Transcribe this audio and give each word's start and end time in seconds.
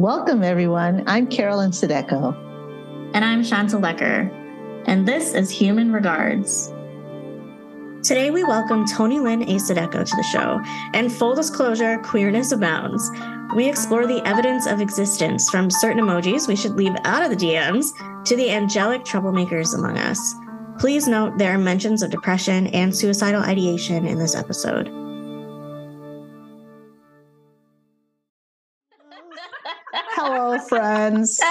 Welcome, 0.00 0.42
everyone. 0.42 1.04
I'm 1.06 1.26
Carolyn 1.26 1.72
Sideco. 1.72 2.34
And 3.12 3.22
I'm 3.22 3.44
Shanta 3.44 3.76
Lecker. 3.76 4.32
And 4.86 5.06
this 5.06 5.34
is 5.34 5.50
Human 5.50 5.92
Regards. 5.92 6.68
Today, 8.02 8.30
we 8.30 8.42
welcome 8.42 8.86
Tonilyn 8.86 9.42
A. 9.42 9.56
Sideco 9.56 10.02
to 10.02 10.16
the 10.16 10.26
show. 10.32 10.58
And 10.94 11.12
full 11.12 11.34
disclosure, 11.34 11.98
queerness 11.98 12.50
abounds. 12.52 13.10
We 13.54 13.68
explore 13.68 14.06
the 14.06 14.26
evidence 14.26 14.66
of 14.66 14.80
existence 14.80 15.50
from 15.50 15.70
certain 15.70 16.02
emojis 16.02 16.48
we 16.48 16.56
should 16.56 16.76
leave 16.76 16.96
out 17.04 17.22
of 17.22 17.28
the 17.28 17.36
DMs 17.36 17.84
to 18.24 18.36
the 18.36 18.50
angelic 18.50 19.04
troublemakers 19.04 19.74
among 19.74 19.98
us. 19.98 20.34
Please 20.78 21.08
note 21.08 21.36
there 21.36 21.52
are 21.52 21.58
mentions 21.58 22.02
of 22.02 22.10
depression 22.10 22.68
and 22.68 22.96
suicidal 22.96 23.42
ideation 23.42 24.06
in 24.06 24.18
this 24.18 24.34
episode. 24.34 24.99
Friends. 30.70 31.40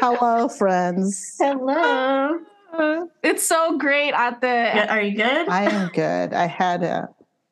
Hello, 0.00 0.48
friends. 0.48 1.36
Hello. 1.38 2.38
It's 3.22 3.46
so 3.46 3.76
great 3.76 4.12
at 4.12 4.40
the. 4.40 4.90
Are 4.90 5.02
you 5.02 5.14
good? 5.14 5.48
I 5.48 5.64
am 5.64 5.90
good. 5.90 6.32
I 6.32 6.46
had 6.46 6.82
a, 6.82 7.10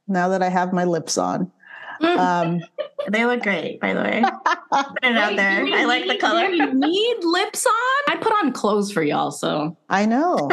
now 0.09 0.29
that 0.29 0.42
I 0.42 0.48
have 0.48 0.73
my 0.73 0.84
lips 0.84 1.19
on. 1.19 1.52
Um, 2.01 2.62
they 3.10 3.27
look 3.27 3.42
great, 3.42 3.80
by 3.80 3.92
the 3.92 4.01
way. 4.01 4.23
Put 4.73 5.05
it 5.05 5.16
out 5.16 5.37
there. 5.37 5.66
I 5.66 5.84
like 5.84 6.06
the 6.06 6.16
color. 6.16 6.46
You 6.46 6.73
need 6.73 7.16
lips 7.23 7.66
on? 7.66 8.15
I 8.15 8.16
put 8.18 8.32
on 8.32 8.52
clothes 8.52 8.91
for 8.91 9.02
y'all, 9.02 9.30
so. 9.30 9.77
I 9.91 10.07
know. 10.07 10.48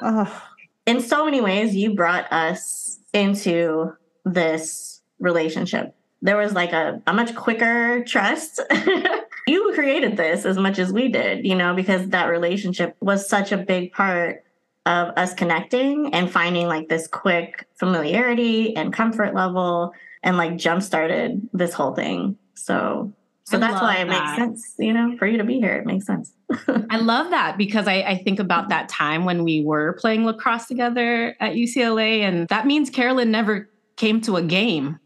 Ugh. 0.00 0.42
In 0.86 1.02
so 1.02 1.26
many 1.26 1.42
ways, 1.42 1.76
you 1.76 1.94
brought 1.94 2.32
us 2.32 3.00
into 3.12 3.92
this 4.24 5.02
relationship. 5.18 5.94
There 6.26 6.36
was 6.36 6.52
like 6.52 6.72
a, 6.72 7.00
a 7.06 7.14
much 7.14 7.34
quicker 7.34 8.04
trust. 8.04 8.60
you 9.46 9.72
created 9.74 10.16
this 10.16 10.44
as 10.44 10.58
much 10.58 10.78
as 10.80 10.92
we 10.92 11.08
did, 11.08 11.46
you 11.46 11.54
know, 11.54 11.72
because 11.72 12.08
that 12.08 12.26
relationship 12.26 12.96
was 13.00 13.28
such 13.28 13.52
a 13.52 13.56
big 13.56 13.92
part 13.92 14.44
of 14.86 15.16
us 15.16 15.34
connecting 15.34 16.12
and 16.12 16.30
finding 16.30 16.66
like 16.66 16.88
this 16.88 17.06
quick 17.06 17.68
familiarity 17.76 18.74
and 18.76 18.92
comfort 18.92 19.34
level 19.34 19.92
and 20.24 20.36
like 20.36 20.56
jump 20.56 20.82
started 20.82 21.48
this 21.52 21.72
whole 21.72 21.94
thing. 21.94 22.36
So 22.54 23.12
so 23.44 23.58
I 23.58 23.60
that's 23.60 23.80
why 23.80 23.96
it 23.98 24.08
makes 24.08 24.34
sense, 24.34 24.74
you 24.80 24.92
know, 24.92 25.16
for 25.18 25.26
you 25.28 25.38
to 25.38 25.44
be 25.44 25.60
here. 25.60 25.74
It 25.74 25.86
makes 25.86 26.04
sense. 26.04 26.32
I 26.90 26.96
love 26.98 27.30
that 27.30 27.56
because 27.56 27.86
I, 27.86 28.02
I 28.02 28.16
think 28.16 28.40
about 28.40 28.70
that 28.70 28.88
time 28.88 29.24
when 29.24 29.44
we 29.44 29.62
were 29.64 29.92
playing 30.00 30.24
lacrosse 30.24 30.66
together 30.66 31.36
at 31.38 31.52
UCLA, 31.52 32.22
and 32.22 32.48
that 32.48 32.66
means 32.66 32.90
Carolyn 32.90 33.30
never 33.30 33.70
came 33.94 34.20
to 34.22 34.34
a 34.36 34.42
game. 34.42 34.98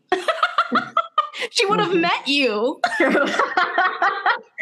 She 1.51 1.65
would 1.67 1.81
have 1.81 1.91
Mhm. 1.93 2.01
met 2.01 2.29
you. 2.29 2.81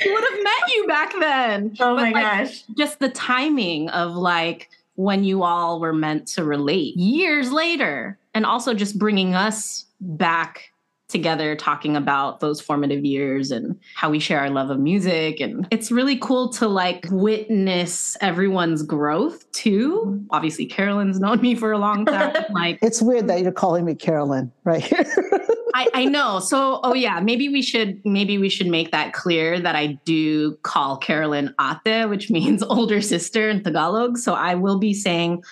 She 0.01 0.13
would 0.13 0.23
have 0.31 0.43
met 0.45 0.73
you 0.75 0.87
back 0.87 1.13
then. 1.19 1.77
oh 1.81 1.97
But, 1.97 2.03
my 2.03 2.11
like, 2.13 2.47
gosh. 2.49 2.63
just 2.77 3.01
the 3.01 3.09
timing 3.09 3.89
of 3.91 4.15
like 4.15 4.69
when 4.95 5.25
you 5.25 5.43
all 5.43 5.81
were 5.81 5.93
meant 5.93 6.27
to 6.29 6.45
relate 6.45 6.97
years 6.97 7.51
later 7.51 8.17
and 8.35 8.47
also 8.47 8.75
just 8.75 8.97
bringing 8.99 9.35
us 9.35 9.87
back 10.01 10.71
together 11.09 11.57
talking 11.57 11.97
about 11.97 12.39
those 12.41 12.61
formative 12.61 13.03
years 13.05 13.51
and 13.51 13.75
how 13.95 14.11
we 14.11 14.19
share 14.19 14.41
our 14.41 14.51
love 14.51 14.69
of 14.69 14.79
music 14.79 15.41
and 15.41 15.67
it's 15.71 15.91
really 15.91 16.19
cool 16.19 16.51
to 16.51 16.69
like 16.69 17.07
witness 17.11 18.15
everyone's 18.21 18.83
growth 18.83 19.51
too 19.53 20.23
obviously 20.31 20.67
carolyn's 20.67 21.19
known 21.19 21.41
me 21.41 21.55
for 21.55 21.73
a 21.73 21.79
long 21.79 22.05
time 22.05 22.35
like 22.51 22.79
It's 22.83 23.01
weird 23.01 23.27
that 23.29 23.41
you're 23.41 23.53
calling 23.53 23.87
me 23.87 23.95
Carolyn 23.95 24.53
right 24.65 24.83
here. 24.85 25.07
I, 25.79 25.87
I 25.95 26.05
know. 26.07 26.41
So, 26.41 26.81
oh 26.83 26.93
yeah, 26.93 27.21
maybe 27.21 27.49
we 27.49 27.63
should 27.63 28.01
maybe 28.05 28.37
we 28.37 28.49
should 28.49 28.67
make 28.67 28.91
that 28.91 29.13
clear 29.13 29.61
that 29.61 29.77
I 29.77 29.99
do 30.05 30.57
call 30.65 30.97
Carolyn 30.97 31.55
Ate, 31.61 32.09
which 32.09 32.31
means 32.31 32.63
older 32.69 33.01
sister 33.01 33.49
in 33.49 33.63
Tagalog. 33.63 34.19
So 34.19 34.35
I 34.35 34.57
will 34.57 34.81
be 34.81 34.93
saying 34.93 35.45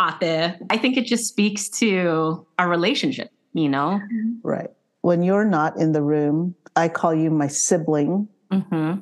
Ate. 0.00 0.54
I 0.70 0.76
think 0.78 0.96
it 0.96 1.06
just 1.06 1.26
speaks 1.26 1.68
to 1.80 2.46
our 2.60 2.68
relationship, 2.68 3.30
you 3.54 3.68
know. 3.68 4.00
right. 4.44 4.70
When 5.00 5.24
you're 5.24 5.44
not 5.44 5.76
in 5.76 5.90
the 5.90 6.02
room, 6.02 6.54
I 6.76 6.88
call 6.88 7.12
you 7.12 7.30
my 7.30 7.48
sibling. 7.48 8.28
hmm 8.52 8.92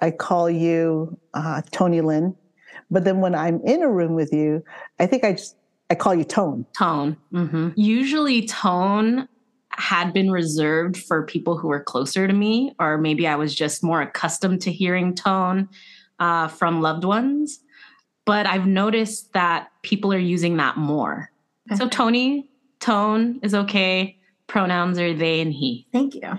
I 0.00 0.10
call 0.10 0.50
you 0.50 1.16
uh, 1.34 1.62
Tonilyn. 1.70 2.34
But 2.90 3.04
then 3.04 3.20
when 3.20 3.36
I'm 3.36 3.60
in 3.64 3.80
a 3.82 3.88
room 3.88 4.14
with 4.16 4.32
you, 4.32 4.64
I 4.98 5.06
think 5.06 5.22
I 5.22 5.34
just 5.34 5.54
I 5.88 5.94
call 5.94 6.16
you 6.16 6.24
Tone. 6.24 6.66
Tone. 6.76 7.16
hmm 7.30 7.68
Usually, 7.76 8.44
tone 8.46 9.28
had 9.78 10.12
been 10.12 10.30
reserved 10.30 10.96
for 10.96 11.24
people 11.24 11.56
who 11.56 11.68
were 11.68 11.82
closer 11.82 12.26
to 12.26 12.32
me, 12.32 12.74
or 12.78 12.98
maybe 12.98 13.26
I 13.26 13.36
was 13.36 13.54
just 13.54 13.82
more 13.82 14.02
accustomed 14.02 14.62
to 14.62 14.72
hearing 14.72 15.14
tone 15.14 15.68
uh, 16.18 16.48
from 16.48 16.80
loved 16.80 17.04
ones. 17.04 17.60
But 18.26 18.46
I've 18.46 18.66
noticed 18.66 19.32
that 19.34 19.68
people 19.82 20.12
are 20.12 20.18
using 20.18 20.56
that 20.56 20.76
more. 20.76 21.30
So, 21.76 21.88
Tony, 21.88 22.48
tone 22.80 23.40
is 23.42 23.54
okay. 23.54 24.18
Pronouns 24.46 24.98
are 24.98 25.12
they 25.14 25.40
and 25.40 25.52
he. 25.52 25.86
Thank 25.92 26.14
you. 26.14 26.38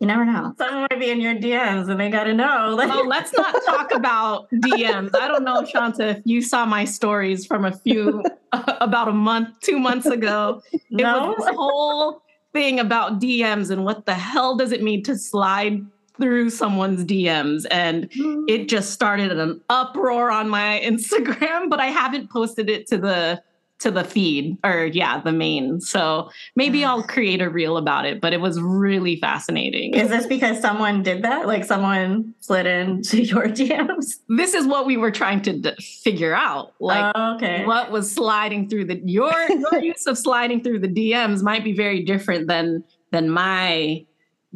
You 0.00 0.08
never 0.08 0.24
know. 0.24 0.54
Someone 0.58 0.86
might 0.90 0.98
be 1.00 1.10
in 1.10 1.20
your 1.20 1.34
DMs 1.34 1.88
and 1.88 1.98
they 1.98 2.10
got 2.10 2.24
to 2.24 2.34
know. 2.34 2.74
Like, 2.76 2.90
Oh, 2.92 3.04
let's 3.06 3.32
not 3.32 3.54
talk 3.64 3.92
about 3.92 4.50
DMs. 4.50 5.14
I 5.14 5.28
don't 5.28 5.44
know, 5.44 5.64
Shanta, 5.64 6.08
if 6.08 6.22
you 6.24 6.42
saw 6.42 6.66
my 6.66 6.84
stories 6.84 7.46
from 7.46 7.64
a 7.64 7.72
few, 7.72 8.22
about 8.52 9.08
a 9.08 9.12
month, 9.12 9.60
two 9.60 9.78
months 9.78 10.06
ago. 10.06 10.62
It 10.72 10.82
no. 10.90 11.28
was 11.28 11.36
this 11.38 11.54
whole 11.54 12.23
thing 12.54 12.80
about 12.80 13.20
DMs 13.20 13.70
and 13.70 13.84
what 13.84 14.06
the 14.06 14.14
hell 14.14 14.56
does 14.56 14.72
it 14.72 14.82
mean 14.82 15.02
to 15.02 15.18
slide 15.18 15.84
through 16.18 16.48
someone's 16.48 17.04
DMs. 17.04 17.66
And 17.70 18.08
mm. 18.10 18.44
it 18.48 18.68
just 18.68 18.92
started 18.92 19.32
an 19.32 19.60
uproar 19.68 20.30
on 20.30 20.48
my 20.48 20.80
Instagram, 20.84 21.68
but 21.68 21.80
I 21.80 21.86
haven't 21.86 22.30
posted 22.30 22.70
it 22.70 22.86
to 22.86 22.96
the 22.96 23.42
to 23.80 23.90
the 23.90 24.04
feed 24.04 24.56
or 24.64 24.86
yeah, 24.86 25.20
the 25.20 25.32
main. 25.32 25.80
So 25.80 26.30
maybe 26.56 26.84
I'll 26.84 27.02
create 27.02 27.42
a 27.42 27.50
reel 27.50 27.76
about 27.76 28.06
it, 28.06 28.20
but 28.20 28.32
it 28.32 28.40
was 28.40 28.60
really 28.60 29.16
fascinating. 29.16 29.94
Is 29.94 30.08
this 30.08 30.26
because 30.26 30.60
someone 30.60 31.02
did 31.02 31.22
that? 31.22 31.46
Like 31.46 31.64
someone 31.64 32.34
slid 32.40 32.66
into 32.66 33.22
your 33.22 33.48
DMs? 33.48 34.20
This 34.28 34.54
is 34.54 34.66
what 34.66 34.86
we 34.86 34.96
were 34.96 35.10
trying 35.10 35.42
to 35.42 35.58
d- 35.58 35.74
figure 36.02 36.34
out. 36.34 36.74
Like 36.80 37.12
oh, 37.14 37.36
okay. 37.36 37.64
what 37.66 37.90
was 37.90 38.10
sliding 38.10 38.68
through 38.68 38.86
the 38.86 39.00
your 39.04 39.34
your 39.50 39.78
use 39.82 40.06
of 40.06 40.16
sliding 40.16 40.62
through 40.62 40.78
the 40.78 40.88
DMs 40.88 41.42
might 41.42 41.64
be 41.64 41.72
very 41.72 42.02
different 42.02 42.48
than 42.48 42.84
than 43.10 43.28
my 43.28 44.04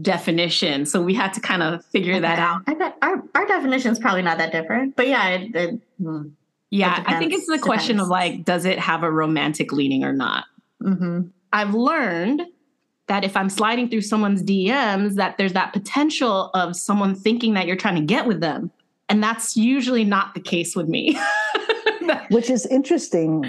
definition. 0.01 0.87
So 0.87 1.03
we 1.03 1.15
had 1.15 1.33
to 1.35 1.41
kind 1.41 1.63
of 1.63 1.85
figure 1.87 2.21
that 2.21 2.39
out. 2.39 2.63
I 2.67 2.75
bet 2.75 2.97
our, 3.03 3.23
our 3.35 3.47
definition 3.47 3.93
is 3.93 3.99
probably 3.99 4.23
not 4.23 4.39
that 4.39 4.53
different. 4.53 4.97
But 4.97 5.09
yeah, 5.09 5.29
it, 5.29 5.55
it, 5.55 5.81
mm, 6.01 6.31
Yeah, 6.71 7.03
I 7.07 7.19
think 7.19 7.33
it's 7.33 7.47
the 7.47 7.59
question 7.59 7.99
of 7.99 8.09
like, 8.09 8.45
does 8.45 8.65
it 8.65 8.79
have 8.79 9.03
a 9.03 9.11
romantic 9.11 9.73
leaning 9.73 10.05
or 10.05 10.13
not? 10.13 10.45
mhm. 10.83 11.31
I've 11.53 11.75
learned 11.75 12.43
that 13.07 13.25
if 13.25 13.35
I'm 13.37 13.49
sliding 13.49 13.89
through 13.89 14.03
someone's 14.03 14.43
DMs, 14.43 15.15
that 15.15 15.39
there's 15.39 15.55
that 15.55 15.73
potential 15.73 16.51
of 16.53 16.77
someone 16.77 17.15
thinking 17.15 17.55
that 17.55 17.67
you're 17.67 17.75
trying 17.77 17.95
to 17.97 18.03
get 18.03 18.27
with 18.27 18.41
them. 18.41 18.71
And 19.09 19.23
that's 19.23 19.57
usually 19.57 20.05
not 20.05 20.35
the 20.35 20.41
case 20.41 20.77
with 20.77 20.89
me. 20.89 21.19
which 22.31 22.51
is 22.51 22.67
interesting. 22.67 23.45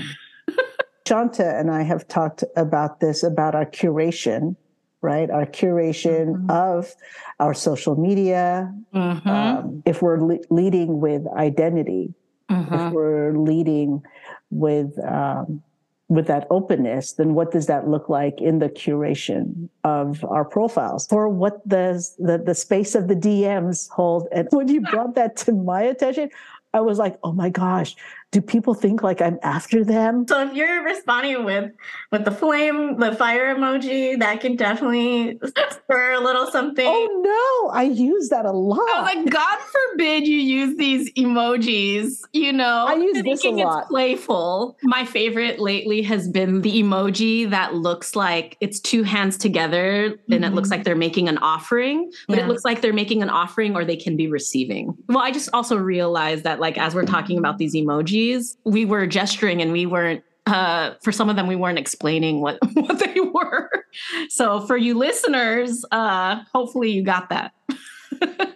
Shanta 1.08 1.58
and 1.58 1.72
I 1.72 1.82
have 1.84 2.08
talked 2.08 2.44
about 2.56 3.00
this 3.00 3.24
about 3.24 3.56
our 3.56 3.66
curation, 3.66 4.56
right? 5.02 5.30
Our 5.30 5.46
curation 5.46 6.46
Mhm. 6.46 6.52
of 6.52 6.94
our 7.40 7.54
social 7.54 7.96
media. 7.96 8.74
Mhm, 8.94 9.26
Um, 9.26 9.84
if 9.86 10.02
we're 10.02 10.22
le- 10.22 10.38
leading 10.50 11.00
with 11.02 11.26
identity, 11.36 12.14
mhm. 12.50 12.88
if 12.88 12.94
we're 12.94 13.38
leading 13.38 14.04
with 14.50 14.98
um, 15.06 15.62
with 16.10 16.26
that 16.26 16.48
openness, 16.50 17.14
then 17.14 17.36
what 17.36 17.52
does 17.52 17.68
that 17.68 17.88
look 17.88 18.10
like 18.10 18.42
in 18.42 18.58
the 18.58 18.68
curation 18.70 19.70
of 19.84 20.26
our 20.26 20.44
profiles, 20.44 21.08
or 21.12 21.30
what 21.30 21.68
does 21.68 22.16
the 22.18 22.38
the 22.38 22.56
space 22.56 22.96
of 22.96 23.08
the 23.08 23.16
DMs 23.16 23.90
hold? 23.90 24.28
And 24.32 24.48
when 24.52 24.68
you 24.68 24.82
brought 24.82 25.16
that 25.16 25.36
to 25.38 25.52
my 25.52 25.84
attention, 25.84 26.30
I 26.74 26.82
was 26.82 26.98
like, 26.98 27.18
oh 27.24 27.32
my 27.32 27.50
gosh, 27.50 27.96
do 28.32 28.42
people 28.42 28.74
think 28.76 29.02
like 29.02 29.22
I'm 29.22 29.40
after 29.42 29.84
them? 29.84 30.28
So 30.28 30.48
if 30.48 30.54
you're 30.54 30.84
responding 30.84 31.46
with 31.46 31.72
with 32.12 32.26
the 32.26 32.32
flame, 32.32 32.98
the 33.00 33.16
fire 33.16 33.56
emoji, 33.56 34.20
that 34.20 34.40
can 34.42 34.56
definitely 34.56 35.40
spur 35.72 36.12
a 36.14 36.20
little 36.20 36.46
something. 36.52 36.86
Oh 36.88 37.22
no, 37.66 37.72
I 37.74 37.84
use 37.84 38.30
that 38.30 38.46
a 38.46 38.52
lot. 38.52 38.78
I 38.80 39.02
was 39.02 39.16
like, 39.16 39.34
God 39.34 39.58
forbid 39.60 40.28
you 40.28 40.38
use 40.38 40.78
these 40.78 41.12
emojis, 41.14 42.22
you 42.34 42.54
know? 42.54 42.86
I 42.88 42.94
use 42.96 43.22
this 43.24 43.44
a 43.46 43.50
lot. 43.50 43.80
It's 43.82 43.88
playful. 43.90 44.78
My 44.84 45.06
favorite 45.06 45.60
lately 45.60 46.02
has 46.04 46.28
been 46.28 46.62
the 46.62 46.84
emoji 46.84 47.50
that 47.50 47.74
looks 47.76 48.16
like 48.16 48.58
it's 48.62 48.80
two 48.80 49.02
hands 49.04 49.38
together 49.38 50.18
and 50.30 50.46
it 50.46 50.54
looks 50.54 50.68
Mhm. 50.70 50.72
like 50.72 50.84
they're 50.84 50.96
making 50.96 51.28
an 51.30 51.38
offering, 51.40 52.12
but 52.28 52.38
Yeah. 52.38 52.46
it 52.46 52.48
looks 52.48 52.64
like 52.66 52.82
they're 52.82 52.94
making 52.94 53.24
an 53.24 53.30
offering 53.30 53.76
or 53.76 53.84
they 53.86 53.96
can 53.96 54.16
be 54.16 54.28
receiving. 54.28 54.96
Well, 55.08 55.18
I 55.20 55.32
just 55.32 55.50
also 55.54 55.78
realized 55.78 56.44
that, 56.44 56.60
like, 56.60 56.78
as 56.78 56.94
we're 56.94 57.06
talking 57.06 57.38
about 57.40 57.58
these 57.58 57.74
emojis, 57.76 58.19
we 58.64 58.86
were 58.86 59.08
gesturing 59.08 59.62
and 59.62 59.72
we 59.72 59.86
weren't 59.86 60.24
uh, 60.46 60.96
for 61.04 61.12
some 61.12 61.30
of 61.30 61.36
them, 61.36 61.46
we 61.48 61.56
weren't 61.56 61.78
explaining 61.78 62.42
what, 62.42 62.58
what 62.74 63.00
they 63.00 63.20
were. 63.20 63.70
So 64.30 64.62
for 64.62 64.78
you 64.78 64.98
listeners, 64.98 65.86
uh, 65.92 66.42
hopefully 66.54 66.90
you 66.90 67.04
got 67.04 67.30
that. 67.30 67.54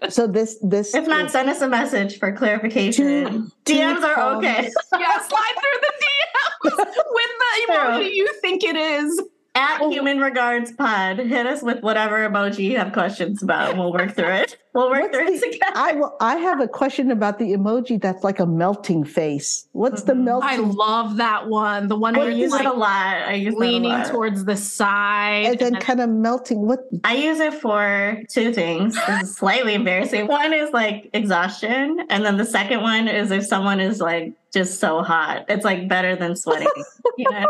So 0.10 0.27
this 0.27 0.57
this 0.62 0.94
If 0.94 1.07
not, 1.07 1.31
send 1.31 1.50
us 1.50 1.62
a 1.62 1.69
message 1.69 2.19
for 2.19 2.31
clarification. 2.31 3.06
Two- 3.06 3.51
DMs 3.65 3.98
two 4.00 4.06
are 4.06 4.36
okay. 4.38 4.69
yeah, 5.00 5.19
slide 5.19 5.54
through 5.62 5.80
the 5.81 5.94
DMs 6.01 6.77
with 6.88 7.30
the 7.39 7.71
emoji 7.71 8.13
you 8.13 8.27
think 8.42 8.63
it 8.63 8.75
is. 8.75 9.21
At 9.55 9.81
Human 9.91 10.19
Regards 10.19 10.71
Pod, 10.71 11.19
hit 11.19 11.45
us 11.45 11.61
with 11.61 11.83
whatever 11.83 12.27
emoji 12.27 12.63
you 12.71 12.77
have 12.79 12.91
questions 12.91 13.44
about, 13.44 13.69
and 13.69 13.77
we'll 13.79 13.94
work 13.94 14.15
through 14.15 14.31
it. 14.31 14.57
We'll 14.73 14.89
work 14.89 15.01
What's 15.01 15.15
through 15.15 15.27
it 15.27 15.41
the- 15.41 15.51
together. 15.51 15.71
I 15.75 15.91
will, 15.94 16.17
I 16.19 16.38
have 16.38 16.59
a 16.59 16.67
question 16.67 17.11
about 17.11 17.38
the 17.38 17.53
emoji 17.53 18.01
that's 18.01 18.23
like 18.23 18.39
a 18.39 18.47
melting 18.47 19.03
face. 19.03 19.67
What's 19.73 20.03
the 20.03 20.13
Mhm. 20.13 20.23
melting? 20.23 20.50
I 20.50 20.55
love 20.57 21.17
that 21.17 21.47
one. 21.50 21.88
The 21.88 21.95
one 21.95 22.15
I 22.15 22.19
where 22.19 22.29
use 22.31 22.51
you're 22.51 22.61
it 22.61 22.65
a 22.65 22.73
lot. 22.73 23.17
I 23.27 23.33
use 23.35 23.53
leaning 23.53 23.91
it 23.91 23.94
a 23.94 23.97
lot. 24.00 24.07
towards 24.07 24.45
the 24.45 24.57
side. 24.57 25.45
and 25.45 25.59
then 25.59 25.73
and 25.75 25.83
kind 25.83 26.00
of 26.01 26.09
melting. 26.09 26.65
What? 26.65 26.79
I 27.03 27.13
use 27.13 27.39
it 27.39 27.53
for 27.53 28.23
two 28.29 28.51
things. 28.53 28.95
This 29.05 29.21
is 29.21 29.35
slightly 29.35 29.75
embarrassing. 29.75 30.25
One 30.25 30.51
is 30.53 30.71
like 30.71 31.11
exhaustion, 31.13 32.07
and 32.09 32.25
then 32.25 32.38
the 32.38 32.45
second 32.45 32.81
one 32.81 33.07
is 33.07 33.29
if 33.29 33.45
someone 33.45 33.79
is 33.79 34.01
like 34.01 34.33
just 34.51 34.79
so 34.79 35.03
hot. 35.03 35.45
It's 35.47 35.63
like 35.65 35.88
better 35.88 36.15
than 36.15 36.35
sweating. 36.35 36.67
You 37.17 37.29
know, 37.29 37.45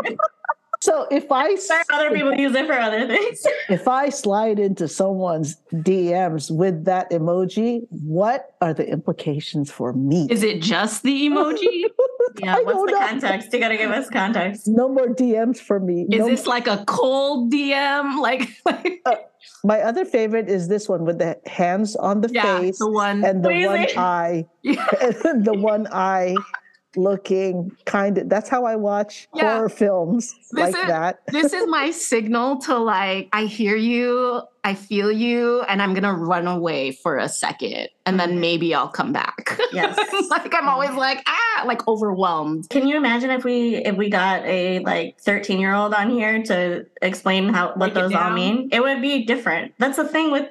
So 0.84 1.06
if 1.10 1.32
I 1.32 1.56
other 1.94 2.10
people 2.10 2.34
use 2.34 2.54
it 2.54 2.66
for 2.66 2.74
other 2.74 3.06
things. 3.08 3.46
if 3.70 3.88
I 3.88 4.10
slide 4.10 4.58
into 4.58 4.86
someone's 4.86 5.56
DMs 5.72 6.54
with 6.54 6.84
that 6.84 7.10
emoji, 7.10 7.86
what 7.88 8.52
are 8.60 8.74
the 8.74 8.86
implications 8.86 9.70
for 9.70 9.94
me? 9.94 10.28
is 10.30 10.42
it 10.42 10.60
just 10.60 11.02
the 11.02 11.26
emoji? 11.28 11.84
Yeah, 12.42 12.56
I 12.56 12.62
what's 12.62 12.90
the 12.90 12.98
know. 12.98 13.06
context? 13.06 13.52
You 13.52 13.60
got 13.60 13.68
to 13.68 13.76
give 13.76 13.92
us 13.92 14.10
context. 14.10 14.66
No 14.66 14.88
more 14.88 15.06
DMs 15.06 15.58
for 15.60 15.78
me. 15.78 16.02
Is 16.10 16.18
No- 16.18 16.26
this 16.28 16.46
like 16.46 16.66
a 16.66 16.84
cold 16.86 17.52
DM? 17.52 18.18
Like, 18.20 18.48
like 18.66 19.00
uh, 19.06 19.14
my 19.62 19.80
other 19.82 20.04
favorite 20.04 20.48
is 20.48 20.66
this 20.68 20.88
one 20.88 21.04
with 21.04 21.18
the 21.18 21.38
hands 21.46 21.94
on 21.96 22.22
the 22.22 22.30
yeah, 22.32 22.58
face 22.58 22.78
the 22.78 22.90
one. 22.90 23.24
and 23.24 23.44
the 23.44 23.50
one 23.50 23.78
Squeezing. 23.78 23.98
eye, 23.98 24.44
Yeah. 24.62 24.84
the 25.48 25.54
one 25.56 25.86
eye 25.92 26.34
looking 26.96 27.70
kind 27.86 28.18
of. 28.18 28.28
That's 28.28 28.48
how 28.48 28.64
I 28.64 28.76
watch 28.76 29.28
Yeah. 29.34 29.54
horror 29.56 29.68
films 29.68 30.34
This 30.52 30.72
like 30.72 30.76
is- 30.76 30.86
that. 30.88 31.20
this 31.28 31.52
is 31.52 31.66
my 31.68 31.90
signal 32.10 32.58
to 32.62 32.76
like, 32.78 33.28
I 33.32 33.44
hear 33.44 33.76
you, 33.76 34.42
I 34.62 34.74
feel 34.74 35.12
you, 35.12 35.62
and 35.62 35.82
I'm 35.82 35.92
gonna 35.94 36.14
run 36.14 36.46
away 36.46 36.92
for 36.92 37.18
a 37.18 37.28
second, 37.28 37.88
and 38.06 38.18
then 38.18 38.40
maybe 38.40 38.74
I'll 38.74 38.88
come 38.88 39.12
back. 39.12 39.58
Yes. 39.72 39.98
like 40.30 40.54
I'm 40.54 40.68
always 40.68 40.92
like 40.92 41.22
ah, 41.26 41.64
like 41.66 41.86
overwhelmed. 41.88 42.68
Can 42.70 42.86
you 42.88 42.96
imagine 42.96 43.30
if 43.30 43.44
we 43.44 43.76
if 43.76 43.96
we 43.96 44.08
got 44.08 44.42
a 44.44 44.78
like 44.80 45.18
13 45.20 45.58
year 45.60 45.74
old 45.74 45.92
on 45.94 46.10
here 46.10 46.42
to 46.44 46.86
explain 47.02 47.48
how 47.52 47.68
what 47.74 47.92
Break 47.92 47.94
those 47.94 48.14
all 48.14 48.30
mean? 48.30 48.68
It 48.72 48.80
would 48.80 49.02
be 49.02 49.24
different. 49.24 49.72
That's 49.78 49.96
the 49.96 50.06
thing 50.08 50.30
with 50.30 50.48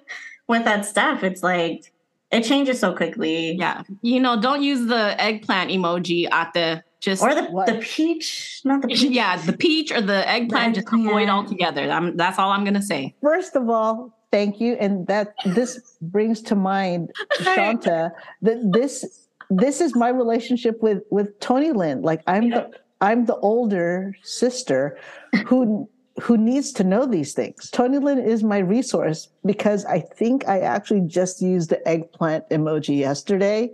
with 0.47 0.65
that 0.65 0.85
stuff. 0.85 1.23
It's 1.23 1.41
like 1.41 1.92
it 2.33 2.43
changes 2.43 2.79
so 2.79 2.93
quickly. 2.95 3.53
Yeah, 3.55 3.83
you 4.01 4.19
know, 4.19 4.39
don't 4.41 4.61
use 4.63 4.87
the 4.87 5.15
eggplant 5.21 5.69
emoji 5.71 6.27
at 6.31 6.53
the 6.53 6.83
just. 6.99 7.21
Or 7.23 7.33
the 7.35 7.43
What? 7.45 7.67
the 7.67 7.75
peach, 7.79 8.61
not 8.65 8.81
the 8.81 8.87
peach. 8.89 9.03
yeah, 9.03 9.37
the 9.37 9.53
peach 9.53 9.91
or 9.91 10.01
the 10.01 10.27
eggplant, 10.29 10.75
just 10.75 10.87
avoid 10.87 11.05
eggplant. 11.05 11.29
altogether. 11.29 11.89
I'm, 11.91 12.17
that's 12.17 12.39
all 12.39 12.51
I'm 12.51 12.63
gonna 12.65 12.81
say. 12.81 13.15
First 13.21 13.55
of 13.55 13.69
all, 13.69 14.17
thank 14.31 14.59
you, 14.59 14.73
and 14.79 15.05
that 15.07 15.33
this 15.45 15.95
brings 16.01 16.41
to 16.43 16.55
mind, 16.55 17.11
Shanta, 17.41 18.11
that 18.41 18.59
this 18.73 19.27
this 19.49 19.81
is 19.81 19.95
my 19.95 20.09
relationship 20.09 20.81
with 20.81 21.03
with 21.11 21.39
Tonilyn. 21.39 22.03
Like 22.03 22.21
I'm 22.27 22.49
the 22.49 22.71
I'm 23.01 23.25
the 23.25 23.35
older 23.37 24.15
sister 24.23 24.97
who 25.45 25.89
who 26.21 26.37
needs 26.37 26.71
to 26.73 26.83
know 26.83 27.05
these 27.05 27.33
things. 27.33 27.71
Tonilyn 27.71 28.23
is 28.23 28.43
my 28.43 28.59
resource 28.59 29.29
because 29.45 29.85
I 29.85 29.99
think 29.99 30.47
I 30.47 30.59
actually 30.59 31.01
just 31.01 31.41
used 31.41 31.69
the 31.69 31.87
eggplant 31.87 32.47
emoji 32.49 32.97
yesterday. 32.99 33.71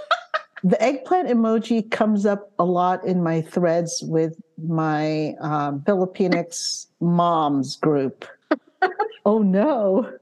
the 0.64 0.80
eggplant 0.82 1.28
emoji 1.28 1.90
comes 1.90 2.26
up 2.26 2.52
a 2.58 2.64
lot 2.64 3.04
in 3.04 3.22
my 3.22 3.40
threads 3.40 4.02
with 4.02 4.36
my 4.62 5.34
um, 5.40 5.80
Filipinx 5.80 6.86
moms 7.00 7.76
group. 7.76 8.26
oh 9.24 9.38
no. 9.40 10.12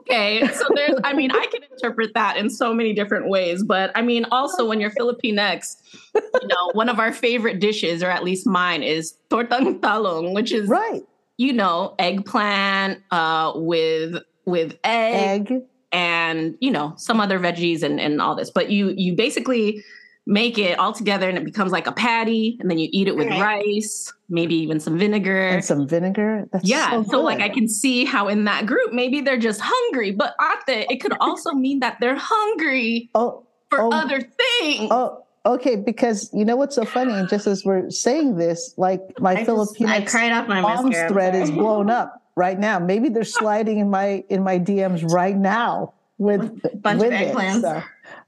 Okay, 0.00 0.46
so 0.54 0.64
there's, 0.74 0.94
I 1.04 1.12
mean, 1.12 1.30
I 1.30 1.46
can 1.50 1.62
interpret 1.70 2.14
that 2.14 2.36
in 2.36 2.50
so 2.50 2.72
many 2.74 2.92
different 2.92 3.28
ways, 3.28 3.62
but 3.62 3.90
I 3.94 4.02
mean, 4.02 4.24
also 4.30 4.66
when 4.66 4.80
you're 4.80 4.90
Filipinx, 4.90 5.76
you 6.14 6.48
know, 6.48 6.70
one 6.72 6.88
of 6.88 6.98
our 6.98 7.12
favorite 7.12 7.60
dishes, 7.60 8.02
or 8.02 8.10
at 8.10 8.24
least 8.24 8.46
mine, 8.46 8.82
is 8.82 9.14
tortang 9.30 9.80
talong, 9.80 10.34
which 10.34 10.52
is 10.52 10.68
Right. 10.68 11.02
you 11.38 11.52
know 11.52 11.94
eggplant 11.98 13.00
uh, 13.10 13.52
with 13.54 14.16
with 14.46 14.76
egg, 14.84 15.50
Egg. 15.52 15.62
and 15.92 16.56
you 16.60 16.70
know 16.70 16.94
some 16.96 17.20
other 17.20 17.38
veggies 17.38 17.82
and 17.82 18.00
and 18.00 18.20
all 18.20 18.34
this. 18.34 18.50
But 18.50 18.70
you 18.70 18.94
you 18.96 19.14
basically 19.14 19.82
make 20.26 20.58
it 20.58 20.78
all 20.78 20.92
together 20.92 21.28
and 21.28 21.36
it 21.38 21.44
becomes 21.44 21.72
like 21.72 21.86
a 21.86 21.92
patty, 21.92 22.56
and 22.60 22.70
then 22.70 22.78
you 22.78 22.88
eat 22.92 23.08
it 23.08 23.16
with 23.16 23.28
Right. 23.28 23.40
rice, 23.66 24.12
maybe 24.28 24.54
even 24.56 24.78
some 24.78 24.96
vinegar. 24.98 25.48
and 25.48 25.64
some 25.64 25.88
vinegar. 25.88 26.46
That's 26.52 26.64
Yeah. 26.68 26.90
so, 26.90 27.02
So, 27.04 27.20
like. 27.22 27.40
I 27.40 27.48
can 27.48 27.66
see 27.68 28.04
how 28.04 28.28
in 28.28 28.44
that 28.44 28.66
group, 28.66 28.92
maybe 28.92 29.20
they're 29.20 29.38
just 29.38 29.60
hungry, 29.62 30.10
but 30.12 30.34
ate, 30.68 30.86
it 30.90 31.00
could 31.00 31.14
also 31.20 31.52
mean 31.54 31.80
that 31.80 31.96
they're 32.00 32.18
hungry 32.18 33.10
oh 33.14 33.44
for 33.70 33.80
Oh. 33.82 33.90
other 33.92 34.20
things. 34.20 34.88
oh 34.90 35.24
okay 35.46 35.74
because 35.74 36.28
you 36.34 36.44
know 36.44 36.54
what's 36.54 36.74
so 36.76 36.84
funny 36.84 37.14
and 37.14 37.26
just 37.28 37.46
as 37.46 37.64
we're 37.64 37.88
saying 37.88 38.36
this 38.36 38.74
like 38.76 39.00
my 39.20 39.30
I, 39.30 39.34
just, 39.36 39.40
I 39.40 39.44
Filipino 39.46 40.04
cried 40.06 40.32
off 40.32 40.46
my 40.48 40.60
mom's 40.60 40.84
mascara. 40.90 41.08
thread 41.08 41.34
is 41.34 41.50
blown 41.62 41.88
up 41.88 42.22
right 42.36 42.58
now. 42.58 42.78
Maybe 42.78 43.08
they're 43.08 43.24
sliding 43.24 43.78
in 43.78 43.88
my 43.90 44.22
in 44.28 44.44
my 44.44 44.58
DMs 44.58 45.02
right 45.10 45.36
now 45.36 45.94
with 46.18 46.40
With 46.42 46.64
a 46.74 46.76
bunch 46.76 47.00
with 47.00 47.12
it. 47.14 47.34
eggplants. 47.34 47.60
So, 47.62 47.82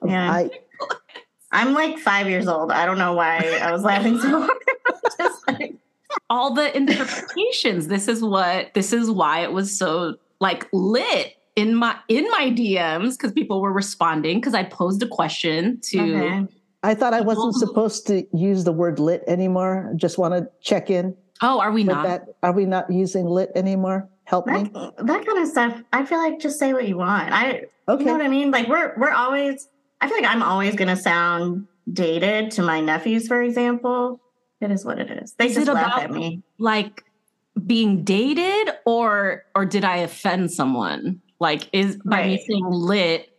Yeah. 0.07 0.33
I, 0.33 0.51
I'm 1.53 1.75
like 1.75 1.99
five 1.99 2.29
years 2.29 2.49
old. 2.49 2.73
I 2.73 2.87
don't 2.87 2.99
know 2.99 3.13
why 3.13 3.59
I 3.63 3.71
was 3.73 3.83
laughing 3.83 4.19
so 4.19 4.41
hard. 4.41 4.51
Just 5.19 5.47
like, 5.49 5.75
All 6.31 6.55
the 6.55 6.75
interpretations. 6.77 7.89
this 7.89 8.09
is 8.09 8.23
what 8.23 8.73
this 8.75 8.93
is 8.93 9.11
why 9.11 9.41
it 9.41 9.53
was 9.53 9.77
so 9.77 10.17
like 10.41 10.67
lit 10.73 11.35
in 11.57 11.75
my 11.75 11.97
in 12.09 12.25
my 12.31 12.51
DMs 12.51 13.13
because 13.13 13.33
people 13.33 13.61
were 13.61 13.73
responding 13.73 14.39
because 14.39 14.55
I 14.55 14.65
posed 14.65 15.03
a 15.03 15.09
question 15.09 15.81
to 15.91 16.01
okay. 16.01 16.47
I 16.83 16.95
thought 16.95 17.15
I 17.15 17.21
wasn't 17.21 17.55
supposed 17.55 18.09
to 18.09 18.27
use 18.37 18.65
the 18.65 18.73
word 18.73 18.99
lit 18.99 19.23
anymore. 19.29 19.93
Just 19.95 20.19
want 20.19 20.35
to 20.35 20.49
check 20.63 20.91
in 20.91 21.15
Oh, 21.43 21.59
are 21.61 21.73
we 21.73 21.83
not? 21.83 22.05
that. 22.07 22.27
Are 22.45 22.53
we 22.53 22.65
not 22.67 22.91
using 22.91 23.27
lit 23.27 23.51
anymore? 23.57 24.09
Help 24.25 24.47
me. 24.47 24.63
that, 24.73 24.95
that 24.99 25.27
kind 25.27 25.39
of 25.39 25.49
stuff. 25.49 25.83
I 25.93 26.05
feel 26.07 26.19
like 26.19 26.39
just 26.39 26.59
say 26.59 26.73
what 26.73 26.87
you 26.89 26.97
want. 26.97 27.33
I 27.33 27.65
Okay. 27.89 28.01
You 28.05 28.07
know 28.07 28.13
what 28.13 28.23
I 28.23 28.29
mean? 28.29 28.51
Like 28.53 28.69
we're 28.69 28.95
we're 28.97 29.11
always 29.11 29.69
I 30.03 30.09
feel 30.09 30.17
like 30.21 30.27
I'm 30.27 30.43
always 30.43 30.75
gonna 30.75 30.97
sound 30.97 31.67
dated 31.93 32.51
to 32.53 32.63
my 32.63 32.81
nephews, 32.81 33.29
for 33.29 33.41
example. 33.41 34.21
It 34.61 34.71
is 34.71 34.85
what 34.85 34.99
it 34.99 35.11
is. 35.11 35.33
They 35.35 35.47
Is 35.47 35.55
just 35.55 35.69
it 35.69 35.73
laugh 35.73 35.87
about- 35.87 36.03
at 36.05 36.11
me. 36.11 36.43
like 36.59 37.05
being 37.67 38.03
dated 38.03 38.75
or 38.85 39.45
or 39.55 39.65
did 39.65 39.85
I 39.85 39.99
offend 39.99 40.51
someone? 40.51 41.21
Like 41.39 41.69
is 41.73 41.97
by 42.05 42.27
me 42.27 42.45
saying 42.47 42.67
lit, 42.69 43.31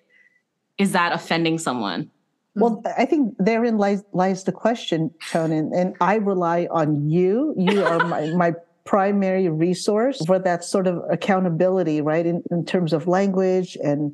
is 0.77 0.93
that 0.93 1.11
offending 1.13 1.59
someone? 1.59 2.09
Well, 2.55 2.83
I 2.97 3.05
think 3.05 3.35
therein 3.39 3.77
lies, 3.79 4.03
lies 4.13 4.43
the 4.43 4.51
question, 4.51 5.09
Chonin, 5.31 5.71
and 5.75 5.95
I 5.99 6.15
rely 6.15 6.67
on 6.69 7.09
you. 7.09 7.55
You 7.57 7.83
are 7.83 8.05
my, 8.05 8.27
my 8.35 8.53
primary 8.85 9.49
resource 9.49 10.23
for 10.27 10.37
that 10.37 10.63
sort 10.63 10.85
of 10.85 11.01
accountability, 11.09 11.99
right? 12.01 12.27
In, 12.27 12.43
in 12.51 12.63
terms 12.63 12.93
of 12.93 13.07
language 13.07 13.75
and 13.83 14.13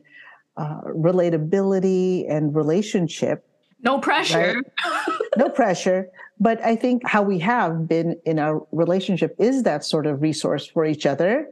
uh, 0.59 0.81
relatability 0.81 2.29
and 2.29 2.53
relationship. 2.53 3.45
No 3.81 3.99
pressure. 3.99 4.61
No 5.37 5.49
pressure. 5.49 6.09
But 6.39 6.61
I 6.61 6.75
think 6.75 7.07
how 7.07 7.21
we 7.21 7.39
have 7.39 7.87
been 7.87 8.19
in 8.25 8.39
our 8.39 8.65
relationship 8.71 9.35
is 9.39 9.63
that 9.63 9.85
sort 9.85 10.05
of 10.05 10.21
resource 10.21 10.65
for 10.67 10.85
each 10.85 11.05
other, 11.05 11.47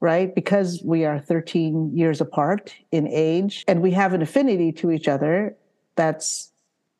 right? 0.00 0.32
Because 0.34 0.82
we 0.84 1.04
are 1.04 1.18
13 1.18 1.96
years 1.96 2.20
apart 2.20 2.74
in 2.92 3.08
age 3.08 3.64
and 3.66 3.82
we 3.82 3.90
have 3.90 4.12
an 4.12 4.22
affinity 4.22 4.70
to 4.72 4.90
each 4.90 5.08
other 5.08 5.56
that's 5.96 6.52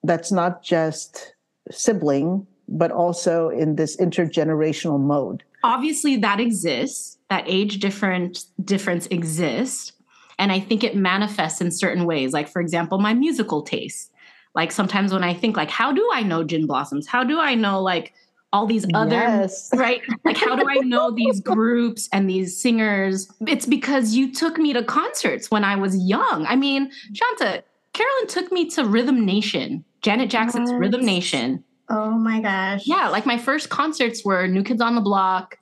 that's 0.02 0.32
not 0.32 0.62
just 0.62 1.34
sibling 1.70 2.46
but 2.68 2.90
also 2.90 3.48
in 3.48 3.76
this 3.76 3.96
intergenerational 3.96 5.00
mode 5.00 5.42
Obviously 5.64 6.16
that 6.16 6.40
exists. 6.40 7.18
That 7.30 7.44
age 7.46 7.78
different 7.80 8.44
difference 8.64 9.06
exists. 9.08 9.92
And 10.38 10.52
I 10.52 10.60
think 10.60 10.84
it 10.84 10.96
manifests 10.96 11.60
in 11.60 11.70
certain 11.70 12.04
ways. 12.04 12.32
Like 12.32 12.48
for 12.48 12.60
example, 12.60 12.98
my 12.98 13.14
musical 13.14 13.62
taste. 13.62 14.12
Like 14.54 14.72
sometimes 14.72 15.12
when 15.12 15.24
I 15.24 15.34
think 15.34 15.56
like 15.56 15.70
how 15.70 15.92
do 15.92 16.08
I 16.12 16.22
know 16.22 16.44
Gin 16.44 16.66
Blossoms? 16.66 17.06
How 17.06 17.24
do 17.24 17.38
I 17.38 17.54
know 17.54 17.82
like 17.82 18.14
all 18.52 18.66
these 18.66 18.86
other 18.94 19.16
yes 19.16 19.70
right? 19.76 20.00
Like, 20.24 20.36
how 20.36 20.56
do 20.56 20.68
I 20.68 20.76
know 20.76 21.10
these 21.10 21.40
groups 21.40 22.08
and 22.12 22.28
these 22.28 22.60
singers? 22.60 23.30
It's 23.46 23.66
because 23.66 24.14
you 24.14 24.32
took 24.32 24.58
me 24.58 24.72
to 24.72 24.82
concerts 24.82 25.50
when 25.50 25.64
I 25.64 25.76
was 25.76 25.96
young. 25.96 26.46
I 26.46 26.56
mean, 26.56 26.90
Shanta, 27.12 27.62
Carolyn 27.92 28.26
took 28.28 28.50
me 28.52 28.70
to 28.70 28.84
Rhythm 28.84 29.24
Nation, 29.24 29.84
Janet 30.02 30.30
Jackson's? 30.30 30.72
Rhythm 30.72 31.04
Nation. 31.04 31.62
Oh 31.90 32.10
my 32.12 32.40
gosh. 32.40 32.86
Yeah, 32.86 33.08
like 33.08 33.26
my 33.26 33.38
first 33.38 33.70
concerts 33.70 34.24
were 34.24 34.46
New 34.46 34.62
Kids 34.62 34.80
on 34.80 34.94
the 34.94 35.00
Block, 35.00 35.58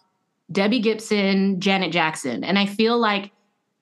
Debbie 0.51 0.81
Gibson, 0.81 1.61
Janet 1.61 1.93
Jackson. 1.93 2.45
And 2.45 2.59
I 2.59 2.67
feel 2.67 2.99
like 2.99 3.31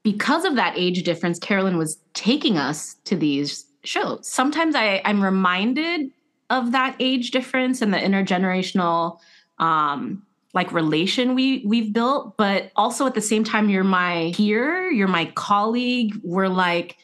because 0.05 0.45
of 0.45 0.55
that 0.55 0.75
age 0.77 1.03
difference, 1.03 1.41
Carolyn 1.41 1.77
was 1.77 1.99
taking 2.13 2.57
us 2.57 2.95
to 3.05 3.17
these 3.17 3.65
shows. 3.83 4.29
Sometimes 4.29 4.77
I, 4.77 5.01
I'm 5.05 5.23
reminded 5.23 6.11
of 6.51 6.73
that 6.73 6.95
age 7.01 7.33
difference 7.33 7.83
and 7.83 7.93
the 7.93 7.99
intergenerational 7.99 9.19
um, 9.59 10.23
like 10.53 10.71
relation 10.73 11.35
we 11.35 11.65
we've 11.67 11.93
built, 11.93 12.37
but 12.37 12.71
also 12.77 13.07
at 13.07 13.15
the 13.15 13.21
same 13.21 13.43
time, 13.43 13.69
you're 13.69 13.83
my 13.83 14.33
peer, 14.37 14.91
you're 14.91 15.09
my 15.09 15.27
colleague. 15.35 16.15
We're 16.23 16.49
like, 16.49 16.97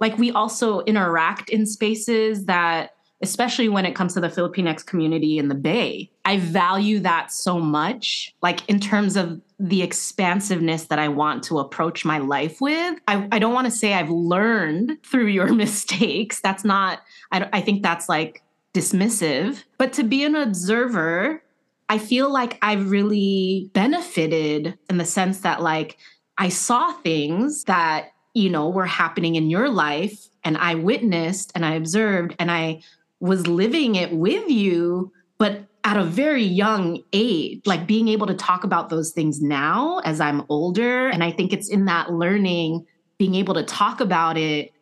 like 0.00 0.18
we 0.18 0.32
also 0.32 0.80
interact 0.80 1.50
in 1.50 1.66
spaces 1.66 2.46
that 2.46 2.93
especially 3.24 3.68
when 3.68 3.86
it 3.86 3.94
comes 3.94 4.14
to 4.14 4.20
the 4.20 4.28
Filipinx 4.28 4.84
community 4.84 5.38
in 5.38 5.48
the 5.48 5.54
Bay. 5.54 6.10
I 6.26 6.38
value 6.38 7.00
that 7.00 7.32
so 7.32 7.58
much, 7.58 8.34
like 8.42 8.68
in 8.68 8.78
terms 8.78 9.16
of 9.16 9.40
the 9.58 9.82
expansiveness 9.82 10.84
that 10.84 10.98
I 10.98 11.08
want 11.08 11.42
to 11.44 11.58
approach 11.58 12.04
my 12.04 12.18
life 12.18 12.60
with. 12.60 12.98
I, 13.08 13.26
I 13.32 13.38
don't 13.38 13.54
want 13.54 13.64
to 13.64 13.70
say 13.70 13.94
I've 13.94 14.10
learned 14.10 14.98
through 15.04 15.28
your 15.28 15.52
mistakes. 15.64 16.40
That's 16.40 16.64
not, 16.64 17.00
I, 17.32 17.48
I 17.52 17.60
think 17.62 17.82
that's 17.82 18.08
like 18.08 18.42
dismissive. 18.74 19.64
But 19.78 19.94
to 19.94 20.04
be 20.04 20.22
an 20.22 20.36
observer, 20.36 21.42
I 21.88 21.98
feel 21.98 22.30
like 22.30 22.58
I've 22.60 22.90
really 22.90 23.70
benefited 23.72 24.78
in 24.90 24.98
the 24.98 25.04
sense 25.04 25.40
that, 25.40 25.62
like, 25.62 25.96
I 26.36 26.48
saw 26.48 26.92
things 26.92 27.64
that, 27.64 28.08
you 28.34 28.50
know, 28.50 28.68
were 28.68 28.86
happening 28.86 29.36
in 29.36 29.48
your 29.48 29.68
life 29.68 30.28
and 30.44 30.58
I 30.58 30.74
witnessed 30.74 31.52
and 31.54 31.64
I 31.64 31.74
observed 31.74 32.36
and 32.38 32.50
I 32.50 32.82
was 33.24 33.46
living 33.46 33.94
it 33.94 34.12
with 34.12 34.50
you, 34.50 35.10
but 35.38 35.62
at 35.82 35.96
a 35.96 36.04
very 36.04 36.44
young 36.44 37.02
age, 37.14 37.62
like 37.64 37.86
being 37.86 38.08
able 38.08 38.26
to 38.26 38.34
talk 38.34 38.64
about 38.64 38.90
those 38.90 39.12
things 39.12 39.40
now 39.40 39.98
as 40.04 40.20
I'm 40.20 40.44
older. 40.50 41.08
And 41.08 41.24
I 41.24 41.30
think 41.30 41.52
it's 41.54 41.70
in 41.70 41.86
that 41.86 42.12
learning, 42.12 42.86
being 43.16 43.34
able 43.34 43.54
to 43.54 43.62
talk 43.62 44.00
about 44.00 44.36
it, 44.36 44.72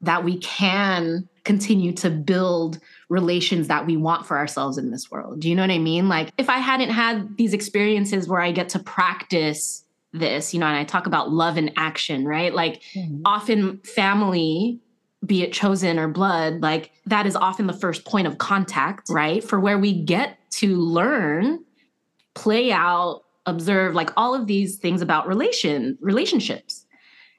that 0.00 0.24
we 0.24 0.38
can 0.38 1.28
continue 1.44 1.92
to 1.92 2.08
build 2.08 2.78
relations 3.10 3.68
that 3.68 3.84
we 3.84 3.98
want 3.98 4.24
for 4.24 4.38
ourselves 4.38 4.78
in 4.78 4.90
this 4.90 5.10
world. 5.10 5.40
Do 5.40 5.50
you 5.50 5.54
know 5.54 5.62
what 5.62 5.70
I 5.70 5.78
mean? 5.78 6.08
Like, 6.08 6.32
if 6.38 6.48
I 6.48 6.58
hadn't 6.58 6.90
had 6.90 7.36
these 7.36 7.52
experiences 7.52 8.28
where 8.28 8.40
I 8.40 8.50
get 8.50 8.70
to 8.70 8.78
practice 8.78 9.84
this, 10.14 10.54
you 10.54 10.60
know, 10.60 10.66
and 10.66 10.76
I 10.76 10.84
talk 10.84 11.06
about 11.06 11.32
love 11.32 11.58
and 11.58 11.70
action, 11.76 12.24
right? 12.26 12.54
Like, 12.54 12.80
mm-hmm. 12.94 13.22
often 13.26 13.78
family 13.80 14.80
be 15.24 15.42
it 15.42 15.52
chosen 15.52 15.98
or 15.98 16.08
blood, 16.08 16.62
like 16.62 16.92
that 17.06 17.26
is 17.26 17.36
often 17.36 17.66
the 17.66 17.72
first 17.72 18.04
point 18.04 18.26
of 18.26 18.38
contact, 18.38 19.08
right? 19.10 19.42
For 19.42 19.58
where 19.58 19.78
we 19.78 20.02
get 20.04 20.38
to 20.52 20.76
learn, 20.76 21.64
play 22.34 22.70
out, 22.70 23.22
observe, 23.46 23.94
like 23.94 24.10
all 24.16 24.34
of 24.34 24.46
these 24.46 24.76
things 24.76 25.02
about 25.02 25.26
relation, 25.26 25.98
relationships 26.00 26.86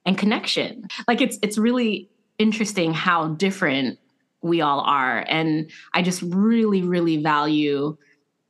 and 0.05 0.17
connection. 0.17 0.87
Like 1.07 1.21
it's 1.21 1.39
it's 1.41 1.57
really 1.57 2.09
interesting 2.37 2.93
how 2.93 3.29
different 3.29 3.99
we 4.41 4.61
all 4.61 4.79
are. 4.81 5.25
And 5.27 5.69
I 5.93 6.01
just 6.01 6.21
really, 6.21 6.81
really 6.81 7.21
value 7.21 7.97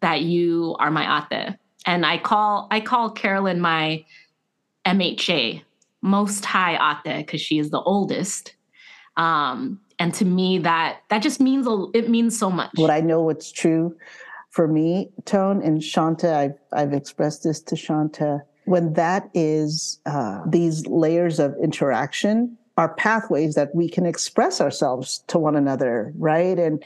that 0.02 0.22
you 0.22 0.76
are 0.80 0.92
my 0.92 1.24
ate. 1.32 1.56
And 1.86 2.06
I 2.06 2.18
call 2.18 2.68
I 2.72 2.80
call 2.80 3.12
Carolyn 3.12 3.60
my 3.60 4.06
MHA, 4.86 5.62
most 6.02 6.46
high 6.46 7.00
ate, 7.06 7.26
because 7.26 7.42
she 7.42 7.60
is 7.60 7.70
the 7.70 7.82
oldest 7.82 8.56
um, 9.18 9.80
and 10.00 10.14
to 10.16 10.26
me, 10.26 10.60
that 10.60 11.02
that 11.10 11.22
just 11.22 11.40
means 11.40 11.68
a, 11.68 11.86
it 11.94 12.10
means 12.10 12.38
so 12.38 12.50
much. 12.50 12.72
What 12.76 12.90
I 12.90 13.02
know 13.02 13.22
what's 13.22 13.52
true 13.52 13.96
for 14.50 14.68
me, 14.68 15.12
Tone 15.26 15.62
and 15.62 15.84
Shanta, 15.84 16.36
I've 16.36 16.60
I've 16.74 16.94
expressed 16.94 17.44
this 17.44 17.62
to 17.64 17.76
Shanta. 17.76 18.44
When 18.66 18.94
that 18.94 19.30
is 19.34 20.00
uh, 20.06 20.42
these 20.48 20.86
layers 20.88 21.40
of 21.40 21.56
interaction 21.62 22.58
are 22.78 22.94
pathways 22.96 23.56
that 23.56 23.76
we 23.76 23.90
can 23.90 24.06
express 24.06 24.62
ourselves 24.62 25.24
to 25.28 25.38
one 25.38 25.56
another, 25.56 26.14
right? 26.18 26.58
And 26.58 26.84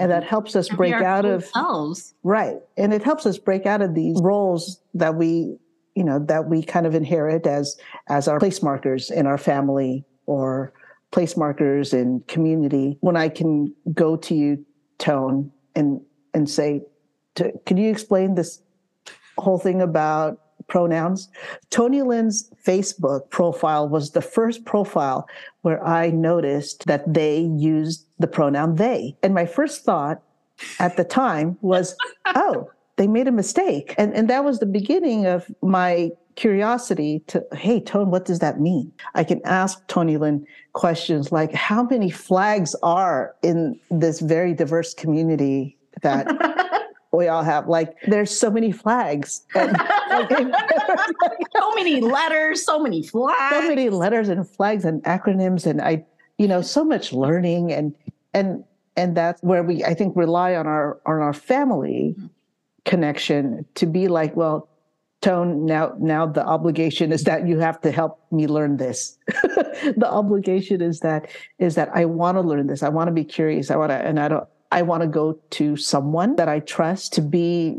and 0.00 0.10
that 0.10 0.24
helps 0.24 0.56
us 0.56 0.68
break 0.70 0.94
out 0.94 1.26
of 1.26 1.44
selves. 1.44 2.14
right 2.24 2.56
and 2.78 2.94
it 2.94 3.02
helps 3.02 3.26
us 3.26 3.36
break 3.36 3.66
out 3.66 3.82
of 3.82 3.94
these 3.94 4.18
roles 4.22 4.80
that 4.94 5.14
we 5.14 5.58
you 5.94 6.02
know 6.02 6.18
that 6.18 6.46
we 6.48 6.62
kind 6.62 6.86
of 6.86 6.94
inherit 6.94 7.46
as 7.46 7.76
as 8.08 8.26
our 8.26 8.38
place 8.38 8.62
markers 8.62 9.10
in 9.10 9.26
our 9.26 9.36
family 9.36 10.04
or 10.24 10.72
place 11.10 11.36
markers 11.36 11.92
and 11.92 12.26
community 12.28 12.96
when 13.00 13.16
I 13.16 13.28
can 13.28 13.74
go 13.92 14.16
to 14.16 14.34
you, 14.34 14.64
Tone, 14.98 15.50
and 15.74 16.00
and 16.34 16.48
say, 16.48 16.82
to, 17.36 17.52
can 17.66 17.76
you 17.76 17.90
explain 17.90 18.34
this 18.34 18.60
whole 19.38 19.58
thing 19.58 19.80
about 19.80 20.40
pronouns? 20.68 21.28
Tonilyn's 21.70 22.50
Facebook 22.64 23.30
profile 23.30 23.88
was 23.88 24.10
the 24.10 24.22
first 24.22 24.64
profile 24.64 25.28
where 25.62 25.84
I 25.84 26.10
noticed 26.10 26.86
that 26.86 27.12
they 27.12 27.40
used 27.40 28.06
the 28.18 28.26
pronoun 28.26 28.76
they. 28.76 29.16
And 29.22 29.34
my 29.34 29.46
first 29.46 29.84
thought 29.84 30.22
at 30.78 30.96
the 30.96 31.04
time 31.04 31.58
was, 31.62 31.96
oh, 32.26 32.70
they 32.96 33.06
made 33.06 33.28
a 33.28 33.32
mistake. 33.32 33.94
And, 33.98 34.14
and 34.14 34.28
that 34.28 34.44
was 34.44 34.58
the 34.58 34.66
beginning 34.66 35.26
of 35.26 35.50
my 35.62 36.10
curiosity 36.36 37.22
to, 37.26 37.44
hey, 37.54 37.80
Tone, 37.80 38.10
what 38.10 38.24
does 38.24 38.38
that 38.38 38.60
mean? 38.60 38.92
I 39.14 39.24
can 39.24 39.40
ask 39.44 39.86
Tonilyn 39.88 40.44
questions 40.72 41.32
like, 41.32 41.52
how 41.52 41.82
many 41.84 42.10
flags 42.10 42.74
are 42.82 43.34
in 43.42 43.78
this 43.90 44.20
very 44.20 44.54
diverse 44.54 44.94
community 44.94 45.76
that 46.02 46.26
we 47.12 47.28
all 47.28 47.42
have? 47.42 47.68
Like, 47.68 47.96
there's 48.06 48.30
so 48.36 48.50
many 48.50 48.72
flags. 48.72 49.42
And, 49.54 49.76
so 51.56 51.70
many 51.76 52.00
letters, 52.00 52.64
so 52.64 52.80
many 52.80 53.02
flags. 53.06 53.54
So 53.54 53.68
many 53.68 53.90
letters 53.90 54.28
and 54.28 54.46
flags 54.48 54.84
and 54.84 55.02
acronyms. 55.04 55.66
And 55.66 55.80
I, 55.80 56.04
you 56.36 56.48
know, 56.48 56.62
so 56.62 56.84
much 56.84 57.12
learning 57.12 57.72
and, 57.72 57.94
and, 58.34 58.64
and 58.96 59.16
that's 59.16 59.40
where 59.42 59.62
we, 59.62 59.84
I 59.84 59.94
think, 59.94 60.16
rely 60.16 60.56
on 60.56 60.66
our, 60.66 61.00
on 61.06 61.20
our 61.20 61.32
family 61.32 62.16
mm-hmm. 62.18 62.26
connection 62.84 63.64
to 63.76 63.86
be 63.86 64.08
like, 64.08 64.34
well, 64.34 64.68
tone 65.20 65.66
now 65.66 65.92
now 65.98 66.26
the 66.26 66.44
obligation 66.44 67.12
is 67.12 67.24
that 67.24 67.46
you 67.46 67.58
have 67.58 67.80
to 67.82 67.90
help 67.90 68.20
me 68.30 68.46
learn 68.46 68.76
this. 68.76 69.18
The 69.96 70.10
obligation 70.10 70.82
is 70.82 71.00
that 71.00 71.30
is 71.58 71.74
that 71.74 71.88
i 71.94 72.04
want 72.04 72.36
to 72.36 72.42
learn 72.42 72.66
this. 72.66 72.82
I 72.82 72.90
want 72.90 73.08
to 73.08 73.12
be 73.12 73.24
curious. 73.24 73.70
I 73.70 73.76
want 73.76 73.90
to 73.90 73.96
and 73.96 74.20
i 74.20 74.28
don't 74.28 74.46
i 74.72 74.82
want 74.82 75.02
to 75.02 75.08
go 75.08 75.38
to 75.50 75.76
someone 75.76 76.36
that 76.36 76.48
i 76.48 76.60
trust 76.60 77.12
to 77.14 77.22
be 77.22 77.76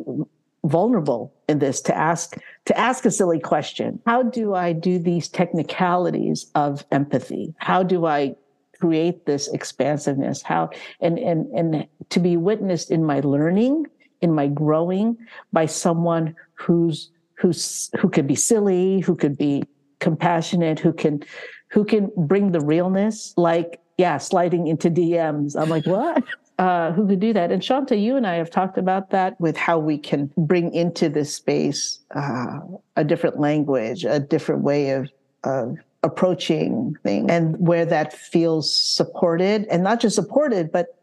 vulnerable 0.63 1.33
in 1.47 1.59
this 1.59 1.81
to 1.81 1.95
ask 1.95 2.37
to 2.65 2.77
ask 2.77 3.05
a 3.05 3.11
silly 3.11 3.39
question. 3.39 3.99
How 4.05 4.23
do 4.23 4.55
i 4.55 4.73
do 4.73 4.97
these 4.97 5.27
technicalities 5.27 6.49
of 6.55 6.85
empathy? 6.91 7.53
How 7.57 7.83
do 7.83 8.05
i 8.05 8.35
create 8.79 9.25
this 9.25 9.47
expansiveness? 9.49 10.41
How 10.41 10.69
and 11.01 11.19
and 11.19 11.45
and 11.53 11.87
to 12.09 12.19
be 12.19 12.35
witnessed 12.37 12.89
in 12.89 13.05
my 13.05 13.19
learning 13.19 13.85
in 14.21 14.33
my 14.33 14.47
growing 14.47 15.17
by 15.51 15.65
someone 15.65 16.35
who's 16.53 17.09
who's 17.41 17.89
who 17.99 18.09
could 18.09 18.27
be 18.27 18.35
silly, 18.35 18.99
who 18.99 19.15
could 19.15 19.37
be 19.37 19.63
compassionate, 19.99 20.79
who 20.79 20.93
can 20.93 21.23
who 21.71 21.83
can 21.83 22.11
bring 22.15 22.51
the 22.51 22.61
realness, 22.61 23.33
like 23.35 23.81
yeah, 23.97 24.17
sliding 24.17 24.67
into 24.67 24.89
DMs. 24.89 25.59
I'm 25.59 25.69
like, 25.69 25.85
what? 25.85 26.23
Uh, 26.59 26.91
who 26.91 27.07
could 27.07 27.19
do 27.19 27.33
that? 27.33 27.51
And 27.51 27.63
Shanta, 27.63 27.95
you 27.95 28.15
and 28.17 28.27
I 28.27 28.35
have 28.35 28.51
talked 28.51 28.77
about 28.77 29.09
that 29.09 29.39
with 29.41 29.57
how 29.57 29.79
we 29.79 29.97
can 29.97 30.31
bring 30.37 30.71
into 30.75 31.09
this 31.09 31.33
space 31.33 31.97
uh, 32.13 32.59
a 32.95 33.03
different 33.03 33.39
language, 33.39 34.05
a 34.05 34.19
different 34.19 34.61
way 34.61 34.91
of, 34.91 35.09
of 35.43 35.77
approaching 36.03 36.95
things, 37.01 37.31
and 37.31 37.57
where 37.57 37.83
that 37.85 38.13
feels 38.13 38.71
supported, 38.71 39.65
and 39.71 39.81
not 39.81 39.99
just 40.01 40.13
supported, 40.13 40.71
but 40.71 40.99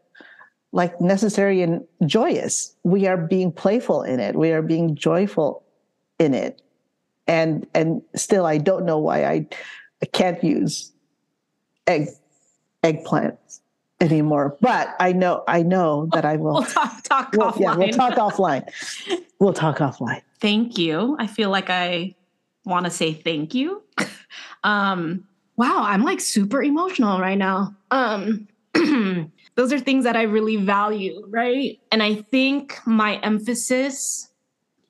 like 0.71 1.01
necessary 1.01 1.61
and 1.61 1.85
joyous. 2.05 2.73
We 2.83 3.07
are 3.07 3.17
being 3.17 3.51
playful 3.51 4.03
in 4.03 4.21
it. 4.21 4.37
We 4.37 4.51
are 4.51 4.61
being 4.61 4.95
joyful 4.95 5.65
in 6.19 6.33
it. 6.33 6.61
And 7.27 7.65
and 7.73 8.01
still 8.15 8.45
I 8.45 8.57
don't 8.57 8.85
know 8.85 8.97
why 8.97 9.25
I, 9.25 9.47
I 10.01 10.05
can't 10.05 10.43
use 10.43 10.91
egg 11.87 12.09
eggplants 12.83 13.59
anymore. 13.99 14.57
But 14.61 14.95
I 14.99 15.13
know 15.13 15.43
I 15.47 15.63
know 15.63 16.09
that 16.13 16.25
I 16.25 16.35
will 16.35 16.53
we'll 16.53 16.63
talk 16.63 17.03
talk 17.03 17.31
we'll, 17.33 17.51
offline. 17.51 17.59
Yeah, 17.59 17.75
we'll 17.75 17.89
talk 17.89 18.13
offline. 18.15 18.69
We'll 19.39 19.53
talk 19.53 19.77
offline. 19.77 20.21
Thank 20.39 20.77
you. 20.77 21.15
I 21.19 21.27
feel 21.27 21.49
like 21.49 21.69
I 21.69 22.15
want 22.65 22.85
to 22.85 22.91
say 22.91 23.13
thank 23.13 23.53
you. 23.53 23.83
um 24.63 25.25
wow, 25.55 25.83
I'm 25.83 26.03
like 26.03 26.19
super 26.19 26.63
emotional 26.63 27.19
right 27.19 27.37
now. 27.37 27.75
Um 27.91 28.47
those 29.55 29.73
are 29.73 29.79
things 29.79 30.03
that 30.05 30.15
I 30.15 30.23
really 30.23 30.55
value, 30.55 31.25
right? 31.27 31.79
And 31.91 32.01
I 32.01 32.15
think 32.15 32.79
my 32.85 33.17
emphasis 33.17 34.29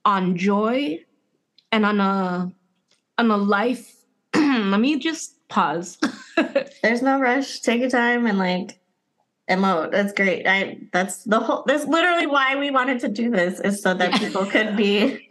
on 0.06 0.38
joy 0.38 1.04
and 1.72 1.86
on 1.86 2.00
a 2.00 2.52
on 3.18 3.32
a 3.32 3.38
life 3.38 3.96
let 4.36 4.80
me 4.80 4.98
just 4.98 5.36
pause 5.50 5.98
there's 6.84 7.02
no 7.02 7.20
rush 7.20 7.60
take 7.60 7.82
your 7.82 7.90
time 7.90 8.26
and 8.26 8.38
like 8.38 8.80
emote. 9.50 9.92
That's 9.92 10.14
great. 10.14 10.48
I 10.48 10.78
that's 10.94 11.24
the 11.24 11.40
whole 11.40 11.64
that's 11.66 11.86
literally 11.86 12.28
why 12.28 12.56
we 12.56 12.72
wanted 12.72 13.00
to 13.02 13.10
do 13.10 13.30
this 13.30 13.60
is 13.60 13.82
so 13.82 13.94
that 13.94 14.14
people 14.14 14.46
could 14.46 14.78
be 14.78 15.30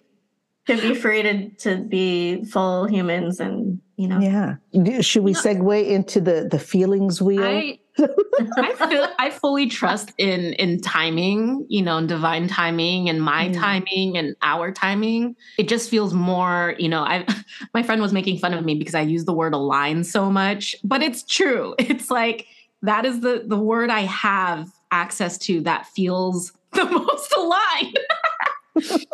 could 0.67 0.81
be 0.81 0.95
free 0.95 1.23
to 1.23 1.49
to 1.51 1.77
be 1.77 2.45
full 2.45 2.87
humans 2.87 3.41
and 3.41 3.81
you 3.97 4.09
know 4.09 4.19
Yeah. 4.19 4.57
Should 5.01 5.23
we 5.23 5.35
segue 5.35 5.89
into 5.89 6.21
the 6.21 6.49
the 6.51 6.59
feelings 6.59 7.23
wheel? 7.23 7.45
I 7.45 7.79
I 7.99 8.75
feel 8.89 9.09
I 9.19 9.31
fully 9.31 9.67
trust 9.67 10.13
in 10.19 10.53
in 10.55 10.81
timing, 10.81 11.67
you 11.69 11.83
know, 11.83 12.05
divine 12.07 12.49
timing 12.49 13.09
and 13.09 13.23
my 13.23 13.49
Mm. 13.49 13.55
timing 13.61 14.17
and 14.19 14.37
our 14.43 14.71
timing. 14.73 15.35
It 15.59 15.69
just 15.69 15.91
feels 15.91 16.13
more, 16.15 16.75
you 16.79 16.89
know, 16.89 17.03
I 17.03 17.27
my 17.75 17.83
friend 17.83 18.01
was 18.03 18.13
making 18.13 18.39
fun 18.39 18.55
of 18.55 18.65
me 18.65 18.75
because 18.75 18.95
I 18.95 19.01
use 19.03 19.25
the 19.25 19.33
word 19.33 19.55
align 19.55 20.05
so 20.05 20.31
much, 20.31 20.75
but 20.85 21.03
it's 21.03 21.23
true. 21.23 21.75
It's 21.79 22.11
like 22.11 22.47
that 22.83 23.05
is 23.05 23.21
the 23.21 23.45
the 23.47 23.59
word 23.59 23.91
I 23.91 24.01
have 24.03 24.69
access 24.91 25.37
to 25.39 25.61
that 25.63 25.87
feels 25.87 26.53
the 26.73 26.85
most 26.85 27.33
aligned. 27.37 27.99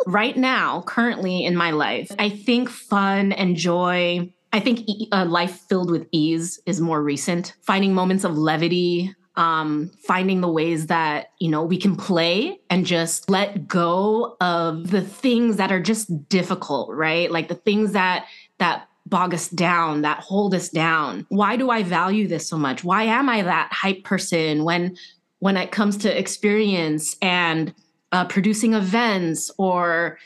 right 0.05 0.37
now, 0.37 0.81
currently 0.85 1.43
in 1.45 1.55
my 1.55 1.71
life, 1.71 2.11
I 2.19 2.29
think 2.29 2.69
fun 2.69 3.31
and 3.31 3.55
joy. 3.55 4.31
I 4.55 4.61
think 4.61 4.87
a 5.11 5.25
life 5.25 5.59
filled 5.67 5.91
with 5.91 6.07
ease 6.13 6.61
is 6.65 6.79
more 6.79 7.03
recent. 7.03 7.55
Finding 7.61 7.93
moments 7.93 8.23
of 8.23 8.37
levity, 8.37 9.13
um, 9.35 9.91
finding 10.07 10.39
the 10.39 10.47
ways 10.47 10.87
that 10.87 11.31
you 11.41 11.49
know 11.49 11.61
we 11.61 11.77
can 11.77 11.97
play 11.97 12.57
and 12.69 12.85
just 12.85 13.29
let 13.29 13.67
go 13.67 14.37
of 14.39 14.91
the 14.91 15.01
things 15.01 15.57
that 15.57 15.73
are 15.73 15.81
just 15.81 16.29
difficult, 16.29 16.89
right? 16.91 17.29
Like 17.29 17.49
the 17.49 17.55
things 17.55 17.91
that 17.91 18.27
that 18.59 18.87
bog 19.05 19.33
us 19.33 19.49
down, 19.49 20.03
that 20.03 20.19
hold 20.19 20.55
us 20.55 20.69
down. 20.69 21.25
Why 21.27 21.57
do 21.57 21.69
I 21.69 21.83
value 21.83 22.25
this 22.25 22.47
so 22.47 22.57
much? 22.57 22.81
Why 22.81 23.03
am 23.03 23.27
I 23.27 23.41
that 23.41 23.73
hype 23.73 24.05
person 24.05 24.63
when 24.63 24.95
when 25.39 25.57
it 25.57 25.71
comes 25.73 25.97
to 25.97 26.17
experience 26.17 27.17
and 27.21 27.73
uh, 28.13 28.23
producing 28.23 28.73
events 28.73 29.51
or 29.57 30.17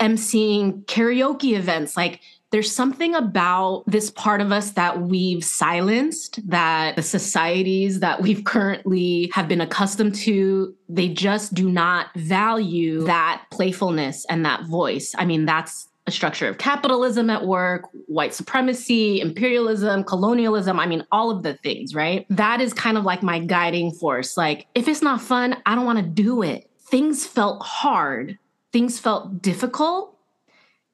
emceeing 0.00 0.84
karaoke 0.84 1.56
events. 1.56 1.96
Like 1.96 2.20
there's 2.50 2.74
something 2.74 3.14
about 3.14 3.84
this 3.86 4.10
part 4.10 4.40
of 4.40 4.52
us 4.52 4.72
that 4.72 5.02
we've 5.02 5.44
silenced 5.44 6.40
that 6.48 6.96
the 6.96 7.02
societies 7.02 8.00
that 8.00 8.22
we've 8.22 8.44
currently 8.44 9.30
have 9.34 9.48
been 9.48 9.60
accustomed 9.60 10.14
to 10.14 10.74
they 10.88 11.08
just 11.08 11.52
do 11.52 11.70
not 11.70 12.06
value 12.16 13.04
that 13.04 13.44
playfulness 13.50 14.24
and 14.30 14.44
that 14.44 14.64
voice. 14.66 15.14
I 15.18 15.24
mean 15.26 15.44
that's 15.44 15.88
a 16.06 16.10
structure 16.10 16.48
of 16.48 16.56
capitalism 16.56 17.28
at 17.28 17.46
work 17.46 17.86
white 18.06 18.32
supremacy 18.32 19.20
imperialism 19.20 20.02
colonialism 20.02 20.80
i 20.80 20.86
mean 20.86 21.04
all 21.12 21.30
of 21.30 21.42
the 21.42 21.52
things 21.54 21.94
right? 21.94 22.24
That 22.30 22.62
is 22.62 22.72
kind 22.72 22.96
of 22.96 23.04
like 23.04 23.22
my 23.22 23.38
guiding 23.40 23.92
force. 23.92 24.36
Like 24.36 24.66
if 24.74 24.88
it's 24.88 25.02
not 25.02 25.20
fun 25.20 25.56
i 25.66 25.74
don't 25.74 25.84
want 25.84 25.98
to 25.98 26.04
do 26.04 26.42
it. 26.42 26.70
Things 26.80 27.26
felt 27.26 27.62
hard. 27.62 28.38
Things 28.72 28.98
felt 28.98 29.42
difficult 29.42 30.17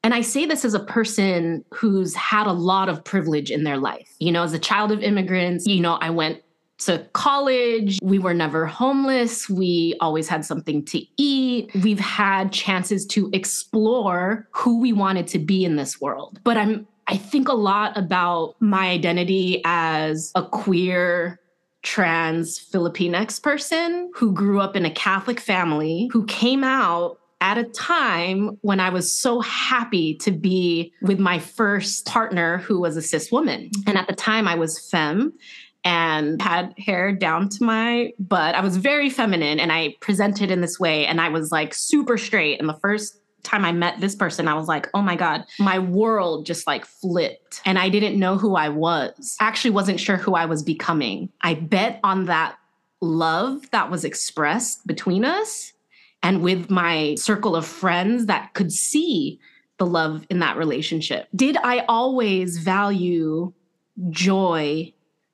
and 0.05 0.13
I 0.13 0.21
say 0.21 0.45
this 0.45 0.63
as 0.63 0.75
a 0.75 0.79
person 0.79 1.65
who's 1.73 2.13
had 2.13 2.45
a 2.45 2.51
lot 2.51 2.89
of 2.89 3.03
privilege 3.03 3.49
in 3.49 3.63
their 3.63 3.77
life. 3.77 4.07
You 4.19 4.31
know, 4.31 4.43
as 4.43 4.53
a 4.53 4.59
child 4.59 4.91
of 4.91 5.01
immigrants, 5.01 5.65
you 5.65 5.81
know, 5.81 5.93
I 5.93 6.11
went 6.11 6.43
to 6.77 7.03
college. 7.13 7.97
We 8.03 8.19
were 8.19 8.35
never 8.35 8.67
homeless. 8.67 9.49
We 9.49 9.95
always 9.99 10.27
had 10.27 10.45
something 10.45 10.85
to 10.85 11.01
eat. 11.17 11.71
We've 11.81 11.99
had 11.99 12.51
chances 12.51 13.07
to 13.07 13.31
explore 13.33 14.47
who 14.51 14.79
we 14.79 14.93
wanted 14.93 15.25
to 15.29 15.39
be 15.39 15.65
in 15.65 15.75
this 15.75 15.99
world. 15.99 16.39
But 16.43 16.57
I'm 16.57 16.87
I 17.07 17.17
think 17.17 17.47
a 17.47 17.55
lot 17.55 17.97
about 17.97 18.57
my 18.59 18.89
identity 18.89 19.63
as 19.65 20.31
a 20.35 20.43
queer 20.43 21.39
trans 21.81 22.59
Filipinx 22.59 23.41
person 23.41 24.11
who 24.13 24.33
grew 24.33 24.59
up 24.59 24.75
in 24.75 24.85
a 24.85 24.91
Catholic 24.91 25.39
family, 25.39 26.09
who 26.13 26.25
came 26.25 26.63
out 26.63 27.19
at 27.41 27.57
a 27.57 27.63
time 27.65 28.57
when 28.61 28.79
I 28.79 28.89
was 28.89 29.11
so 29.11 29.41
happy 29.41 30.15
to 30.15 30.31
be 30.31 30.93
with 31.01 31.19
my 31.19 31.39
first 31.39 32.05
partner 32.05 32.59
who 32.59 32.79
was 32.79 32.97
a 32.97 33.01
cis 33.01 33.31
woman. 33.31 33.69
Mm-hmm. 33.69 33.89
And 33.89 33.97
at 33.97 34.07
the 34.07 34.15
time, 34.15 34.47
I 34.47 34.55
was 34.55 34.89
femme 34.89 35.33
and 35.83 36.41
had 36.41 36.73
hair 36.77 37.13
down 37.13 37.49
to 37.49 37.63
my 37.63 38.11
butt. 38.17 38.55
I 38.55 38.61
was 38.61 38.77
very 38.77 39.09
feminine 39.09 39.59
and 39.59 39.71
I 39.71 39.95
presented 39.99 40.49
in 40.49 40.61
this 40.61 40.79
way 40.79 41.05
and 41.05 41.21
I 41.21 41.29
was 41.29 41.51
like 41.51 41.73
super 41.75 42.17
straight. 42.17 42.59
And 42.59 42.67
the 42.67 42.73
first 42.73 43.19
time 43.43 43.63
I 43.63 43.71
met 43.71 44.01
this 44.01 44.15
person, 44.15 44.47
I 44.47 44.55
was 44.55 44.67
like, 44.67 44.89
oh 44.95 45.03
my 45.03 45.15
God, 45.15 45.45
my 45.59 45.77
world 45.77 46.47
just 46.47 46.65
like 46.65 46.85
flipped. 46.85 47.61
And 47.65 47.77
I 47.77 47.89
didn't 47.89 48.19
know 48.19 48.37
who 48.37 48.55
I 48.55 48.69
was. 48.69 49.37
Actually, 49.39 49.71
wasn't 49.71 49.99
sure 49.99 50.17
who 50.17 50.33
I 50.33 50.45
was 50.45 50.63
becoming. 50.63 51.29
I 51.41 51.53
bet 51.53 51.99
on 52.03 52.25
that 52.25 52.57
love 53.01 53.69
that 53.69 53.91
was 53.91 54.03
expressed 54.03 54.87
between 54.87 55.23
us 55.23 55.73
and 56.23 56.41
with 56.41 56.69
my 56.69 57.15
circle 57.15 57.55
of 57.55 57.65
friends 57.65 58.25
that 58.25 58.53
could 58.53 58.71
see 58.71 59.39
the 59.77 59.85
love 59.85 60.25
in 60.29 60.39
that 60.39 60.57
relationship. 60.57 61.27
Did 61.35 61.57
I 61.57 61.85
always 61.87 62.57
value 62.57 63.53
joy, 64.09 64.93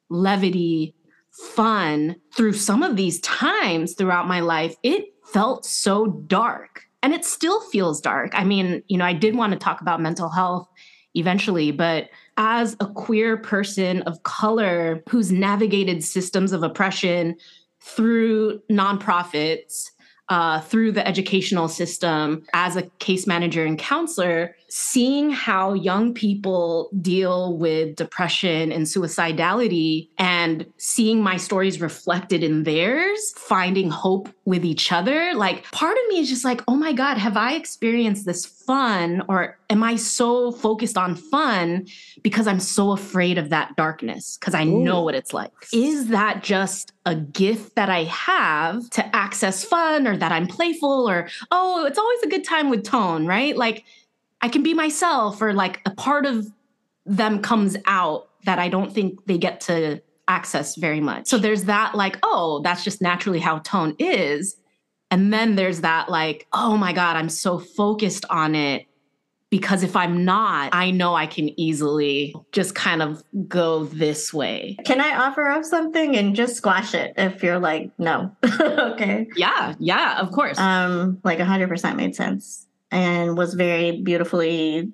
levity, 0.10 0.96
fun 1.32 2.15
through 2.36 2.54
some 2.54 2.84
of 2.84 2.96
these 2.96 3.20
times 3.22 3.94
throughout 3.94 4.28
my 4.28 4.39
life? 4.39 4.76
It 4.84 5.13
felt 5.24 5.65
so 5.65 6.08
dark 6.08 6.84
and 7.04 7.13
it 7.13 7.26
still 7.26 7.62
feels 7.62 8.02
dark. 8.02 8.32
I 8.34 8.44
mean, 8.44 8.84
you 8.88 8.98
know, 8.98 9.06
I 9.06 9.13
did 9.13 9.36
want 9.36 9.54
to 9.54 9.60
talk 9.60 9.82
about 9.82 10.02
mental 10.02 10.30
health 10.30 10.67
eventually, 11.13 11.72
but 11.72 12.10
as 12.38 12.76
a 12.80 12.88
queer 12.88 13.38
person 13.38 14.02
of 14.04 14.24
color 14.24 15.04
who's 15.10 15.32
navigated 15.32 16.04
systems 16.04 16.52
of 16.52 16.63
oppression 16.63 17.36
through 17.82 18.62
nonprofits, 18.72 19.89
uh, 20.32 20.62
through 20.62 20.94
the 20.94 21.06
educational 21.06 21.67
system 21.67 22.41
as 22.54 22.78
a 22.78 22.84
case 23.00 23.28
manager 23.28 23.65
and 23.65 23.78
counselor, 23.78 24.56
seeing 24.73 25.31
how 25.31 25.73
young 25.73 26.13
people 26.13 26.89
deal 27.01 27.57
with 27.57 27.93
depression 27.97 28.71
and 28.71 28.86
suicidality 28.86 30.07
and 30.17 30.65
seeing 30.77 31.21
my 31.21 31.36
stories 31.36 31.81
reflected 31.81 32.41
in 32.41 32.63
theirs, 32.63 33.34
finding 33.36 33.89
hope 33.89 34.29
with 34.45 34.63
each 34.63 34.93
other. 34.93 35.34
Like, 35.34 35.69
part 35.71 35.97
of 35.97 36.03
me 36.07 36.19
is 36.19 36.29
just 36.29 36.45
like, 36.45 36.62
oh 36.69 36.77
my 36.77 36.93
God, 36.93 37.17
have 37.17 37.36
I 37.36 37.55
experienced 37.55 38.25
this 38.25 38.45
fun? 38.45 39.23
Or 39.27 39.60
am 39.69 39.84
I 39.84 39.97
so 39.97 40.53
focused 40.53 40.97
on 40.97 41.15
fun 41.15 41.88
because 42.21 42.47
I'm 42.47 42.62
so 42.62 42.91
afraid 42.93 43.38
of 43.38 43.49
that 43.49 43.75
darkness? 43.75 44.38
Because 44.39 44.53
I 44.53 44.63
know 44.63 45.01
what 45.01 45.15
it's 45.15 45.34
like. 45.34 45.51
Is 45.73 46.07
that 46.07 46.43
just 46.43 46.93
a 47.05 47.15
gift 47.15 47.75
that 47.75 47.89
I 47.89 48.05
have 48.05 48.89
to 48.91 49.15
access 49.15 49.65
fun 49.65 50.07
or 50.07 50.15
that 50.15 50.31
I'm 50.31 50.47
playful 50.47 51.10
or, 51.10 51.27
oh, 51.49 51.86
it's 51.86 51.97
always 51.97 52.23
a 52.23 52.29
good 52.29 52.45
time 52.45 52.69
with 52.69 52.86
tone, 52.86 53.25
right? 53.27 53.57
Like 53.57 53.84
I 54.41 54.49
can 54.49 54.63
be 54.63 54.73
myself 54.73 55.41
or 55.41 55.54
like 55.54 55.82
a 55.86 55.91
part 55.91 56.25
of 56.25 56.47
them 57.06 57.41
comes 57.41 57.77
out 57.86 58.30
that 58.45 58.60
I 58.60 58.69
don't 58.69 58.91
think 58.91 59.25
they 59.25 59.38
get 59.38 59.62
to 59.62 60.01
access 60.27 60.75
very 60.75 61.01
much. 61.01 61.27
So 61.27 61.38
there's 61.38 61.65
that 61.65 61.95
like, 61.95 62.17
oh, 62.23 62.62
that's 62.63 62.84
just 62.84 63.01
naturally 63.01 63.39
how 63.39 63.60
tone 63.60 63.95
is. 63.99 64.56
And 65.10 65.34
then 65.34 65.56
there's 65.56 65.82
that 65.82 66.10
like, 66.10 66.47
oh 66.54 66.77
my 66.77 66.93
God, 66.93 67.17
I'm 67.17 67.30
so 67.30 67.60
focused 67.60 68.25
on 68.30 68.56
it 68.56 68.86
because 69.49 69.84
if 69.84 69.97
I'm 69.97 70.23
not, 70.23 70.69
I 70.73 70.91
know 70.91 71.13
I 71.13 71.27
can 71.27 71.60
easily 71.60 72.34
just 72.54 72.73
kind 72.73 73.01
of 73.01 73.21
go 73.49 73.84
this 73.84 74.34
way. 74.34 74.77
Can 74.86 75.01
I 75.01 75.27
offer 75.27 75.45
up 75.49 75.65
something 75.65 76.15
and 76.15 76.34
just 76.34 76.56
squash 76.56 76.93
it 76.93 77.13
if 77.17 77.43
you're 77.43 77.60
like, 77.60 77.91
no? 77.99 78.34
okay. 78.62 79.27
Yeah, 79.36 79.75
yeah, 79.77 80.19
of 80.21 80.32
course. 80.32 80.58
Um, 80.58 81.19
like 81.25 81.39
100% 81.39 81.95
made 81.97 82.15
sense 82.15 82.67
and 82.91 83.38
was 83.38 83.54
very 83.54 84.01
beautifully 84.01 84.91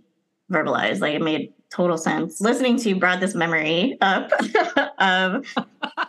verbalized. 0.52 1.02
Like 1.02 1.16
it 1.16 1.22
made 1.22 1.54
total 1.70 1.98
sense. 1.98 2.40
Listening 2.40 2.78
to 2.78 2.90
you 2.90 2.96
brought 2.96 3.20
this 3.20 3.36
memory 3.36 3.98
up 4.02 4.32
of 5.00 5.46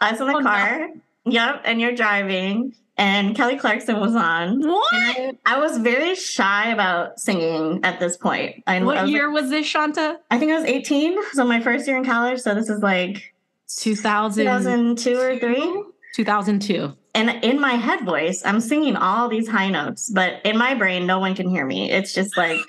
us 0.00 0.20
in 0.20 0.26
the 0.26 0.34
Oh, 0.34 0.38
no. 0.38 0.42
car. 0.42 0.88
Yep. 1.24 1.62
And 1.64 1.80
you're 1.80 1.94
driving 1.94 2.74
and 2.96 3.36
Kelly 3.36 3.56
Clarkson 3.56 4.00
was 4.00 4.14
on. 4.16 4.60
what? 4.60 4.92
And 4.94 5.38
I, 5.46 5.54
I 5.56 5.58
was 5.60 5.78
very 5.78 6.14
shy 6.16 6.70
about 6.70 7.20
singing 7.20 7.80
at 7.84 8.00
this 8.00 8.16
point. 8.16 8.62
I, 8.66 8.76
I 8.78 8.82
What 8.84 9.02
was- 9.02 9.10
year 9.10 9.30
was 9.30 9.50
this, 9.50 9.66
Shanta? 9.66 10.18
I 10.30 10.38
think 10.38 10.50
I 10.52 10.56
was 10.56 10.64
18. 10.64 11.16
So 11.32 11.44
my 11.44 11.60
first 11.60 11.86
year 11.86 11.96
in 11.96 12.04
college. 12.04 12.40
So 12.40 12.54
this 12.54 12.68
is 12.68 12.80
like 12.82 13.34
2000, 13.76 14.44
2002 14.44 15.18
or 15.18 15.38
three. 15.38 15.84
2002. 16.14 16.92
And 17.18 17.44
in 17.44 17.60
my 17.60 17.72
head 17.72 18.04
voice, 18.04 18.42
I'm 18.44 18.60
singing 18.60 18.94
all 18.94 19.28
these 19.28 19.48
high 19.48 19.70
notes, 19.70 20.08
but 20.08 20.40
in 20.44 20.56
my 20.56 20.74
brain, 20.74 21.04
no 21.04 21.18
one 21.18 21.34
can 21.34 21.50
hear 21.50 21.66
me. 21.66 21.90
It's 21.90 22.14
just 22.14 22.36
like, 22.36 22.60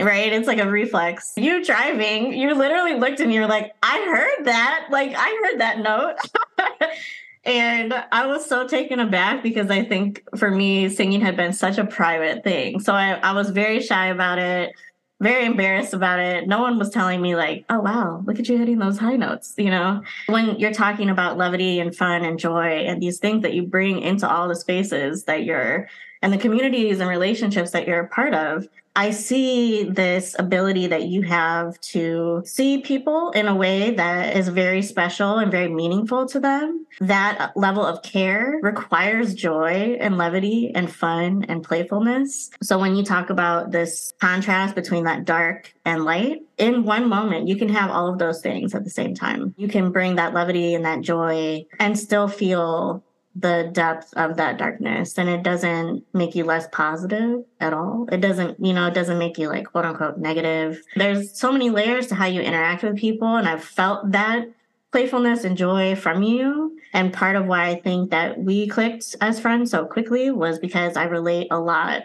right? 0.00 0.32
It's 0.32 0.48
like 0.48 0.58
a 0.58 0.68
reflex. 0.68 1.32
You 1.36 1.64
driving, 1.64 2.32
you 2.32 2.56
literally 2.56 2.96
looked 2.96 3.20
and 3.20 3.32
you're 3.32 3.46
like, 3.46 3.72
I 3.84 4.04
heard 4.04 4.46
that. 4.46 4.88
Like, 4.90 5.14
I 5.16 5.40
heard 5.44 5.60
that 5.60 5.78
note. 5.78 6.16
and 7.44 7.94
I 8.10 8.26
was 8.26 8.44
so 8.44 8.66
taken 8.66 8.98
aback 8.98 9.44
because 9.44 9.70
I 9.70 9.84
think 9.84 10.24
for 10.36 10.50
me, 10.50 10.88
singing 10.88 11.20
had 11.20 11.36
been 11.36 11.52
such 11.52 11.78
a 11.78 11.84
private 11.84 12.42
thing. 12.42 12.80
So 12.80 12.94
I, 12.94 13.12
I 13.12 13.30
was 13.30 13.50
very 13.50 13.80
shy 13.80 14.08
about 14.08 14.40
it. 14.40 14.72
Very 15.20 15.46
embarrassed 15.46 15.94
about 15.94 16.18
it. 16.18 16.48
No 16.48 16.60
one 16.60 16.78
was 16.78 16.90
telling 16.90 17.22
me, 17.22 17.36
like, 17.36 17.64
oh, 17.70 17.80
wow, 17.80 18.22
look 18.26 18.38
at 18.38 18.48
you 18.48 18.58
hitting 18.58 18.78
those 18.78 18.98
high 18.98 19.16
notes. 19.16 19.54
You 19.56 19.70
know, 19.70 20.02
when 20.26 20.58
you're 20.58 20.72
talking 20.72 21.08
about 21.08 21.38
levity 21.38 21.80
and 21.80 21.94
fun 21.94 22.24
and 22.24 22.38
joy 22.38 22.84
and 22.86 23.00
these 23.00 23.18
things 23.18 23.42
that 23.42 23.54
you 23.54 23.62
bring 23.62 24.00
into 24.00 24.28
all 24.28 24.48
the 24.48 24.56
spaces 24.56 25.24
that 25.24 25.44
you're 25.44 25.88
and 26.22 26.32
the 26.32 26.38
communities 26.38 27.00
and 27.00 27.08
relationships 27.08 27.70
that 27.72 27.86
you're 27.86 28.00
a 28.00 28.08
part 28.08 28.34
of, 28.34 28.66
I 28.96 29.10
see 29.10 29.84
this 29.84 30.36
ability 30.38 30.86
that 30.86 31.08
you 31.08 31.22
have 31.22 31.80
to 31.80 32.42
see 32.44 32.78
people 32.78 33.32
in 33.32 33.48
a 33.48 33.54
way 33.54 33.90
that 33.90 34.36
is 34.36 34.48
very 34.48 34.82
special 34.82 35.38
and 35.38 35.50
very 35.50 35.68
meaningful 35.68 36.26
to 36.26 36.38
them. 36.38 36.86
That 37.00 37.56
level 37.56 37.84
of 37.84 38.02
care 38.02 38.60
requires 38.62 39.34
joy 39.34 39.96
and 40.00 40.16
levity 40.16 40.70
and 40.74 40.92
fun 40.92 41.44
and 41.48 41.64
playfulness. 41.64 42.50
So 42.62 42.78
when 42.78 42.94
you 42.94 43.02
talk 43.02 43.30
about 43.30 43.72
this 43.72 44.12
contrast 44.20 44.76
between 44.76 45.04
that 45.04 45.24
dark 45.24 45.74
and 45.84 46.04
light, 46.04 46.42
in 46.56 46.84
one 46.84 47.08
moment, 47.08 47.48
you 47.48 47.56
can 47.56 47.68
have 47.70 47.90
all 47.90 48.06
of 48.06 48.18
those 48.18 48.40
things 48.40 48.76
at 48.76 48.84
the 48.84 48.90
same 48.90 49.14
time. 49.14 49.54
You 49.56 49.66
can 49.66 49.90
bring 49.90 50.14
that 50.16 50.34
levity 50.34 50.74
and 50.74 50.84
that 50.84 51.00
joy 51.00 51.66
and 51.80 51.98
still 51.98 52.28
feel 52.28 53.02
the 53.36 53.68
depth 53.72 54.14
of 54.14 54.36
that 54.36 54.58
darkness 54.58 55.18
and 55.18 55.28
it 55.28 55.42
doesn't 55.42 56.04
make 56.12 56.34
you 56.34 56.44
less 56.44 56.68
positive 56.70 57.44
at 57.60 57.72
all. 57.72 58.06
It 58.12 58.20
doesn't, 58.20 58.64
you 58.64 58.72
know, 58.72 58.86
it 58.86 58.94
doesn't 58.94 59.18
make 59.18 59.38
you 59.38 59.48
like 59.48 59.66
quote 59.66 59.84
unquote 59.84 60.18
negative. 60.18 60.80
There's 60.94 61.36
so 61.36 61.50
many 61.50 61.70
layers 61.70 62.06
to 62.08 62.14
how 62.14 62.26
you 62.26 62.40
interact 62.40 62.84
with 62.84 62.96
people 62.96 63.36
and 63.36 63.48
I've 63.48 63.64
felt 63.64 64.12
that 64.12 64.48
playfulness 64.92 65.42
and 65.42 65.56
joy 65.56 65.96
from 65.96 66.22
you. 66.22 66.78
And 66.92 67.12
part 67.12 67.34
of 67.34 67.46
why 67.46 67.66
I 67.66 67.80
think 67.80 68.10
that 68.10 68.38
we 68.38 68.68
clicked 68.68 69.16
as 69.20 69.40
friends 69.40 69.72
so 69.72 69.84
quickly 69.84 70.30
was 70.30 70.60
because 70.60 70.96
I 70.96 71.04
relate 71.04 71.48
a 71.50 71.58
lot 71.58 72.04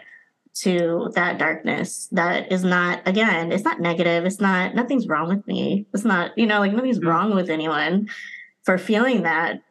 to 0.52 1.12
that 1.14 1.38
darkness 1.38 2.08
that 2.10 2.50
is 2.50 2.64
not 2.64 3.06
again 3.06 3.52
it's 3.52 3.62
not 3.62 3.80
negative 3.80 4.24
it's 4.24 4.40
not 4.40 4.74
nothing's 4.74 5.06
wrong 5.06 5.28
with 5.28 5.46
me 5.46 5.86
it's 5.94 6.04
not 6.04 6.36
you 6.36 6.44
know 6.44 6.58
like 6.58 6.72
nothing's 6.72 6.98
mm-hmm. 6.98 7.08
wrong 7.08 7.34
with 7.34 7.48
anyone 7.48 8.08
for 8.64 8.76
feeling 8.76 9.22
that 9.22 9.62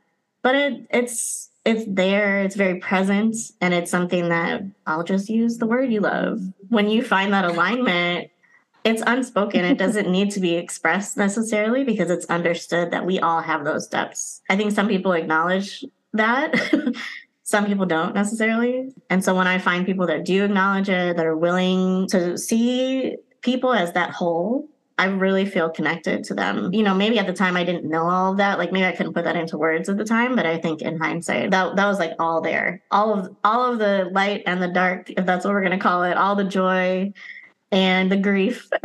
but 0.41 0.55
it 0.55 0.87
it's 0.89 1.48
it's 1.69 1.85
there, 1.87 2.41
it's 2.41 2.55
very 2.55 2.79
present, 2.79 3.35
and 3.61 3.75
it's 3.75 3.91
something 3.91 4.29
that 4.29 4.63
I'll 4.87 5.03
just 5.03 5.29
use 5.29 5.59
the 5.59 5.67
word 5.67 5.91
you 5.91 5.99
love. 5.99 6.41
When 6.69 6.89
you 6.89 7.03
find 7.03 7.31
that 7.31 7.45
alignment, 7.45 8.31
it's 8.83 9.03
unspoken. 9.05 9.65
It 9.65 9.77
doesn't 9.77 10.09
need 10.17 10.31
to 10.31 10.39
be 10.39 10.55
expressed 10.55 11.15
necessarily 11.15 11.83
because 11.83 12.09
it's 12.09 12.25
understood 12.25 12.89
that 12.89 13.05
we 13.05 13.19
all 13.19 13.41
have 13.41 13.65
those 13.65 13.87
depths. 13.87 14.41
I 14.49 14.57
think 14.57 14.71
some 14.71 14.87
people 14.87 15.11
acknowledge 15.11 15.85
that. 16.13 16.55
some 17.43 17.67
people 17.67 17.85
don't 17.85 18.15
necessarily. 18.15 18.91
And 19.11 19.23
so 19.23 19.35
when 19.35 19.47
I 19.47 19.59
find 19.59 19.85
people 19.85 20.07
that 20.07 20.25
do 20.25 20.45
acknowledge 20.45 20.89
it, 20.89 21.17
that 21.17 21.25
are 21.25 21.37
willing 21.37 22.07
to 22.07 22.35
see 22.35 23.15
people 23.41 23.73
as 23.73 23.93
that 23.93 24.09
whole, 24.09 24.67
I 24.99 25.05
really 25.05 25.45
feel 25.45 25.69
connected 25.69 26.25
to 26.25 26.33
them. 26.33 26.73
You 26.73 26.83
know, 26.83 26.93
maybe 26.93 27.17
at 27.19 27.25
the 27.25 27.33
time 27.33 27.55
I 27.55 27.63
didn't 27.63 27.89
know 27.89 28.03
all 28.03 28.31
of 28.31 28.37
that. 28.37 28.59
Like 28.59 28.73
maybe 28.73 28.85
I 28.85 28.91
couldn't 28.91 29.13
put 29.13 29.23
that 29.23 29.37
into 29.37 29.57
words 29.57 29.87
at 29.87 29.97
the 29.97 30.03
time, 30.03 30.35
but 30.35 30.45
I 30.45 30.57
think 30.57 30.81
in 30.81 30.99
hindsight, 30.99 31.51
that 31.51 31.77
that 31.77 31.85
was 31.85 31.99
like 31.99 32.11
all 32.19 32.41
there. 32.41 32.83
All 32.91 33.17
of 33.17 33.33
all 33.45 33.71
of 33.71 33.79
the 33.79 34.09
light 34.11 34.43
and 34.45 34.61
the 34.61 34.67
dark, 34.67 35.09
if 35.09 35.25
that's 35.25 35.45
what 35.45 35.53
we're 35.53 35.63
gonna 35.63 35.79
call 35.79 36.03
it, 36.03 36.17
all 36.17 36.35
the 36.35 36.43
joy 36.43 37.13
and 37.71 38.11
the 38.11 38.17
grief, 38.17 38.67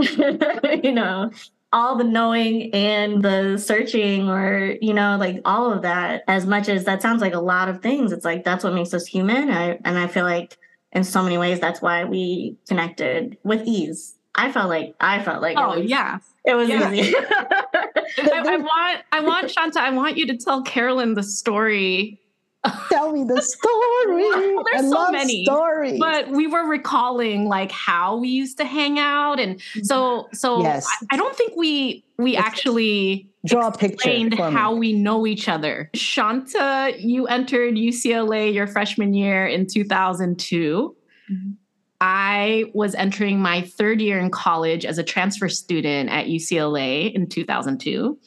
you 0.85 0.93
know, 0.93 1.33
all 1.73 1.97
the 1.97 2.05
knowing 2.05 2.73
and 2.73 3.21
the 3.21 3.59
searching 3.59 4.31
or 4.31 4.77
you 4.81 4.95
know 4.95 5.17
like 5.19 5.41
all 5.45 5.73
of 5.73 5.83
that 5.83 6.23
as 6.29 6.47
much 6.47 6.69
as 6.69 6.85
that 6.85 7.03
sounds 7.03 7.21
like 7.21 7.35
a 7.35 7.41
lot 7.41 7.69
of 7.69 7.83
things 7.83 8.13
it's 8.13 8.25
like 8.25 8.45
that's 8.45 8.63
what 8.63 8.73
makes 8.73 8.95
us 8.95 9.07
human 9.07 9.51
I, 9.51 9.81
and 9.85 9.99
i 9.99 10.07
feel 10.07 10.23
like 10.25 10.57
in 10.93 11.03
so 11.03 11.21
many 11.21 11.37
ways 11.37 11.59
that's 11.59 11.83
why 11.83 12.05
we 12.05 12.57
connected 12.69 13.37
with 13.43 13.67
ease 13.67 14.15
I 14.35 14.51
felt 14.51 14.69
like 14.69 14.95
I 15.01 15.23
felt 15.23 15.43
like 15.43 15.57
oh 15.59 15.73
it 15.73 15.83
was, 15.83 15.91
yeah, 15.91 16.19
it 16.45 16.55
was 16.55 16.69
yeah. 16.69 16.93
easy. 16.93 17.15
I, 17.17 18.43
I, 18.47 18.57
want 18.57 19.03
I 19.13 19.21
want 19.21 19.51
Shanta. 19.51 19.81
I 19.81 19.91
want 19.91 20.17
you 20.17 20.27
to 20.27 20.37
tell 20.37 20.63
Carolyn 20.63 21.15
the 21.15 21.23
story. 21.23 22.21
Tell 22.89 23.13
me 23.13 23.25
the 23.25 23.43
story. 23.43 24.55
well, 24.55 24.65
there's 24.73 24.87
I 24.87 24.89
so 24.89 25.11
many 25.11 25.45
stories, 25.45 26.01
but 26.01 26.31
we 26.31 26.47
were 26.47 26.67
recalling 26.67 27.47
like 27.47 27.71
how 27.71 28.17
we 28.17 28.29
used 28.29 28.57
to 28.57 28.65
hang 28.65 28.99
out, 28.99 29.39
and 29.39 29.61
so 29.83 30.29
so 30.33 30.63
yes. 30.63 30.87
I, 30.89 31.15
I 31.15 31.17
don't 31.19 31.37
think 31.37 31.53
we 31.57 32.07
we 32.17 32.37
Let's 32.37 32.47
actually 32.47 33.29
draw 33.45 33.69
a 33.69 33.73
picture 33.73 34.11
how 34.51 34.75
we 34.75 34.95
know 34.95 35.27
each 35.27 35.47
other. 35.47 35.91
Shanta, 35.95 36.95
you 36.99 37.27
entered 37.27 37.75
UCLA 37.75 38.55
your 38.55 38.67
freshman 38.67 39.13
year 39.13 39.47
in 39.47 39.67
2002. 39.67 40.97
Mm-hmm. 41.31 41.51
I 42.07 42.67
was 42.75 42.95
entering 42.97 43.41
my 43.41 43.63
third 43.63 43.99
year 43.99 44.19
in 44.19 44.31
college 44.31 44.85
as 44.85 44.99
a 44.99 45.03
transfer 45.03 45.49
student 45.49 46.11
at 46.11 46.27
UCLA 46.27 47.11
in 47.11 47.27
2002. 47.31 48.19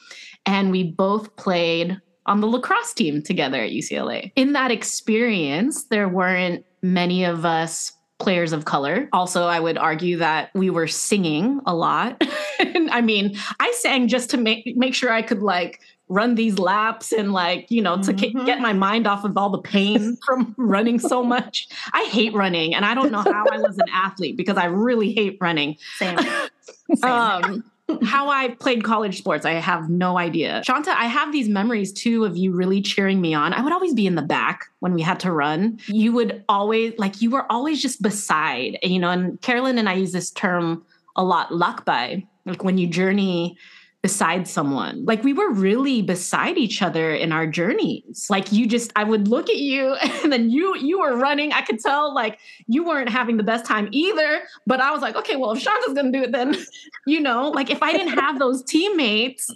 And 0.46 0.72
we 0.72 0.82
both 0.82 1.36
played 1.36 1.96
on 2.26 2.40
the 2.40 2.48
lacrosse 2.48 2.92
team 2.92 3.22
together 3.22 3.62
at 3.62 3.70
UCLA. 3.70 4.32
In 4.34 4.54
that 4.54 4.72
experience, 4.72 5.84
there 5.84 6.08
weren't 6.08 6.64
many 6.82 7.22
of 7.22 7.44
us 7.44 7.92
players 8.18 8.52
of 8.52 8.64
color. 8.64 9.08
Also, 9.12 9.44
I 9.44 9.60
would 9.60 9.78
argue 9.78 10.16
that 10.16 10.50
we 10.56 10.70
were 10.70 10.88
singing 10.88 11.60
a 11.64 11.72
lot. 11.72 12.20
I 12.60 13.00
mean, 13.00 13.36
I 13.60 13.72
sang 13.78 14.08
just 14.08 14.28
to 14.30 14.38
make 14.38 14.76
make 14.76 14.96
sure 14.96 15.12
I 15.12 15.22
could 15.22 15.40
like 15.40 15.80
run 16.08 16.34
these 16.34 16.58
laps 16.58 17.12
and 17.12 17.32
like 17.32 17.70
you 17.70 17.82
know 17.82 18.00
to 18.02 18.12
mm-hmm. 18.12 18.44
get 18.46 18.60
my 18.60 18.72
mind 18.72 19.06
off 19.06 19.24
of 19.24 19.36
all 19.36 19.50
the 19.50 19.58
pain 19.58 20.16
from 20.26 20.54
running 20.56 20.98
so 20.98 21.22
much 21.22 21.68
i 21.92 22.04
hate 22.04 22.32
running 22.34 22.74
and 22.74 22.84
i 22.84 22.94
don't 22.94 23.12
know 23.12 23.20
how 23.20 23.44
i 23.50 23.58
was 23.58 23.76
an 23.78 23.88
athlete 23.92 24.36
because 24.36 24.56
i 24.56 24.64
really 24.64 25.12
hate 25.12 25.36
running 25.40 25.76
same, 25.98 26.18
same. 26.94 27.10
um 27.10 27.64
how 28.02 28.28
I 28.28 28.48
played 28.48 28.84
college 28.84 29.16
sports, 29.16 29.46
I 29.46 29.52
have 29.52 29.88
no 29.88 30.18
idea. 30.18 30.62
Shanta, 30.64 30.90
I 30.90 31.06
have 31.06 31.32
these 31.32 31.48
memories 31.48 31.92
too 31.92 32.24
of 32.24 32.36
you 32.36 32.52
really 32.52 32.82
cheering 32.82 33.20
me 33.20 33.32
on. 33.32 33.54
I 33.54 33.62
would 33.62 33.72
always 33.72 33.94
be 33.94 34.06
in 34.06 34.14
the 34.14 34.22
back 34.22 34.66
when 34.80 34.92
we 34.92 35.00
had 35.00 35.18
to 35.20 35.32
run. 35.32 35.78
You 35.86 36.12
would 36.12 36.44
always, 36.48 36.92
like, 36.98 37.22
you 37.22 37.30
were 37.30 37.50
always 37.50 37.80
just 37.80 38.02
beside, 38.02 38.78
you 38.82 38.98
know, 38.98 39.10
and 39.10 39.40
Carolyn 39.40 39.78
and 39.78 39.88
I 39.88 39.94
use 39.94 40.12
this 40.12 40.30
term 40.30 40.84
a 41.16 41.24
lot, 41.24 41.48
lakbay, 41.48 42.26
like 42.44 42.62
when 42.62 42.76
you 42.76 42.86
journey 42.86 43.56
beside 44.02 44.46
someone. 44.46 45.04
Like 45.04 45.24
we 45.24 45.32
were 45.32 45.50
really 45.50 46.02
beside 46.02 46.56
each 46.56 46.82
other 46.82 47.12
in 47.14 47.32
our 47.32 47.46
journeys. 47.46 48.26
Like 48.30 48.52
you 48.52 48.66
just 48.66 48.92
I 48.94 49.04
would 49.04 49.26
look 49.26 49.50
at 49.50 49.56
you 49.56 49.94
and 50.22 50.32
then 50.32 50.50
you 50.50 50.76
you 50.76 51.00
were 51.00 51.16
running. 51.16 51.52
I 51.52 51.62
could 51.62 51.80
tell 51.80 52.14
like 52.14 52.38
you 52.66 52.84
weren't 52.84 53.08
having 53.08 53.36
the 53.36 53.42
best 53.42 53.64
time 53.64 53.88
either, 53.90 54.42
but 54.66 54.80
I 54.80 54.92
was 54.92 55.02
like, 55.02 55.16
okay, 55.16 55.36
well 55.36 55.52
if 55.52 55.60
Shanta's 55.60 55.94
going 55.94 56.12
to 56.12 56.18
do 56.18 56.24
it 56.24 56.32
then 56.32 56.56
you 57.06 57.20
know, 57.20 57.50
like 57.50 57.70
if 57.70 57.82
I 57.82 57.92
didn't 57.92 58.18
have 58.18 58.38
those 58.38 58.62
teammates, 58.62 59.50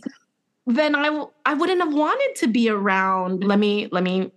then 0.67 0.97
I 0.97 1.25
I 1.47 1.55
wouldn't 1.55 1.81
have 1.81 1.95
wanted 1.95 2.35
to 2.41 2.49
be 2.49 2.69
around. 2.69 3.45
Let 3.45 3.59
me 3.59 3.89
let 3.93 4.03
me 4.03 4.33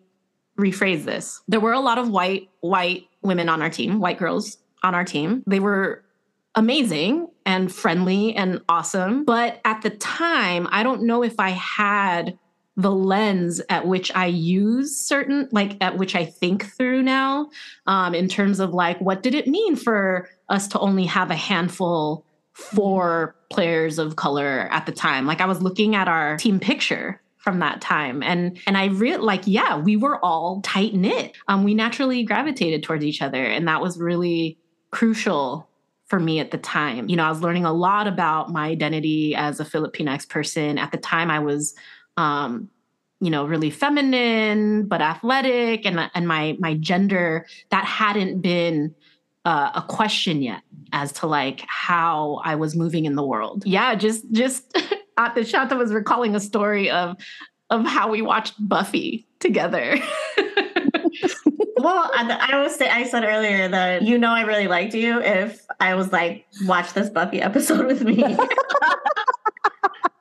rephrase 0.59 1.03
this. 1.03 1.41
There 1.47 1.59
were 1.59 1.73
a 1.73 1.79
lot 1.79 1.97
of 1.97 2.09
white 2.09 2.49
white 2.61 3.07
women 3.23 3.49
on 3.49 3.61
our 3.61 3.71
team, 3.71 3.99
white 3.99 4.19
girls 4.19 4.57
on 4.83 4.93
our 4.93 5.03
team. 5.03 5.43
They 5.47 5.59
were 5.59 6.04
amazing 6.55 7.27
and 7.45 7.71
friendly 7.71 8.35
and 8.35 8.61
awesome. 8.69 9.25
But 9.25 9.61
at 9.65 9.81
the 9.81 9.89
time, 9.91 10.67
I 10.71 10.83
don't 10.83 11.03
know 11.03 11.23
if 11.23 11.39
I 11.39 11.49
had 11.49 12.37
the 12.77 12.91
lens 12.91 13.61
at 13.69 13.87
which 13.87 14.13
I 14.15 14.25
use 14.25 14.97
certain, 14.97 15.47
like 15.51 15.77
at 15.81 15.97
which 15.97 16.15
I 16.15 16.25
think 16.25 16.65
through 16.75 17.03
now, 17.03 17.49
um, 17.87 18.13
in 18.13 18.27
terms 18.27 18.59
of 18.59 18.73
like, 18.73 18.99
what 18.99 19.23
did 19.23 19.33
it 19.33 19.47
mean 19.47 19.75
for 19.75 20.29
us 20.49 20.67
to 20.69 20.79
only 20.79 21.05
have 21.05 21.31
a 21.31 21.35
handful 21.35 22.25
for 22.53 23.35
players 23.51 23.97
of 23.99 24.15
color 24.15 24.67
at 24.71 24.85
the 24.85 24.91
time? 24.91 25.25
Like 25.25 25.41
I 25.41 25.45
was 25.45 25.61
looking 25.61 25.95
at 25.95 26.07
our 26.07 26.37
team 26.37 26.59
picture 26.59 27.21
from 27.37 27.59
that 27.59 27.79
time 27.79 28.23
and 28.23 28.57
and 28.65 28.75
i 28.75 28.85
real 28.85 29.23
like 29.23 29.43
yeah 29.45 29.77
we 29.77 29.95
were 29.95 30.17
all 30.25 30.61
tight 30.63 30.95
knit 30.95 31.37
um 31.47 31.63
we 31.63 31.75
naturally 31.75 32.23
gravitated 32.23 32.81
towards 32.81 33.05
each 33.05 33.21
other 33.21 33.45
and 33.45 33.67
that 33.67 33.79
was 33.79 33.99
really 33.99 34.57
crucial 34.89 35.69
for 36.07 36.19
me 36.19 36.39
at 36.39 36.51
the 36.51 36.57
time. 36.57 37.09
You 37.09 37.15
know, 37.15 37.23
I 37.23 37.29
was 37.29 37.41
learning 37.41 37.65
a 37.65 37.73
lot 37.73 38.07
about 38.07 38.51
my 38.51 38.67
identity 38.67 39.35
as 39.35 39.59
a 39.59 39.65
Filipinx 39.65 40.27
person. 40.27 40.77
At 40.77 40.91
the 40.91 40.97
time, 40.97 41.31
I 41.31 41.39
was, 41.39 41.75
um, 42.17 42.69
you 43.19 43.29
know, 43.29 43.45
really 43.45 43.69
feminine 43.69 44.87
but 44.87 45.01
athletic, 45.01 45.85
and 45.85 46.09
and 46.13 46.27
my 46.27 46.57
my 46.59 46.75
gender 46.75 47.45
that 47.71 47.85
hadn't 47.85 48.41
been 48.41 48.93
uh, 49.45 49.71
a 49.75 49.81
question 49.81 50.41
yet 50.41 50.61
as 50.91 51.11
to 51.13 51.27
like 51.27 51.63
how 51.67 52.41
I 52.43 52.55
was 52.55 52.75
moving 52.75 53.05
in 53.05 53.15
the 53.15 53.23
world. 53.23 53.63
Yeah, 53.65 53.95
just 53.95 54.31
just 54.31 54.77
at 55.17 55.33
the 55.35 55.43
Shanta 55.43 55.75
was 55.75 55.93
recalling 55.93 56.35
a 56.35 56.39
story 56.39 56.89
of 56.89 57.15
of 57.69 57.85
how 57.85 58.09
we 58.09 58.21
watched 58.21 58.53
Buffy 58.59 59.27
together. 59.39 59.97
well, 61.85 62.09
I, 62.15 62.63
was 62.63 62.81
I 62.81 63.03
said 63.03 63.23
earlier 63.23 63.67
that 63.67 64.01
you 64.01 64.17
know 64.17 64.31
I 64.31 64.41
really 64.41 64.67
liked 64.67 64.95
you 64.95 65.21
if 65.21 65.67
I 65.79 65.93
was 65.93 66.11
like, 66.11 66.47
watch 66.63 66.93
this 66.93 67.11
Buffy 67.11 67.39
episode 67.39 67.85
with 67.85 68.01
me. 68.01 68.15
that 68.23 68.57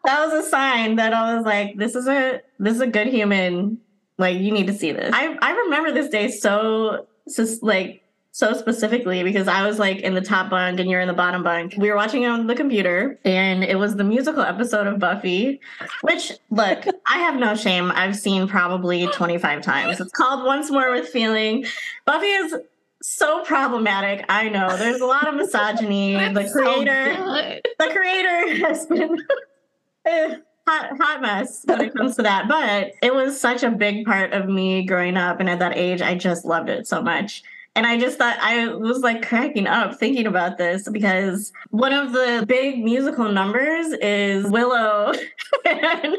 was 0.04 0.44
a 0.44 0.46
sign 0.46 0.96
that 0.96 1.14
I 1.14 1.34
was 1.34 1.46
like, 1.46 1.78
this 1.78 1.94
is 1.94 2.06
a 2.06 2.42
this 2.58 2.74
is 2.74 2.82
a 2.82 2.86
good 2.86 3.06
human. 3.06 3.78
Like 4.18 4.40
you 4.40 4.52
need 4.52 4.66
to 4.66 4.74
see 4.74 4.92
this. 4.92 5.10
I 5.14 5.38
I 5.40 5.52
remember 5.52 5.90
this 5.90 6.10
day 6.10 6.30
so 6.30 7.06
just 7.34 7.62
like 7.62 8.03
so 8.34 8.52
specifically 8.52 9.22
because 9.22 9.46
I 9.46 9.64
was 9.64 9.78
like 9.78 10.00
in 10.00 10.14
the 10.14 10.20
top 10.20 10.50
bunk 10.50 10.80
and 10.80 10.90
you're 10.90 11.00
in 11.00 11.06
the 11.06 11.14
bottom 11.14 11.44
bunk. 11.44 11.76
We 11.78 11.88
were 11.88 11.94
watching 11.94 12.24
it 12.24 12.26
on 12.26 12.48
the 12.48 12.56
computer 12.56 13.16
and 13.24 13.62
it 13.62 13.78
was 13.78 13.94
the 13.94 14.02
musical 14.02 14.42
episode 14.42 14.88
of 14.88 14.98
Buffy, 14.98 15.60
which 16.02 16.32
look, 16.50 16.84
I 17.06 17.18
have 17.18 17.36
no 17.36 17.54
shame. 17.54 17.92
I've 17.94 18.16
seen 18.16 18.48
probably 18.48 19.06
25 19.06 19.62
times. 19.62 20.00
It's 20.00 20.10
called 20.10 20.44
Once 20.44 20.68
More 20.68 20.90
with 20.90 21.08
Feeling. 21.10 21.64
Buffy 22.06 22.26
is 22.26 22.56
so 23.00 23.44
problematic. 23.44 24.24
I 24.28 24.48
know 24.48 24.76
there's 24.76 25.00
a 25.00 25.06
lot 25.06 25.28
of 25.28 25.36
misogyny. 25.36 26.14
the 26.34 26.50
creator, 26.52 27.14
So 27.14 27.86
the 27.86 27.94
creator 27.94 28.66
has 28.66 28.86
been 28.86 29.16
eh, 30.06 30.38
hot, 30.66 30.98
hot 30.98 31.22
mess 31.22 31.62
when 31.66 31.82
it 31.82 31.94
comes 31.94 32.16
to 32.16 32.22
that. 32.22 32.48
But 32.48 32.94
it 33.00 33.14
was 33.14 33.40
such 33.40 33.62
a 33.62 33.70
big 33.70 34.04
part 34.04 34.32
of 34.32 34.48
me 34.48 34.84
growing 34.84 35.16
up, 35.16 35.38
and 35.38 35.48
at 35.48 35.60
that 35.60 35.76
age, 35.76 36.02
I 36.02 36.16
just 36.16 36.44
loved 36.44 36.68
it 36.68 36.88
so 36.88 37.00
much. 37.00 37.44
And 37.76 37.86
I 37.86 37.98
just 37.98 38.18
thought 38.18 38.36
I 38.40 38.68
was 38.68 39.00
like 39.00 39.26
cracking 39.26 39.66
up 39.66 39.98
thinking 39.98 40.26
about 40.26 40.58
this 40.58 40.88
because 40.88 41.52
one 41.70 41.92
of 41.92 42.12
the 42.12 42.44
big 42.46 42.82
musical 42.84 43.28
numbers 43.30 43.86
is 44.00 44.44
Willow 44.46 45.12
and, 45.64 46.16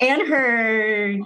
and 0.00 0.28
her 0.28 1.18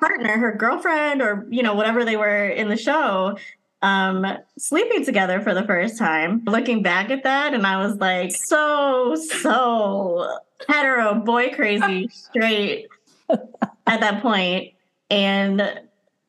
partner, 0.00 0.36
her 0.36 0.52
girlfriend, 0.52 1.22
or 1.22 1.46
you 1.48 1.62
know, 1.62 1.74
whatever 1.74 2.04
they 2.04 2.16
were 2.16 2.48
in 2.48 2.68
the 2.68 2.76
show, 2.76 3.38
um, 3.82 4.26
sleeping 4.58 5.04
together 5.04 5.40
for 5.40 5.54
the 5.54 5.64
first 5.64 5.96
time. 5.96 6.42
Looking 6.46 6.82
back 6.82 7.10
at 7.10 7.22
that, 7.22 7.54
and 7.54 7.66
I 7.66 7.84
was 7.84 7.96
like, 7.96 8.32
so, 8.32 9.14
so 9.14 10.40
hetero, 10.68 11.14
boy 11.14 11.50
crazy, 11.54 12.08
straight 12.12 12.86
at 13.30 14.00
that 14.00 14.20
point. 14.20 14.74
And 15.08 15.80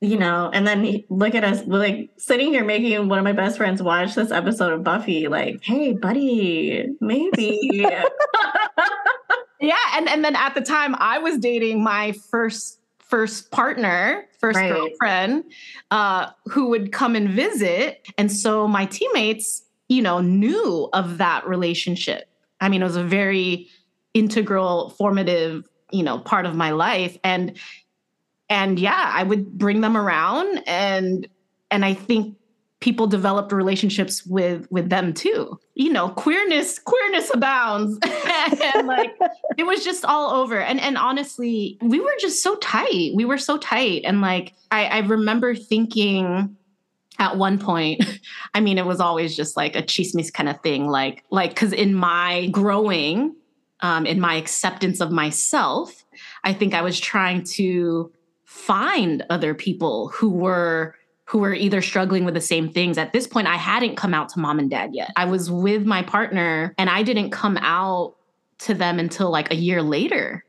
you 0.01 0.17
know, 0.17 0.49
and 0.51 0.65
then 0.67 0.83
he- 0.83 1.05
look 1.09 1.35
at 1.35 1.43
us 1.43 1.61
like 1.67 2.09
sitting 2.17 2.49
here 2.51 2.65
making 2.65 3.07
one 3.07 3.19
of 3.19 3.23
my 3.23 3.33
best 3.33 3.57
friends 3.57 3.81
watch 3.83 4.15
this 4.15 4.31
episode 4.31 4.73
of 4.73 4.83
Buffy, 4.83 5.27
like, 5.27 5.63
hey, 5.63 5.93
buddy, 5.93 6.87
maybe. 6.99 7.59
yeah, 9.59 9.75
and 9.95 10.09
and 10.09 10.25
then 10.25 10.35
at 10.35 10.55
the 10.55 10.61
time 10.61 10.95
I 10.97 11.19
was 11.19 11.37
dating 11.37 11.83
my 11.83 12.13
first 12.31 12.79
first 12.99 13.51
partner, 13.51 14.25
first 14.39 14.57
Right. 14.57 14.69
girlfriend, 14.71 15.43
uh, 15.91 16.29
who 16.45 16.67
would 16.69 16.91
come 16.91 17.15
and 17.15 17.29
visit, 17.29 18.07
and 18.17 18.31
so 18.31 18.67
my 18.67 18.85
teammates, 18.85 19.63
you 19.89 20.01
know, 20.01 20.19
knew 20.21 20.89
of 20.93 21.17
that 21.19 21.45
relationship. 21.47 22.27
I 22.59 22.69
mean, 22.69 22.81
it 22.81 22.85
was 22.85 22.95
a 22.95 23.03
very 23.03 23.67
integral, 24.13 24.91
formative, 24.91 25.67
you 25.91 26.03
know, 26.03 26.19
part 26.19 26.45
of 26.45 26.55
my 26.55 26.71
life, 26.71 27.17
and 27.23 27.57
and 28.51 28.77
yeah, 28.77 29.11
I 29.15 29.23
would 29.23 29.57
bring 29.57 29.79
them 29.79 29.95
around, 29.95 30.61
and 30.67 31.25
and 31.71 31.85
I 31.85 31.93
think 31.93 32.35
people 32.81 33.07
developed 33.07 33.53
relationships 33.53 34.25
with 34.25 34.69
with 34.69 34.89
them 34.89 35.13
too. 35.13 35.57
You 35.75 35.93
know 35.93 36.09
queerness 36.09 36.77
queerness 36.77 37.31
abounds. 37.33 37.97
And 38.73 38.87
like 38.87 39.11
it 39.57 39.63
was 39.63 39.83
just 39.83 40.03
all 40.03 40.31
over. 40.41 40.59
And 40.59 40.79
and 40.81 40.97
honestly 40.97 41.77
we 41.81 41.99
were 41.99 42.15
just 42.19 42.43
so 42.43 42.55
tight. 42.57 43.11
We 43.15 43.23
were 43.23 43.37
so 43.37 43.57
tight. 43.57 44.01
And 44.03 44.19
like 44.21 44.53
i 44.71 44.85
i 44.85 44.99
remember 44.99 45.55
thinking 45.55 46.55
at 47.19 47.37
one 47.37 47.59
point 47.59 48.03
i 48.53 48.59
mean 48.59 48.77
it 48.77 48.85
was 48.85 48.99
always 48.99 49.35
just 49.35 49.55
like 49.55 49.75
a 49.75 49.83
chismis 49.83 50.33
kind 50.33 50.49
of 50.49 50.59
thing 50.61 50.87
like 50.87 51.23
like 51.29 51.51
because 51.51 51.73
in 51.73 51.93
my 51.93 52.47
growing 52.47 53.35
um 53.81 54.05
in 54.05 54.19
my 54.19 54.35
acceptance 54.35 55.01
of 55.01 55.11
myself 55.11 56.05
i 56.45 56.53
think 56.53 56.73
i 56.73 56.81
was 56.81 56.99
trying 56.99 57.43
to 57.43 58.11
find 58.51 59.23
other 59.29 59.55
people 59.55 60.09
who 60.09 60.29
were 60.29 60.93
who 61.23 61.39
were 61.39 61.53
either 61.53 61.81
struggling 61.81 62.25
with 62.25 62.33
the 62.33 62.41
same 62.41 62.69
things. 62.69 62.97
At 62.97 63.13
this 63.13 63.25
point, 63.25 63.47
I 63.47 63.55
hadn't 63.55 63.95
come 63.95 64.13
out 64.13 64.27
to 64.29 64.39
mom 64.39 64.59
and 64.59 64.69
dad 64.69 64.93
yet. 64.93 65.11
I 65.15 65.23
was 65.23 65.49
with 65.49 65.85
my 65.85 66.03
partner 66.03 66.75
and 66.77 66.89
I 66.89 67.03
didn't 67.03 67.29
come 67.29 67.55
out 67.61 68.15
to 68.59 68.73
them 68.73 68.99
until 68.99 69.31
like 69.31 69.49
a 69.49 69.55
year 69.55 69.81
later. 69.81 70.43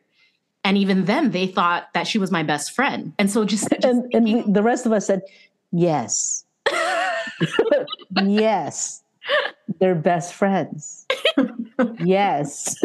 And 0.64 0.76
even 0.76 1.04
then, 1.04 1.30
they 1.30 1.46
thought 1.46 1.92
that 1.94 2.08
she 2.08 2.18
was 2.18 2.32
my 2.32 2.42
best 2.42 2.72
friend. 2.72 3.12
And 3.16 3.30
so 3.30 3.44
just, 3.44 3.68
just 3.80 4.00
and, 4.12 4.52
the 4.52 4.62
rest 4.62 4.84
of 4.84 4.92
us 4.92 5.06
said, 5.06 5.22
yes. 5.70 6.44
yes. 8.24 9.04
They're 9.78 9.94
best 9.94 10.34
friends. 10.34 11.06
yes. 12.00 12.76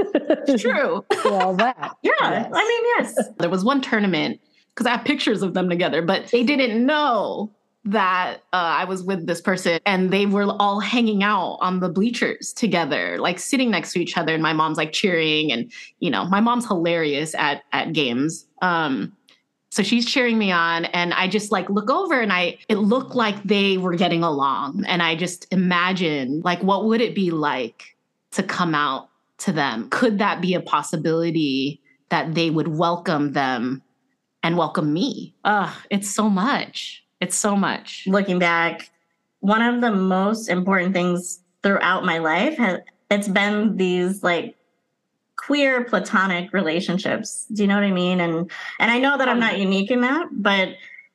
true. 0.59 1.03
All 1.25 1.55
that. 1.55 1.95
yeah, 2.03 2.11
Yes. 2.21 2.51
I 2.53 2.67
mean, 2.67 2.83
yes. 2.97 3.29
There 3.39 3.49
was 3.49 3.63
one 3.63 3.81
tournament 3.81 4.39
because 4.77 4.85
I 4.85 4.95
have 4.95 5.05
pictures 5.05 5.41
of 5.41 5.55
them 5.55 5.69
together, 5.69 6.03
but 6.03 6.27
they 6.27 6.43
didn't 6.43 6.85
know 6.85 7.51
that 7.85 8.43
uh, 8.53 8.57
I 8.57 8.83
was 8.83 9.01
with 9.01 9.25
this 9.25 9.41
person 9.41 9.79
and 9.87 10.11
they 10.11 10.27
were 10.27 10.55
all 10.59 10.79
hanging 10.79 11.23
out 11.23 11.57
on 11.61 11.79
the 11.79 11.89
bleachers 11.89 12.53
together, 12.53 13.17
like 13.17 13.39
sitting 13.39 13.71
next 13.71 13.93
to 13.93 13.99
each 13.99 14.17
other. 14.19 14.35
And 14.35 14.43
my 14.43 14.53
mom's 14.53 14.77
like 14.77 14.91
cheering. 14.91 15.51
And, 15.51 15.71
you 15.99 16.11
know, 16.11 16.25
my 16.25 16.41
mom's 16.41 16.67
hilarious 16.67 17.33
at, 17.33 17.63
at 17.73 17.93
games. 17.93 18.45
Um, 18.61 19.13
so 19.71 19.81
she's 19.81 20.05
cheering 20.05 20.37
me 20.37 20.51
on 20.51 20.85
and 20.85 21.11
I 21.15 21.27
just 21.27 21.51
like 21.51 21.67
look 21.71 21.89
over 21.89 22.19
and 22.19 22.31
I 22.31 22.59
it 22.69 22.77
looked 22.77 23.15
like 23.15 23.41
they 23.43 23.77
were 23.77 23.95
getting 23.95 24.23
along 24.23 24.85
and 24.87 25.01
I 25.01 25.15
just 25.15 25.51
imagine 25.51 26.41
like 26.41 26.61
what 26.61 26.85
would 26.85 27.01
it 27.01 27.15
be 27.15 27.31
like 27.31 27.95
to 28.31 28.43
come 28.43 28.75
out 28.75 29.09
to 29.39 29.51
them? 29.51 29.89
Could 29.89 30.19
that 30.19 30.39
be 30.39 30.53
a 30.53 30.61
possibility 30.61 31.81
that 32.09 32.35
they 32.35 32.49
would 32.49 32.69
welcome 32.69 33.33
them 33.33 33.81
and 34.47 34.55
welcome 34.55 34.93
me? 34.93 35.35
Ugh, 35.43 35.75
it's 35.89 36.09
so 36.09 36.29
much. 36.29 37.03
It's 37.19 37.35
so 37.35 37.57
much. 37.57 38.05
Looking 38.07 38.39
back, 38.39 38.89
one 39.41 39.61
of 39.61 39.81
the 39.81 39.91
most 39.91 40.47
important 40.47 40.93
things 40.93 41.41
throughout 41.63 42.05
my 42.05 42.19
life 42.19 42.57
has 42.57 42.79
it's 43.11 43.27
been 43.27 43.75
these 43.75 44.23
like 44.23 44.55
queer 45.35 45.83
platonic 45.83 46.53
relationships. 46.53 47.45
Do 47.51 47.61
you 47.61 47.67
know 47.67 47.75
what 47.75 47.83
I 47.83 47.91
mean? 47.91 48.21
And 48.21 48.49
and 48.79 48.89
I 48.89 48.99
know 48.99 49.17
that 49.17 49.27
I'm 49.27 49.39
not 49.41 49.59
unique 49.59 49.91
in 49.91 49.99
that, 50.01 50.29
but 50.31 50.69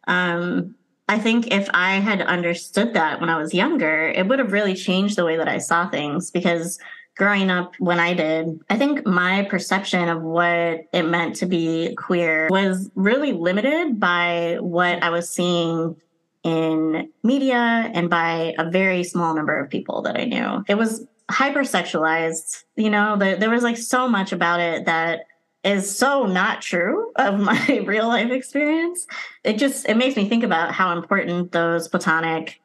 um 0.07 0.75
I 1.09 1.18
think 1.18 1.51
if 1.51 1.71
I 1.73 1.95
had 2.01 2.21
understood 2.21 2.92
that 2.92 3.18
when 3.18 3.31
I 3.31 3.38
was 3.38 3.55
younger, 3.55 4.09
it 4.09 4.29
would 4.29 4.40
have 4.40 4.53
really 4.53 4.75
changed 4.75 5.16
the 5.16 5.25
way 5.25 5.38
that 5.38 5.49
I 5.49 5.57
saw 5.57 5.88
things 5.88 6.31
because 6.31 6.79
growing 7.16 7.51
up 7.51 7.75
when 7.79 8.01
I 8.01 8.14
did, 8.14 8.61
I 8.70 8.79
think 8.79 9.07
my 9.07 9.44
perception 9.44 10.09
of 10.09 10.22
what 10.22 10.87
it 10.92 11.03
meant 11.03 11.37
to 11.37 11.46
be 11.46 11.94
queer 11.96 12.48
was 12.51 12.90
really 12.94 13.33
limited 13.33 14.01
by 14.01 14.57
what 14.61 15.03
I 15.03 15.11
was 15.11 15.29
seeing 15.29 15.96
in 16.42 17.09
media 17.22 17.90
and 17.94 18.11
by 18.11 18.55
a 18.59 18.68
very 18.70 19.05
small 19.05 19.35
number 19.35 19.59
of 19.59 19.70
people 19.70 20.03
that 20.03 20.18
I 20.18 20.25
knew. 20.25 20.64
It 20.68 20.77
was 20.77 21.07
hypersexualized, 21.31 22.64
you 22.77 22.90
know, 22.90 23.16
there, 23.16 23.37
there 23.37 23.51
was 23.51 23.62
like 23.62 23.77
so 23.77 24.09
much 24.09 24.33
about 24.33 24.61
it 24.61 24.87
that 24.87 25.27
is 25.64 25.96
so 25.96 26.27
not 26.27 26.61
true 26.61 27.12
of 27.16 27.38
my 27.38 27.83
real 27.87 28.09
life 28.09 28.31
experience. 28.31 29.07
It 29.44 29.59
just 29.59 29.88
it 29.88 29.96
makes 29.96 30.16
me 30.16 30.29
think 30.29 30.42
about 30.42 30.72
how 30.72 30.96
important 30.96 31.53
those 31.53 31.88
platonic 31.88 32.61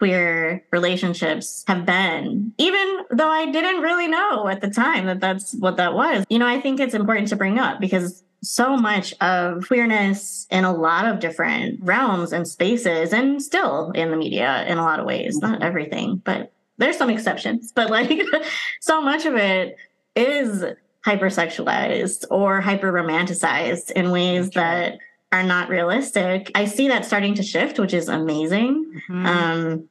queer 0.00 0.64
relationships 0.72 1.62
have 1.68 1.84
been 1.84 2.54
even 2.56 3.00
though 3.10 3.28
I 3.28 3.50
didn't 3.52 3.82
really 3.82 4.08
know 4.08 4.48
at 4.48 4.62
the 4.62 4.70
time 4.70 5.04
that 5.06 5.20
that's 5.20 5.54
what 5.56 5.76
that 5.76 5.92
was. 5.92 6.24
You 6.30 6.38
know, 6.38 6.46
I 6.46 6.58
think 6.58 6.80
it's 6.80 6.94
important 6.94 7.28
to 7.28 7.36
bring 7.36 7.58
up 7.58 7.80
because 7.80 8.24
so 8.42 8.78
much 8.78 9.12
of 9.20 9.68
queerness 9.68 10.46
in 10.50 10.64
a 10.64 10.72
lot 10.72 11.04
of 11.04 11.20
different 11.20 11.80
realms 11.82 12.32
and 12.32 12.48
spaces 12.48 13.12
and 13.12 13.42
still 13.42 13.90
in 13.90 14.10
the 14.10 14.16
media 14.16 14.64
in 14.66 14.78
a 14.78 14.82
lot 14.82 15.00
of 15.00 15.04
ways, 15.04 15.36
not 15.36 15.62
everything, 15.62 16.22
but 16.24 16.50
there's 16.78 16.96
some 16.96 17.10
exceptions, 17.10 17.70
but 17.70 17.90
like 17.90 18.22
so 18.80 19.02
much 19.02 19.26
of 19.26 19.34
it 19.36 19.76
is 20.16 20.64
hypersexualized 21.04 22.24
or 22.30 22.62
hyper 22.62 22.90
romanticized 22.90 23.90
in 23.90 24.10
ways 24.10 24.48
that 24.50 24.98
are 25.32 25.42
not 25.42 25.68
realistic. 25.68 26.50
I 26.54 26.64
see 26.64 26.88
that 26.88 27.04
starting 27.04 27.34
to 27.34 27.42
shift, 27.42 27.78
which 27.78 27.94
is 27.94 28.08
amazing. 28.08 29.02
Mhm. 29.08 29.26
Um, 29.26 29.88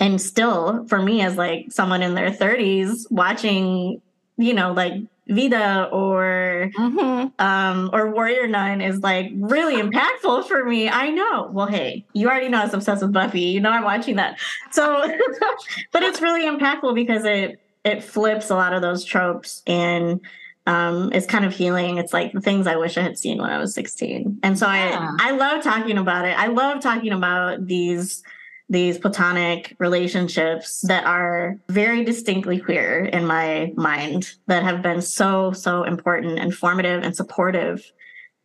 and 0.00 0.20
still, 0.20 0.86
for 0.88 1.00
me, 1.00 1.22
as 1.22 1.36
like 1.36 1.66
someone 1.70 2.02
in 2.02 2.14
their 2.14 2.30
30s, 2.30 3.06
watching, 3.10 4.00
you 4.36 4.54
know, 4.54 4.72
like 4.72 4.94
Vida 5.28 5.88
or 5.90 6.70
Mhm. 6.76 7.32
um, 7.40 7.90
or 7.92 8.10
Warrior 8.12 8.46
Nun 8.46 8.80
is 8.80 9.00
like 9.00 9.32
really 9.34 9.76
impactful 9.82 10.46
for 10.46 10.64
me. 10.64 10.88
I 10.88 11.08
know. 11.10 11.50
Well, 11.52 11.66
hey, 11.66 12.04
you 12.12 12.28
already 12.28 12.48
know 12.48 12.60
I 12.60 12.64
was 12.64 12.74
obsessed 12.74 13.02
with 13.02 13.12
Buffy. 13.12 13.40
You 13.40 13.60
know 13.60 13.70
I'm 13.70 13.82
watching 13.84 14.16
that. 14.16 14.38
So, 14.70 15.04
but 15.92 16.02
it's 16.04 16.20
really 16.20 16.44
impactful 16.46 16.94
because 16.94 17.24
it 17.24 17.60
it 17.84 18.02
flips 18.04 18.50
a 18.50 18.54
lot 18.54 18.72
of 18.72 18.82
those 18.82 19.04
tropes 19.04 19.62
and 19.66 20.20
um, 20.66 21.12
it's 21.12 21.26
kind 21.26 21.44
of 21.44 21.52
healing. 21.54 21.98
It's 21.98 22.12
like 22.12 22.32
the 22.32 22.40
things 22.40 22.66
I 22.66 22.74
wish 22.76 22.96
I 22.98 23.02
had 23.02 23.16
seen 23.16 23.38
when 23.40 23.50
I 23.50 23.58
was 23.58 23.72
16. 23.74 24.40
And 24.42 24.58
so 24.58 24.66
Yeah. 24.66 25.10
I 25.20 25.28
I 25.28 25.30
love 25.32 25.62
talking 25.62 25.96
about 25.98 26.24
it. 26.24 26.36
I 26.38 26.48
love 26.48 26.80
talking 26.80 27.12
about 27.12 27.66
these 27.66 28.22
these 28.68 28.98
platonic 28.98 29.76
relationships 29.78 30.80
that 30.88 31.04
are 31.04 31.56
very 31.68 32.04
distinctly 32.04 32.58
queer 32.58 33.04
in 33.04 33.24
my 33.24 33.72
mind 33.76 34.34
that 34.46 34.64
have 34.64 34.82
been 34.82 35.00
so 35.00 35.52
so 35.52 35.84
important 35.84 36.38
and 36.38 36.52
formative 36.54 37.02
and 37.04 37.14
supportive 37.14 37.92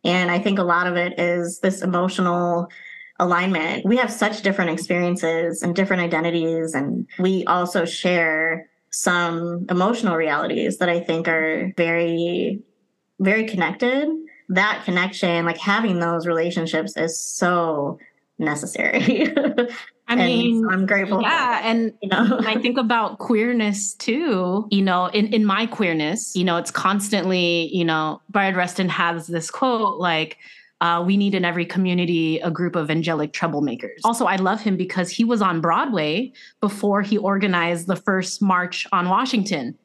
and 0.04 0.30
i 0.30 0.38
think 0.38 0.58
a 0.60 0.64
lot 0.64 0.86
of 0.86 0.96
it 0.96 1.18
is 1.18 1.58
this 1.58 1.82
emotional 1.82 2.68
alignment. 3.22 3.86
We 3.86 3.96
have 3.96 4.12
such 4.12 4.42
different 4.42 4.70
experiences 4.70 5.62
and 5.62 5.74
different 5.74 6.02
identities, 6.02 6.74
and 6.74 7.06
we 7.18 7.44
also 7.44 7.84
share 7.84 8.68
some 8.90 9.66
emotional 9.70 10.16
realities 10.16 10.78
that 10.78 10.88
I 10.88 11.00
think 11.00 11.28
are 11.28 11.72
very, 11.76 12.60
very 13.20 13.46
connected. 13.46 14.08
That 14.48 14.82
connection, 14.84 15.46
like 15.46 15.56
having 15.56 15.98
those 15.98 16.26
relationships, 16.26 16.96
is 16.96 17.18
so 17.18 17.98
necessary. 18.38 19.32
I 20.12 20.26
mean, 20.26 20.66
I'm 20.70 20.86
grateful. 20.86 21.22
Yeah, 21.22 21.60
and 21.62 21.92
you 22.02 22.08
know, 22.08 22.40
I 22.46 22.60
think 22.60 22.78
about 22.78 23.18
queerness 23.18 23.94
too. 23.94 24.66
You 24.70 24.82
know, 24.82 25.06
in 25.06 25.26
in 25.28 25.44
my 25.44 25.66
queerness, 25.66 26.34
you 26.36 26.44
know, 26.44 26.56
it's 26.56 26.70
constantly, 26.70 27.74
you 27.74 27.84
know, 27.84 28.20
Bayard 28.30 28.56
Rustin 28.56 28.88
has 28.88 29.26
this 29.26 29.50
quote 29.50 29.98
like. 29.98 30.38
Uh, 30.80 31.00
we 31.00 31.16
need 31.16 31.32
in 31.32 31.44
every 31.44 31.64
community 31.64 32.40
a 32.40 32.50
group 32.50 32.74
of 32.74 32.90
angelic 32.90 33.32
troublemakers. 33.32 34.00
Also, 34.02 34.24
I 34.24 34.34
love 34.34 34.60
him 34.60 34.76
because 34.76 35.08
he 35.10 35.22
was 35.22 35.40
on 35.40 35.60
Broadway 35.60 36.32
before 36.60 37.02
he 37.02 37.16
organized 37.16 37.86
the 37.86 37.94
first 37.94 38.42
march 38.42 38.84
on 38.90 39.08
Washington 39.08 39.78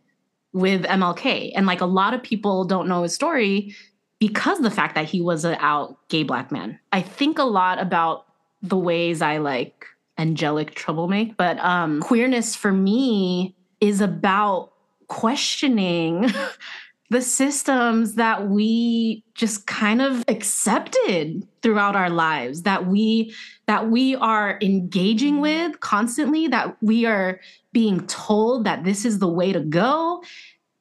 with 0.54 0.86
MLK. 0.86 1.52
And 1.56 1.68
like 1.68 1.82
a 1.82 1.86
lot 1.86 2.16
of 2.16 2.24
people 2.24 2.66
don't 2.66 2.88
know 2.88 3.04
his 3.04 3.14
story 3.14 3.76
because 4.20 4.60
the 4.60 4.72
fact 4.72 4.96
that 4.96 5.06
he 5.06 5.22
was 5.22 5.46
an 5.46 5.58
out 5.60 5.98
gay 6.10 6.24
black 6.24 6.52
man. 6.52 6.80
I 6.92 7.02
think 7.02 7.38
a 7.38 7.44
lot 7.44 7.80
about 7.80 8.26
the 8.62 8.78
ways 8.78 9.22
I 9.22 9.38
like 9.38 9.86
angelic 10.18 10.76
troublemaker, 10.76 11.34
but 11.38 11.60
um, 11.60 12.02
queerness 12.02 12.56
for 12.56 12.72
me 12.72 13.56
is 13.80 14.02
about 14.02 14.74
questioning 15.08 16.32
the 17.10 17.22
systems 17.22 18.16
that 18.16 18.50
we 18.50 19.24
just 19.34 19.66
kind 19.66 20.02
of 20.02 20.24
accepted 20.28 21.48
throughout 21.62 21.96
our 21.96 22.10
lives 22.10 22.64
that 22.64 22.86
we 22.88 23.34
that 23.66 23.90
we 23.90 24.16
are 24.16 24.58
engaging 24.62 25.40
with 25.40 25.80
constantly 25.80 26.48
that 26.48 26.76
we 26.82 27.06
are 27.06 27.40
being 27.72 28.06
told 28.08 28.66
that 28.66 28.84
this 28.84 29.06
is 29.06 29.20
the 29.20 29.28
way 29.28 29.54
to 29.54 29.60
go. 29.60 30.24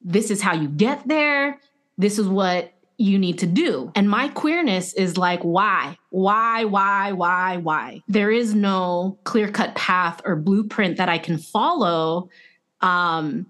This 0.01 0.31
is 0.31 0.41
how 0.41 0.53
you 0.53 0.67
get 0.67 1.07
there. 1.07 1.59
This 1.97 2.19
is 2.19 2.27
what 2.27 2.73
you 2.97 3.19
need 3.19 3.37
to 3.39 3.47
do. 3.47 3.91
And 3.95 4.09
my 4.09 4.27
queerness 4.29 4.93
is 4.93 5.17
like, 5.17 5.41
why? 5.41 5.97
Why, 6.09 6.65
why, 6.65 7.11
why, 7.11 7.57
why? 7.57 8.01
There 8.07 8.31
is 8.31 8.55
no 8.55 9.17
clear 9.23 9.51
cut 9.51 9.75
path 9.75 10.21
or 10.25 10.35
blueprint 10.35 10.97
that 10.97 11.09
I 11.09 11.19
can 11.19 11.37
follow. 11.37 12.29
Um, 12.81 13.47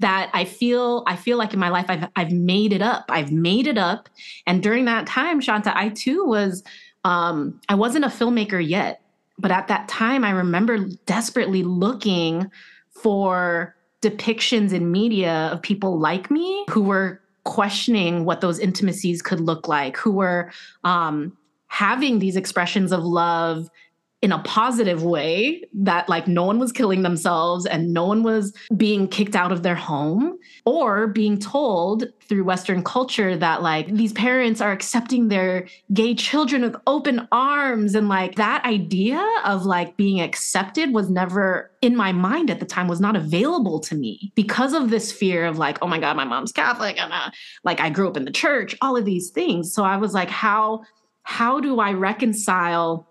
that 0.00 0.30
I 0.34 0.44
feel 0.44 1.04
I 1.06 1.16
feel 1.16 1.38
like 1.38 1.54
in 1.54 1.60
my 1.60 1.68
life 1.68 1.86
I've 1.88 2.08
I've 2.16 2.32
made 2.32 2.72
it 2.72 2.82
up. 2.82 3.06
I've 3.08 3.32
made 3.32 3.66
it 3.66 3.78
up. 3.78 4.08
And 4.46 4.62
during 4.62 4.84
that 4.86 5.06
time, 5.06 5.40
Shanta, 5.40 5.76
I 5.76 5.90
too 5.90 6.26
was 6.26 6.62
um, 7.04 7.60
I 7.68 7.74
wasn't 7.74 8.04
a 8.04 8.08
filmmaker 8.08 8.66
yet, 8.66 9.00
but 9.38 9.50
at 9.50 9.68
that 9.68 9.88
time 9.88 10.24
I 10.24 10.30
remember 10.30 10.78
desperately 11.06 11.62
looking 11.62 12.50
for 12.90 13.76
depictions 14.02 14.72
in 14.72 14.90
media 14.90 15.48
of 15.52 15.62
people 15.62 15.98
like 15.98 16.30
me 16.30 16.66
who 16.70 16.82
were 16.82 17.20
questioning 17.44 18.24
what 18.24 18.40
those 18.40 18.58
intimacies 18.58 19.22
could 19.22 19.40
look 19.40 19.68
like, 19.68 19.96
who 19.96 20.12
were 20.12 20.50
um, 20.82 21.36
having 21.68 22.18
these 22.18 22.36
expressions 22.36 22.92
of 22.92 23.02
love 23.02 23.68
in 24.24 24.32
a 24.32 24.38
positive 24.38 25.02
way 25.02 25.62
that 25.74 26.08
like 26.08 26.26
no 26.26 26.44
one 26.44 26.58
was 26.58 26.72
killing 26.72 27.02
themselves 27.02 27.66
and 27.66 27.92
no 27.92 28.06
one 28.06 28.22
was 28.22 28.54
being 28.74 29.06
kicked 29.06 29.36
out 29.36 29.52
of 29.52 29.62
their 29.62 29.74
home 29.74 30.38
or 30.64 31.08
being 31.08 31.38
told 31.38 32.06
through 32.22 32.42
western 32.42 32.82
culture 32.82 33.36
that 33.36 33.60
like 33.60 33.86
these 33.88 34.14
parents 34.14 34.62
are 34.62 34.72
accepting 34.72 35.28
their 35.28 35.68
gay 35.92 36.14
children 36.14 36.62
with 36.62 36.74
open 36.86 37.28
arms. 37.32 37.94
And 37.94 38.08
like 38.08 38.36
that 38.36 38.64
idea 38.64 39.22
of 39.44 39.66
like 39.66 39.98
being 39.98 40.22
accepted 40.22 40.94
was 40.94 41.10
never 41.10 41.70
in 41.82 41.94
my 41.94 42.10
mind 42.12 42.50
at 42.50 42.60
the 42.60 42.66
time 42.66 42.88
was 42.88 43.02
not 43.02 43.16
available 43.16 43.78
to 43.78 43.94
me 43.94 44.32
because 44.34 44.72
of 44.72 44.88
this 44.88 45.12
fear 45.12 45.44
of 45.44 45.58
like 45.58 45.76
oh 45.82 45.86
my 45.86 45.98
god 45.98 46.16
my 46.16 46.24
mom's 46.24 46.50
catholic 46.50 46.98
and 46.98 47.12
uh, 47.12 47.30
like 47.62 47.78
i 47.78 47.90
grew 47.90 48.08
up 48.08 48.16
in 48.16 48.24
the 48.24 48.30
church 48.32 48.74
all 48.80 48.96
of 48.96 49.04
these 49.04 49.28
things. 49.28 49.74
So 49.74 49.84
i 49.84 49.98
was 49.98 50.14
like 50.14 50.30
how 50.30 50.82
how 51.24 51.60
do 51.60 51.78
i 51.78 51.92
reconcile 51.92 53.06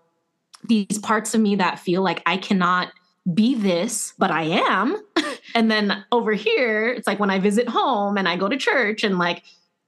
these 0.68 0.98
parts 0.98 1.34
of 1.34 1.40
me 1.40 1.56
that 1.56 1.78
feel 1.78 2.02
like 2.02 2.22
I 2.26 2.36
cannot 2.36 2.92
be 3.32 3.54
this, 3.54 4.12
but 4.18 4.30
I 4.30 4.42
am. 4.42 4.96
and 5.54 5.70
then 5.70 6.04
over 6.12 6.32
here, 6.32 6.88
it's 6.88 7.06
like 7.06 7.18
when 7.18 7.30
I 7.30 7.38
visit 7.38 7.68
home 7.68 8.18
and 8.18 8.28
I 8.28 8.36
go 8.36 8.48
to 8.48 8.56
church 8.56 9.04
and 9.04 9.18
like, 9.18 9.42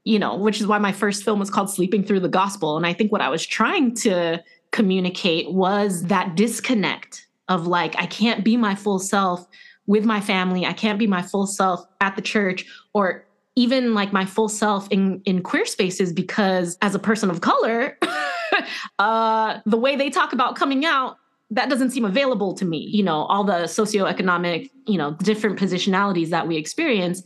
you 0.05 0.19
know, 0.19 0.37
which 0.37 0.61
is 0.61 0.67
why 0.67 0.79
my 0.79 0.93
first 0.93 1.25
film 1.25 1.39
was 1.39 1.51
called 1.51 1.69
Sleeping 1.69 2.05
Through 2.05 2.21
the 2.21 2.29
Gospel. 2.29 2.77
And 2.77 2.87
I 2.87 2.93
think 2.93 3.13
what 3.13 3.21
I 3.21 3.29
was 3.29 3.45
trying 3.45 3.95
to 3.97 4.43
communicate 4.71 5.53
was 5.53 6.05
that 6.05 6.37
disconnect 6.37 7.27
of 7.49 7.67
like, 7.67 7.95
I 7.99 8.07
can't 8.07 8.45
be 8.45 8.57
my 8.57 8.75
full 8.75 8.99
self 8.99 9.47
with 9.87 10.05
my 10.05 10.21
family. 10.21 10.65
I 10.65 10.73
can't 10.73 10.99
be 10.99 11.07
my 11.07 11.23
full 11.23 11.47
self 11.47 11.85
at 12.01 12.17
the 12.17 12.23
church 12.23 12.67
or 12.93 13.25
even 13.57 13.95
like 13.95 14.13
my 14.13 14.25
full 14.25 14.49
self 14.49 14.87
in 14.91 15.23
in 15.25 15.43
queer 15.43 15.65
spaces 15.65 16.13
because 16.13 16.77
as 16.83 16.95
a 16.95 16.99
person 16.99 17.31
of 17.31 17.41
color 17.41 17.99
uh, 18.99 19.61
the 19.67 19.77
way 19.77 19.97
they 19.97 20.11
talk 20.11 20.33
about 20.33 20.57
coming 20.57 20.85
out 20.85 21.17
that 21.51 21.71
doesn't 21.71 21.91
seem 21.91 22.05
available 22.05 22.55
to 22.55 22.65
me 22.65 22.79
you 22.79 23.03
know 23.03 23.25
all 23.25 23.45
the 23.45 23.65
socioeconomic 23.65 24.71
you 24.87 24.99
know 24.99 25.13
different 25.23 25.59
positionalities 25.59 26.31
that 26.31 26.49
we 26.49 26.57
experience 26.57 27.23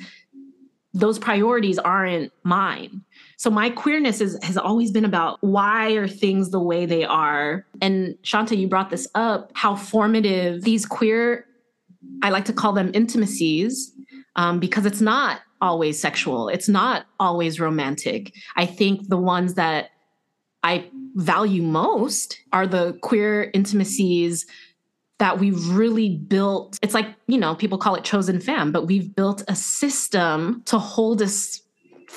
those 0.92 1.20
priorities 1.20 1.78
aren't 1.78 2.32
mine. 2.42 3.02
So 3.36 3.48
my 3.48 3.70
queerness 3.70 4.20
is, 4.20 4.36
has 4.42 4.56
always 4.56 4.90
been 4.90 5.04
about 5.04 5.38
why 5.40 5.92
are 5.92 6.08
things 6.08 6.50
the 6.50 6.60
way 6.60 6.84
they 6.84 7.04
are? 7.04 7.64
And 7.80 8.16
shanta 8.22 8.56
you 8.56 8.66
brought 8.66 8.90
this 8.90 9.06
up 9.14 9.52
how 9.54 9.76
formative 9.76 10.62
these 10.62 10.84
queer 10.84 11.46
i 12.22 12.30
like 12.30 12.44
to 12.46 12.52
call 12.52 12.72
them 12.72 12.90
intimacies 12.92 13.92
um, 14.36 14.58
because 14.58 14.86
it's 14.86 15.00
not 15.00 15.40
always 15.60 16.00
sexual. 16.00 16.48
It's 16.48 16.68
not 16.68 17.06
always 17.18 17.60
romantic. 17.60 18.32
I 18.56 18.66
think 18.66 19.08
the 19.08 19.16
ones 19.16 19.54
that 19.54 19.90
I 20.62 20.88
value 21.14 21.62
most 21.62 22.38
are 22.52 22.66
the 22.66 22.98
queer 23.02 23.50
intimacies 23.54 24.46
that 25.18 25.38
we've 25.38 25.68
really 25.68 26.16
built. 26.16 26.78
It's 26.82 26.94
like, 26.94 27.14
you 27.26 27.38
know, 27.38 27.54
people 27.54 27.78
call 27.78 27.94
it 27.94 28.04
chosen 28.04 28.40
fam, 28.40 28.72
but 28.72 28.86
we've 28.86 29.14
built 29.14 29.42
a 29.48 29.54
system 29.54 30.62
to 30.66 30.78
hold 30.78 31.20
us 31.20 31.60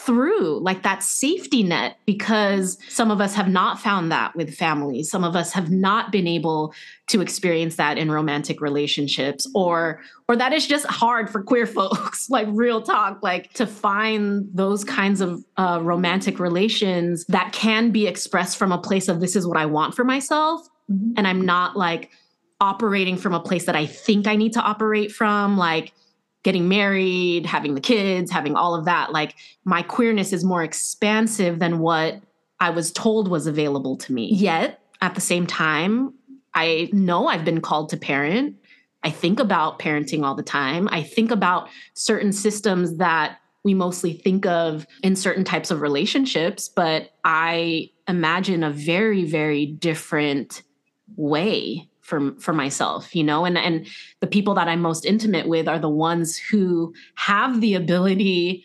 through 0.05 0.59
like 0.59 0.83
that 0.83 1.01
safety 1.01 1.63
net 1.63 1.97
because 2.05 2.77
some 2.89 3.09
of 3.09 3.21
us 3.21 3.33
have 3.33 3.47
not 3.47 3.79
found 3.79 4.11
that 4.11 4.35
with 4.35 4.53
families 4.53 5.09
some 5.09 5.23
of 5.23 5.35
us 5.35 5.53
have 5.53 5.71
not 5.71 6.11
been 6.11 6.27
able 6.27 6.73
to 7.07 7.21
experience 7.21 7.77
that 7.77 7.97
in 7.97 8.11
romantic 8.11 8.59
relationships 8.59 9.49
or 9.55 10.01
or 10.27 10.35
that 10.35 10.51
is 10.51 10.67
just 10.67 10.85
hard 10.87 11.29
for 11.29 11.41
queer 11.41 11.65
folks 11.79 12.29
like 12.29 12.47
real 12.51 12.81
talk 12.81 13.19
like 13.23 13.51
to 13.53 13.65
find 13.65 14.47
those 14.53 14.83
kinds 14.83 15.21
of 15.21 15.43
uh, 15.57 15.79
romantic 15.81 16.39
relations 16.39 17.23
that 17.29 17.53
can 17.53 17.91
be 17.91 18.05
expressed 18.05 18.57
from 18.57 18.71
a 18.71 18.77
place 18.77 19.07
of 19.07 19.21
this 19.21 19.35
is 19.35 19.47
what 19.47 19.57
i 19.57 19.65
want 19.65 19.95
for 19.95 20.03
myself 20.03 20.67
mm-hmm. 20.91 21.13
and 21.15 21.27
i'm 21.27 21.45
not 21.45 21.77
like 21.77 22.11
operating 22.59 23.15
from 23.15 23.33
a 23.33 23.39
place 23.39 23.65
that 23.65 23.75
i 23.75 23.85
think 23.85 24.27
i 24.27 24.35
need 24.35 24.53
to 24.53 24.61
operate 24.61 25.11
from 25.11 25.57
like 25.57 25.93
getting 26.43 26.67
married, 26.67 27.45
having 27.45 27.73
the 27.75 27.81
kids, 27.81 28.31
having 28.31 28.55
all 28.55 28.75
of 28.75 28.85
that. 28.85 29.11
Like 29.11 29.35
my 29.65 29.81
queerness 29.81 30.33
is 30.33 30.43
more 30.43 30.63
expansive 30.63 31.59
than 31.59 31.79
what 31.79 32.21
I 32.59 32.69
was 32.69 32.91
told 32.91 33.29
was 33.29 33.47
available 33.47 33.97
to 33.97 34.13
me. 34.13 34.29
Yet 34.33 34.79
at 35.01 35.15
the 35.15 35.21
same 35.21 35.47
time, 35.47 36.13
I 36.53 36.89
know 36.93 37.27
I've 37.27 37.45
been 37.45 37.61
called 37.61 37.89
to 37.89 37.97
parent. 37.97 38.55
I 39.03 39.09
think 39.09 39.39
about 39.39 39.79
parenting 39.79 40.23
all 40.23 40.35
the 40.35 40.43
time. 40.43 40.87
I 40.91 41.03
think 41.03 41.31
about 41.31 41.67
certain 41.93 42.31
systems 42.31 42.97
that 42.97 43.39
we 43.63 43.73
mostly 43.73 44.13
think 44.13 44.45
of 44.45 44.85
in 45.01 45.15
certain 45.15 45.43
types 45.43 45.71
of 45.71 45.81
relationships, 45.81 46.69
but 46.69 47.11
I 47.23 47.89
imagine 48.07 48.63
a 48.63 48.69
very, 48.69 49.23
very 49.23 49.65
different 49.65 50.63
way 51.15 51.89
for 52.03 52.35
for 52.39 52.53
myself 52.53 53.15
you 53.15 53.23
know? 53.23 53.45
And 53.45 53.57
and 53.57 53.87
the 54.19 54.27
people 54.27 54.53
that 54.55 54.67
i'm 54.67 54.81
most 54.81 55.05
intimate 55.05 55.47
with 55.47 55.67
are 55.67 55.79
the 55.79 55.89
ones 55.89 56.37
who 56.37 56.93
have 57.15 57.61
the 57.61 57.73
ability 57.73 58.63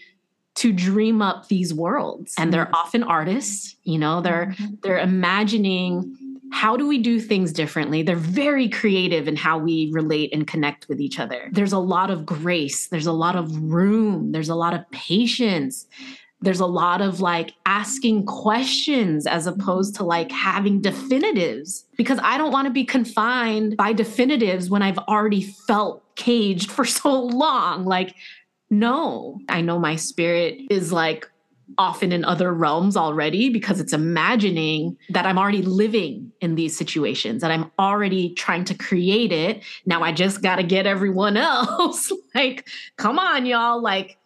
to 0.56 0.72
dream 0.72 1.22
up 1.22 1.46
these 1.46 1.72
worlds. 1.72 2.34
And 2.36 2.52
they're 2.52 2.64
mm-hmm. 2.64 2.74
often 2.74 3.02
artists 3.02 3.76
you 3.84 3.98
know? 3.98 4.20
They're 4.20 4.46
mm-hmm. 4.46 4.74
they're 4.82 4.98
imagining 4.98 6.16
how 6.50 6.76
do 6.76 6.86
we 6.86 6.98
do 6.98 7.20
things 7.20 7.52
differently? 7.52 8.02
They're 8.02 8.16
very 8.16 8.68
creative 8.68 9.28
in 9.28 9.36
how 9.36 9.58
we 9.58 9.90
relate 9.92 10.32
and 10.32 10.46
connect 10.46 10.88
with 10.88 11.00
each 11.00 11.18
other. 11.18 11.50
There's 11.52 11.72
a 11.72 11.78
lot 11.78 12.10
of 12.10 12.24
grace. 12.24 12.88
There's 12.88 13.06
a 13.06 13.12
lot 13.12 13.36
of 13.36 13.54
room. 13.70 14.32
There's 14.32 14.48
a 14.48 14.54
lot 14.54 14.74
of 14.74 14.90
patience 14.90 15.86
there's 16.40 16.60
a 16.60 16.66
lot 16.66 17.00
of 17.00 17.20
like 17.20 17.52
asking 17.66 18.24
questions 18.24 19.26
as 19.26 19.46
opposed 19.46 19.96
to 19.96 20.04
like 20.04 20.30
having 20.30 20.80
definitives 20.80 21.84
because 21.96 22.20
I 22.22 22.38
don't 22.38 22.52
want 22.52 22.66
to 22.66 22.72
be 22.72 22.84
confined 22.84 23.76
by 23.76 23.92
definitives 23.92 24.70
when 24.70 24.82
I've 24.82 24.98
already 24.98 25.42
felt 25.42 26.02
caged 26.14 26.70
for 26.70 26.84
so 26.84 27.20
long. 27.20 27.84
Like, 27.84 28.14
no, 28.70 29.40
I 29.48 29.62
know 29.62 29.78
my 29.78 29.96
spirit 29.96 30.60
is 30.70 30.92
like 30.92 31.28
often 31.76 32.12
in 32.12 32.24
other 32.24 32.54
realms 32.54 32.96
already 32.96 33.50
because 33.50 33.78
it's 33.80 33.92
imagining 33.92 34.96
that 35.10 35.26
I'm 35.26 35.38
already 35.38 35.62
living 35.62 36.32
in 36.40 36.54
these 36.54 36.76
situations, 36.76 37.42
that 37.42 37.50
I'm 37.50 37.70
already 37.78 38.32
trying 38.34 38.64
to 38.64 38.74
create 38.74 39.32
it. 39.32 39.62
Now 39.84 40.02
I 40.02 40.12
just 40.12 40.40
got 40.40 40.56
to 40.56 40.62
get 40.62 40.86
everyone 40.86 41.36
else. 41.36 42.12
like, 42.34 42.68
come 42.96 43.18
on, 43.18 43.44
y'all. 43.44 43.82
Like, 43.82 44.18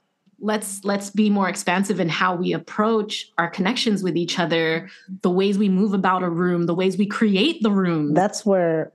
let's 0.43 0.84
let's 0.84 1.09
be 1.09 1.30
more 1.30 1.49
expansive 1.49 2.01
in 2.01 2.09
how 2.09 2.34
we 2.34 2.53
approach 2.53 3.30
our 3.38 3.49
connections 3.49 4.03
with 4.03 4.16
each 4.16 4.38
other 4.38 4.90
the 5.22 5.30
ways 5.30 5.57
we 5.57 5.68
move 5.68 5.95
about 5.95 6.22
a 6.22 6.28
room 6.28 6.66
the 6.66 6.74
ways 6.74 6.99
we 6.99 7.07
create 7.07 7.62
the 7.62 7.70
room 7.70 8.12
that's 8.12 8.45
where 8.45 8.93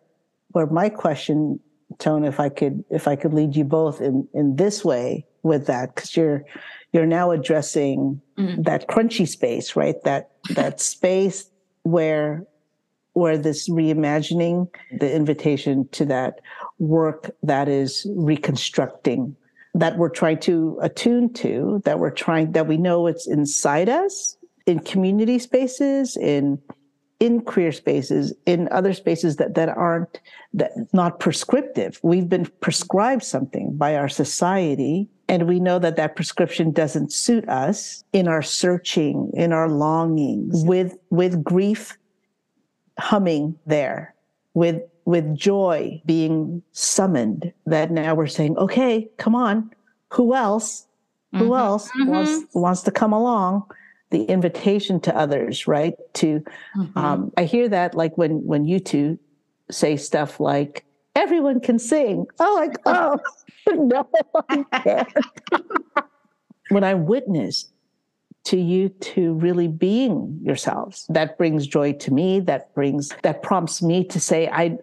where 0.50 0.68
my 0.68 0.90
question 0.90 1.60
tone 1.98 2.26
if 2.26 2.40
i 2.40 2.50
could 2.50 2.84
if 2.92 3.08
i 3.08 3.16
could 3.16 3.34
lead 3.34 3.56
you 3.56 3.64
both 3.64 4.02
in 4.02 4.28
in 4.34 4.58
this 4.58 4.84
way 4.84 5.26
with 5.44 5.66
that 5.66 5.96
because 5.96 6.16
you're 6.16 6.44
you're 6.92 7.06
now 7.06 7.32
addressing 7.32 8.22
mm. 8.38 8.64
that 8.64 8.88
crunchy 8.88 9.28
space 9.28 9.76
right 9.76 10.04
that 10.04 10.32
that 10.50 10.80
space 10.82 11.50
where 11.84 12.46
where 13.14 13.38
this 13.38 13.68
reimagining 13.70 14.68
the 15.00 15.12
invitation 15.12 15.88
to 15.90 16.06
that 16.06 16.40
work 16.78 17.32
that 17.42 17.68
is 17.68 18.06
reconstructing 18.16 19.36
that 19.78 19.98
we're 19.98 20.10
trying 20.10 20.40
to 20.40 20.80
attune 20.82 21.32
to, 21.34 21.82
that 21.86 22.00
we're 22.00 22.12
trying, 22.12 22.52
that 22.54 22.68
we 22.68 22.78
know 22.78 23.08
it's 23.08 23.28
inside 23.28 23.90
us 23.90 24.38
in 24.66 24.80
community 24.80 25.40
spaces, 25.40 26.18
in 26.18 26.60
in 27.20 27.42
queer 27.42 27.72
spaces, 27.72 28.32
in 28.46 28.68
other 28.72 28.94
spaces 28.94 29.38
that, 29.38 29.56
that 29.56 29.70
aren't 29.70 30.20
that 30.54 30.72
not 30.94 31.20
prescriptive. 31.20 32.00
We've 32.04 32.30
been 32.30 32.46
prescribed 32.62 33.24
something 33.24 33.76
by 33.76 33.96
our 33.96 34.10
society, 34.10 35.10
and 35.28 35.48
we 35.48 35.60
know 35.60 35.80
that 35.80 35.96
that 35.96 36.16
prescription 36.16 36.72
doesn't 36.72 37.12
suit 37.12 37.48
us 37.50 38.04
in 38.14 38.28
our 38.28 38.44
searching, 38.44 39.32
in 39.34 39.52
our 39.52 39.70
longings, 39.70 40.64
with 40.64 40.98
with 41.10 41.44
grief 41.44 41.98
humming 43.00 43.58
there, 43.66 44.16
with 44.54 44.82
with 45.08 45.34
joy 45.38 46.02
being 46.06 46.62
summoned 46.74 47.54
that 47.66 47.90
now 47.92 48.14
we're 48.14 48.28
saying, 48.28 48.58
okay, 48.58 49.10
come 49.16 49.36
on, 49.36 49.72
who 50.10 50.36
else? 50.36 50.86
Mm-hmm. 51.34 51.46
Who 51.46 51.56
else 51.56 51.90
mm-hmm. 51.92 52.10
wants 52.10 52.54
wants 52.54 52.82
to 52.82 52.92
come 52.92 53.14
along? 53.14 53.72
The 54.10 54.26
invitation 54.26 55.00
to 55.02 55.16
others, 55.16 55.66
right? 55.66 55.94
To 56.16 56.44
mm-hmm. 56.76 57.00
um, 57.00 57.32
I 57.38 57.46
hear 57.46 57.70
that 57.70 57.96
like 57.96 58.18
when 58.18 58.46
when 58.46 58.66
you 58.66 58.82
two 58.82 59.18
say 59.72 59.96
stuff 59.96 60.42
like 60.42 60.84
everyone 61.16 61.62
can 61.62 61.80
sing. 61.80 62.28
Oh, 62.40 62.56
like 62.56 62.76
oh 62.86 63.18
no, 63.74 64.10
when 66.68 66.84
I 66.84 66.96
witness 66.96 67.70
to 68.44 68.58
you 68.58 68.90
to 68.90 69.36
really 69.36 69.70
being 69.70 70.38
yourselves, 70.44 71.06
that 71.08 71.38
brings 71.38 71.66
joy 71.66 71.94
to 71.94 72.12
me. 72.14 72.42
That 72.42 72.74
brings 72.74 73.14
that 73.24 73.42
prompts 73.42 73.82
me 73.82 74.04
to 74.04 74.20
say 74.20 74.50
I 74.50 74.78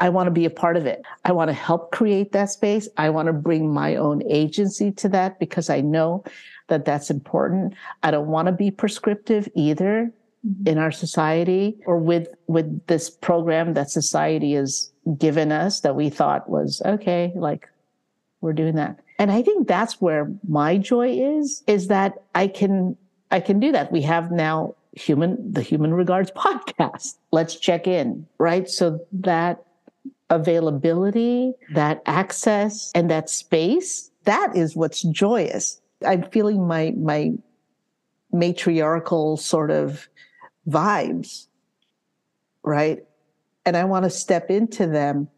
I 0.00 0.08
want 0.08 0.26
to 0.26 0.30
be 0.30 0.46
a 0.46 0.50
part 0.50 0.76
of 0.78 0.86
it. 0.86 1.02
I 1.26 1.32
want 1.32 1.48
to 1.48 1.54
help 1.54 1.92
create 1.92 2.32
that 2.32 2.50
space. 2.50 2.88
I 2.96 3.10
want 3.10 3.26
to 3.26 3.34
bring 3.34 3.72
my 3.72 3.96
own 3.96 4.22
agency 4.28 4.90
to 4.92 5.08
that 5.10 5.38
because 5.38 5.68
I 5.68 5.82
know 5.82 6.24
that 6.68 6.86
that's 6.86 7.10
important. 7.10 7.74
I 8.02 8.10
don't 8.10 8.28
want 8.28 8.46
to 8.46 8.52
be 8.52 8.70
prescriptive 8.70 9.46
either 9.54 10.10
mm-hmm. 10.46 10.68
in 10.68 10.78
our 10.78 10.90
society 10.90 11.76
or 11.84 11.98
with 11.98 12.28
with 12.46 12.86
this 12.86 13.10
program 13.10 13.74
that 13.74 13.90
society 13.90 14.54
has 14.54 14.90
given 15.18 15.52
us 15.52 15.80
that 15.80 15.94
we 15.94 16.08
thought 16.08 16.48
was 16.48 16.80
okay, 16.86 17.32
like 17.34 17.68
we're 18.40 18.54
doing 18.54 18.76
that. 18.76 18.98
And 19.18 19.30
I 19.30 19.42
think 19.42 19.68
that's 19.68 20.00
where 20.00 20.32
my 20.48 20.78
joy 20.78 21.10
is 21.10 21.62
is 21.66 21.88
that 21.88 22.22
I 22.34 22.46
can 22.46 22.96
I 23.30 23.40
can 23.40 23.60
do 23.60 23.70
that. 23.72 23.92
We 23.92 24.00
have 24.02 24.32
now 24.32 24.76
human 24.92 25.52
the 25.52 25.60
human 25.60 25.92
regards 25.92 26.30
podcast. 26.36 27.16
Let's 27.32 27.56
check 27.56 27.86
in, 27.86 28.26
right? 28.38 28.66
So 28.66 29.04
that 29.12 29.62
availability, 30.30 31.52
that 31.74 32.02
access, 32.06 32.90
and 32.94 33.10
that 33.10 33.28
space, 33.28 34.10
that 34.24 34.56
is 34.56 34.76
what's 34.76 35.02
joyous. 35.02 35.80
I'm 36.06 36.22
feeling 36.30 36.66
my 36.66 36.92
my 36.96 37.32
matriarchal 38.32 39.36
sort 39.36 39.70
of 39.70 40.08
vibes, 40.68 41.46
right? 42.62 43.04
And 43.66 43.76
I 43.76 43.84
want 43.84 44.04
to 44.04 44.10
step 44.10 44.50
into 44.50 44.86
them 44.86 45.28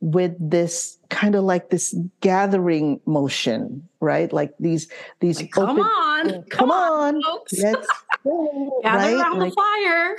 with 0.00 0.34
this 0.38 0.98
kind 1.08 1.34
of 1.34 1.44
like 1.44 1.70
this 1.70 1.94
gathering 2.20 3.00
motion, 3.06 3.88
right? 4.00 4.32
Like 4.32 4.52
these 4.58 4.88
these 5.20 5.40
like, 5.40 5.52
come 5.52 5.70
open, 5.70 5.82
on, 5.82 6.30
come, 6.30 6.42
come 6.50 6.70
on, 6.70 7.16
on 7.16 7.40
let's 7.58 7.88
go, 8.22 8.80
gather 8.82 8.98
right? 8.98 9.14
around 9.14 9.38
like, 9.38 9.50
the 9.50 9.54
fire. 9.54 10.16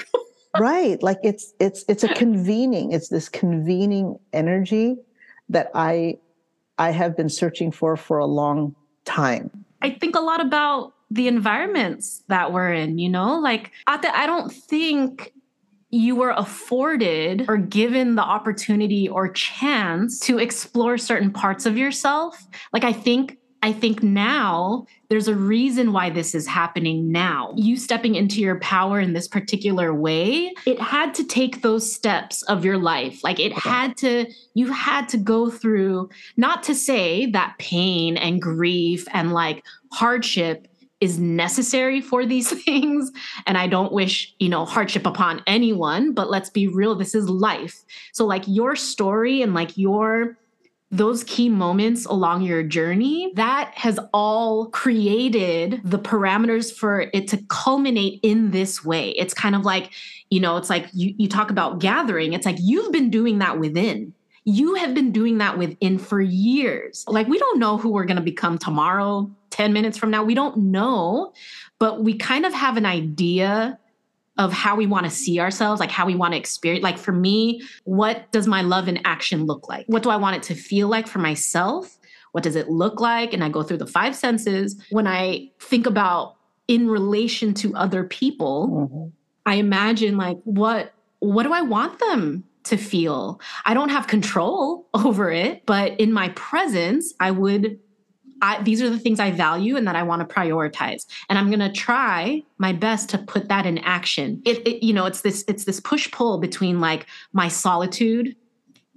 Right 0.60 1.02
like 1.04 1.18
it's 1.24 1.54
it's 1.60 1.86
it's 1.88 2.04
a 2.04 2.10
convening 2.10 2.92
it's 2.92 3.10
this 3.10 3.30
convening 3.30 4.18
energy 4.34 4.96
that 5.50 5.70
i 5.74 6.18
i 6.78 6.92
have 6.92 7.16
been 7.16 7.30
searching 7.30 7.72
for 7.72 7.96
for 7.96 8.18
a 8.18 8.26
long 8.26 8.76
time. 9.06 9.66
I 9.82 9.92
think 9.92 10.16
a 10.16 10.20
lot 10.20 10.42
about 10.42 10.94
the 11.12 11.28
environments 11.28 12.24
that 12.28 12.52
we're 12.52 12.74
in 12.74 12.98
you 12.98 13.10
know? 13.10 13.40
Like 13.40 13.72
i 13.88 14.26
don't 14.26 14.52
think 14.52 15.32
you 15.92 16.16
were 16.16 16.32
afforded 16.32 17.46
or 17.48 17.58
given 17.58 18.16
the 18.16 18.24
opportunity 18.24 19.08
or 19.08 19.30
chance 19.30 20.20
to 20.20 20.40
explore 20.40 20.98
certain 20.98 21.32
parts 21.32 21.66
of 21.66 21.78
yourself. 21.78 22.48
Like 22.74 22.84
i 22.84 22.92
think 22.92 23.38
I 23.66 23.74
think 23.74 24.04
now 24.04 24.86
there's 25.10 25.28
a 25.28 25.34
reason 25.34 25.92
why 25.92 26.12
this 26.12 26.36
is 26.36 26.46
happening 26.46 27.12
now. 27.12 27.52
You 27.56 27.78
stepping 27.78 28.14
into 28.14 28.40
your 28.40 28.60
power 28.60 29.00
in 29.00 29.14
this 29.14 29.28
particular 29.28 29.92
way, 29.92 30.54
it 30.68 30.80
had 30.80 31.16
to 31.16 31.24
take 31.24 31.64
those 31.64 31.92
steps 31.92 32.44
of 32.44 32.64
your 32.64 32.78
life. 32.78 33.24
Like 33.24 33.40
it 33.40 33.54
had 33.54 33.98
to, 33.98 34.32
you 34.54 34.72
had 34.72 35.10
to 35.10 35.18
go 35.18 35.50
through, 35.50 36.12
not 36.38 36.62
to 36.62 36.76
say 36.76 37.26
that 37.32 37.56
pain 37.58 38.18
and 38.18 38.40
grief 38.40 39.08
and 39.14 39.34
like 39.34 39.66
hardship 39.92 40.68
is 41.02 41.18
necessary 41.18 42.02
for 42.02 42.24
these 42.24 42.52
things 42.64 43.12
and 43.48 43.58
i 43.58 43.68
don't 43.68 43.92
wish 43.92 44.34
you 44.40 44.48
know 44.48 44.64
hardship 44.64 45.06
upon 45.06 45.42
anyone 45.46 46.14
but 46.14 46.30
let's 46.30 46.50
be 46.50 46.68
real 46.68 46.96
this 46.96 47.14
is 47.14 47.30
life 47.30 47.84
so 48.14 48.26
like 48.26 48.44
your 48.48 48.78
story 48.78 49.42
and 49.42 49.54
like 49.54 49.78
your 49.78 50.38
those 50.98 51.24
key 51.24 51.50
moments 51.50 52.06
along 52.06 52.44
your 52.44 52.64
journey, 52.64 53.32
that 53.36 53.72
has 53.76 54.00
all 54.14 54.68
created 54.68 55.82
the 55.84 56.00
parameters 56.00 56.74
for 56.74 57.10
it 57.14 57.28
to 57.30 57.38
culminate 57.50 58.20
in 58.24 58.52
this 58.52 58.84
way. 58.84 59.10
It's 59.12 59.34
kind 59.34 59.56
of 59.56 59.64
like, 59.66 59.92
you 60.30 60.40
know, 60.40 60.58
it's 60.58 60.70
like 60.70 60.88
you, 60.94 61.14
you 61.18 61.28
talk 61.28 61.52
about 61.52 61.80
gathering, 61.80 62.34
it's 62.34 62.46
like 62.46 62.58
you've 62.60 62.92
been 62.92 63.10
doing 63.10 63.40
that 63.40 63.60
within. 63.60 64.14
You 64.46 64.76
have 64.76 64.94
been 64.94 65.12
doing 65.12 65.40
that 65.40 65.58
within 65.58 65.98
for 65.98 66.22
years. 66.22 67.04
Like, 67.08 67.28
we 67.28 67.40
don't 67.40 67.58
know 67.58 67.78
who 67.78 67.90
we're 67.90 68.06
going 68.06 68.18
to 68.18 68.24
become 68.24 68.60
tomorrow, 68.60 69.32
10 69.50 69.74
minutes 69.74 69.98
from 69.98 70.12
now. 70.12 70.24
We 70.24 70.36
don't 70.36 70.58
know, 70.58 71.34
but 71.80 72.04
we 72.04 72.16
kind 72.16 72.46
of 72.46 72.54
have 72.54 72.78
an 72.78 72.86
idea 72.86 73.80
of 74.38 74.52
how 74.52 74.76
we 74.76 74.86
want 74.86 75.06
to 75.06 75.10
see 75.10 75.40
ourselves, 75.40 75.80
like 75.80 75.92
how 75.92 76.06
we 76.06 76.16
want 76.16 76.34
to 76.34 76.38
experience. 76.38 76.84
Like 76.84 76.98
for 76.98 77.12
me, 77.12 77.62
what 77.86 78.32
does 78.32 78.48
my 78.48 78.62
love 78.62 78.88
in 78.88 79.00
action 79.06 79.46
look 79.46 79.70
like? 79.70 79.86
What 79.88 80.04
do 80.04 80.10
I 80.10 80.18
want 80.18 80.36
it 80.36 80.44
to 80.44 80.56
feel 80.56 80.88
like 80.88 81.08
for 81.08 81.20
myself? 81.20 81.98
What 82.34 82.44
does 82.44 82.56
it 82.56 82.70
look 82.70 83.00
like? 83.00 83.34
And 83.34 83.44
I 83.44 83.50
go 83.50 83.64
through 83.64 83.78
the 83.78 83.88
five 83.88 84.16
senses. 84.16 84.82
When 84.90 85.08
I 85.08 85.52
think 85.60 85.86
about 85.86 86.36
in 86.68 86.90
relation 86.90 87.54
to 87.56 87.74
other 87.76 88.04
people, 88.04 88.90
mm-hmm. 88.92 89.10
I 89.46 89.56
imagine 89.56 90.18
like 90.18 90.38
what 90.44 90.94
what 91.20 91.44
do 91.44 91.54
I 91.54 91.62
want 91.62 91.98
them 92.00 92.44
to 92.66 92.78
feel? 92.78 93.40
I 93.66 93.74
don't 93.74 93.90
have 93.90 94.08
control 94.08 94.88
over 94.94 95.32
it, 95.32 95.66
but 95.66 95.98
in 96.00 96.12
my 96.12 96.30
presence, 96.30 97.14
I 97.20 97.32
would 97.32 97.80
I, 98.42 98.62
these 98.64 98.82
are 98.82 98.90
the 98.90 99.00
things 99.00 99.20
I 99.20 99.32
value 99.32 99.78
and 99.78 99.88
that 99.88 99.96
I 99.96 100.04
want 100.04 100.28
to 100.28 100.36
prioritize. 100.36 101.06
And 101.30 101.40
I'm 101.40 101.48
going 101.48 101.60
to 101.60 101.72
try 101.72 102.44
my 102.58 102.74
best 102.74 103.10
to 103.10 103.18
put 103.18 103.48
that 103.50 103.66
in 103.66 103.78
action. 103.80 104.42
It, 104.46 104.68
it, 104.68 104.86
you 104.86 104.94
know, 104.94 105.06
it's 105.06 105.22
this, 105.22 105.46
it's 105.48 105.66
this 105.66 105.80
push 105.80 106.12
pull 106.12 106.38
between 106.38 106.80
like 106.80 107.06
my 107.34 107.48
solitude 107.48 108.36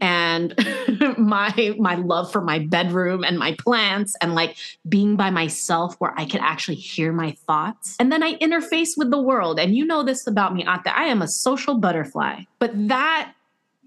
and 0.01 0.55
my 1.19 1.75
my 1.79 1.97
love 1.97 2.31
for 2.31 2.41
my 2.41 2.59
bedroom 2.59 3.25
and 3.25 3.39
my 3.39 3.57
plants 3.59 4.15
and 4.21 4.35
like 4.35 4.57
being 4.89 5.17
by 5.17 5.31
myself 5.31 5.97
where 5.99 6.15
I 6.17 6.25
could 6.25 6.41
actually 6.41 6.77
hear 6.77 7.13
my 7.13 7.33
thoughts. 7.47 7.97
And 7.99 8.13
then 8.13 8.23
I 8.23 8.37
interface 8.37 8.91
with 8.97 9.11
the 9.11 9.21
world. 9.21 9.59
And 9.59 9.77
you 9.77 9.85
know 9.85 10.03
this 10.03 10.27
about 10.27 10.55
me, 10.55 10.63
Ate. 10.63 10.87
I 10.87 11.07
am 11.07 11.23
a 11.23 11.29
social 11.29 11.75
butterfly, 11.75 12.43
but 12.59 12.71
that 12.89 13.33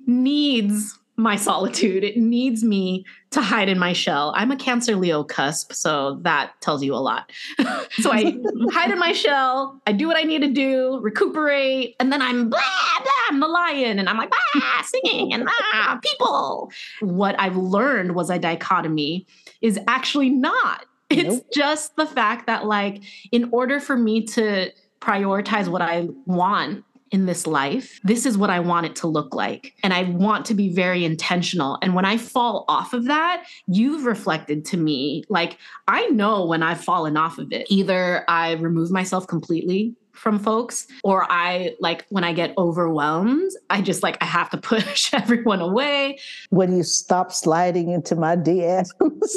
needs 0.06 0.98
my 1.18 1.36
solitude. 1.36 2.04
It 2.04 2.18
needs 2.18 2.64
me 2.64 3.06
to 3.32 3.42
hide 3.42 3.70
in 3.70 3.78
my 3.78 3.94
shell. 3.94 4.34
I'm 4.36 4.52
a 4.52 4.56
Cancer 4.56 4.96
Leo 4.96 5.24
cusp, 5.24 5.74
so 5.74 6.20
that 6.24 6.60
tells 6.62 6.84
you 6.84 6.94
a 6.94 6.98
lot. 6.98 7.32
so 8.00 8.12
I 8.12 8.38
hide 8.72 8.92
in 8.92 9.00
my 9.00 9.12
shell, 9.12 9.80
I 9.86 9.92
do 9.92 10.08
what 10.08 10.18
I 10.18 10.24
need 10.24 10.42
to 10.42 10.52
do, 10.52 11.00
recuperate, 11.02 11.96
and 12.00 12.12
then 12.12 12.22
I'm 12.22 12.50
blah, 12.50 12.60
blah, 13.04 13.12
I'm 13.30 13.40
the 13.40 13.48
lion, 13.48 14.00
and 14.00 14.10
I'm 14.10 14.18
like, 14.18 14.34
ah, 14.56 14.86
singing 14.86 15.34
and 15.34 15.48
ah, 15.48 16.00
people. 16.02 16.72
What 17.02 17.40
I've 17.40 17.58
learned 17.58 18.16
was 18.16 18.30
a 18.30 18.40
dichotomy 18.40 19.28
is 19.62 19.80
actually 19.88 20.30
not 20.30 20.86
It's 21.12 21.36
Nope. 21.36 21.48
just 21.54 21.96
the 21.98 22.06
fact 22.06 22.48
that, 22.48 22.66
like, 22.66 23.04
in 23.32 23.50
order 23.52 23.80
for 23.80 23.98
me 23.98 24.26
to 24.28 24.72
prioritize 25.02 25.68
what 25.68 25.82
I 25.82 26.08
want 26.26 26.86
in 27.12 27.26
this 27.26 27.46
life, 27.46 28.00
this 28.04 28.26
is 28.26 28.38
what 28.38 28.50
I 28.50 28.60
want 28.60 28.86
it 28.86 28.96
to 28.98 29.08
look 29.08 29.36
like. 29.36 29.74
And 29.84 29.94
I 29.94 30.04
want 30.04 30.46
to 30.48 30.54
be 30.54 30.70
very 30.70 31.04
intentional. 31.04 31.78
And 31.82 31.94
when 31.94 32.06
I 32.06 32.18
fall 32.18 32.66
off 32.68 32.94
of 32.94 33.06
that, 33.06 33.46
you've 33.68 34.06
reflected 34.06 34.66
to 34.66 34.78
me, 34.78 35.24
like, 35.30 35.58
I 35.88 36.08
know 36.08 36.46
when 36.46 36.64
I've 36.64 36.82
fallen 36.82 37.18
off 37.18 37.38
of 37.38 37.52
it. 37.52 37.68
Either 37.70 38.24
I 38.30 38.54
remove 38.54 38.92
myself 38.92 39.28
completely 39.28 39.96
from 40.14 40.38
folks 40.40 40.88
or 41.04 41.26
I 41.32 41.76
like 41.80 42.06
when 42.10 42.24
I 42.24 42.34
get 42.34 42.54
overwhelmed, 42.58 43.52
I 43.70 43.82
just 43.82 44.04
like 44.04 44.18
I 44.22 44.26
have 44.26 44.50
to 44.52 44.58
push 44.62 45.14
everyone 45.14 45.62
away. 45.62 46.20
When 46.50 46.76
you 46.76 46.84
stop 46.84 47.32
sliding 47.32 47.92
into 47.92 48.16
my 48.16 48.36
DMs. 48.36 48.90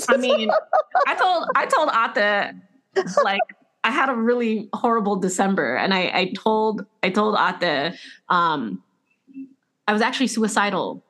I 0.08 0.16
mean, 0.16 0.50
I 1.06 1.14
told 1.14 1.48
I 1.56 1.66
told 1.66 1.90
Ate 1.90 2.54
like 3.24 3.40
I 3.84 3.90
had 3.90 4.08
a 4.08 4.14
really 4.14 4.68
horrible 4.72 5.16
December, 5.16 5.76
and 5.76 5.92
I, 5.92 6.10
I 6.12 6.32
told 6.34 6.86
I 7.02 7.10
told 7.10 7.36
Ate 7.38 7.94
um, 8.30 8.82
I 9.86 9.92
was 9.92 10.02
actually 10.02 10.28
suicidal. 10.28 11.04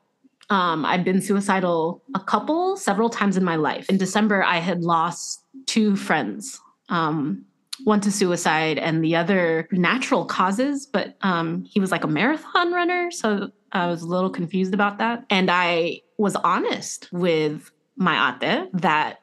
Um, 0.50 0.84
I've 0.84 1.04
been 1.04 1.22
suicidal 1.22 2.02
a 2.14 2.20
couple, 2.20 2.76
several 2.76 3.08
times 3.08 3.36
in 3.36 3.44
my 3.44 3.56
life. 3.56 3.88
In 3.88 3.96
December, 3.96 4.42
I 4.42 4.58
had 4.58 4.82
lost 4.82 5.44
two 5.66 5.96
friends. 5.96 6.60
Um, 6.90 7.46
one 7.82 8.00
to 8.00 8.12
suicide 8.12 8.78
and 8.78 9.02
the 9.02 9.16
other 9.16 9.66
natural 9.72 10.24
causes, 10.24 10.86
but 10.86 11.16
um, 11.22 11.64
he 11.64 11.80
was 11.80 11.90
like 11.90 12.04
a 12.04 12.08
marathon 12.08 12.72
runner. 12.72 13.10
So 13.10 13.50
I 13.72 13.86
was 13.86 14.02
a 14.02 14.06
little 14.06 14.30
confused 14.30 14.74
about 14.74 14.98
that. 14.98 15.24
And 15.30 15.50
I 15.50 16.02
was 16.18 16.36
honest 16.36 17.08
with 17.12 17.72
my 17.96 18.36
ate 18.40 18.68
that 18.74 19.20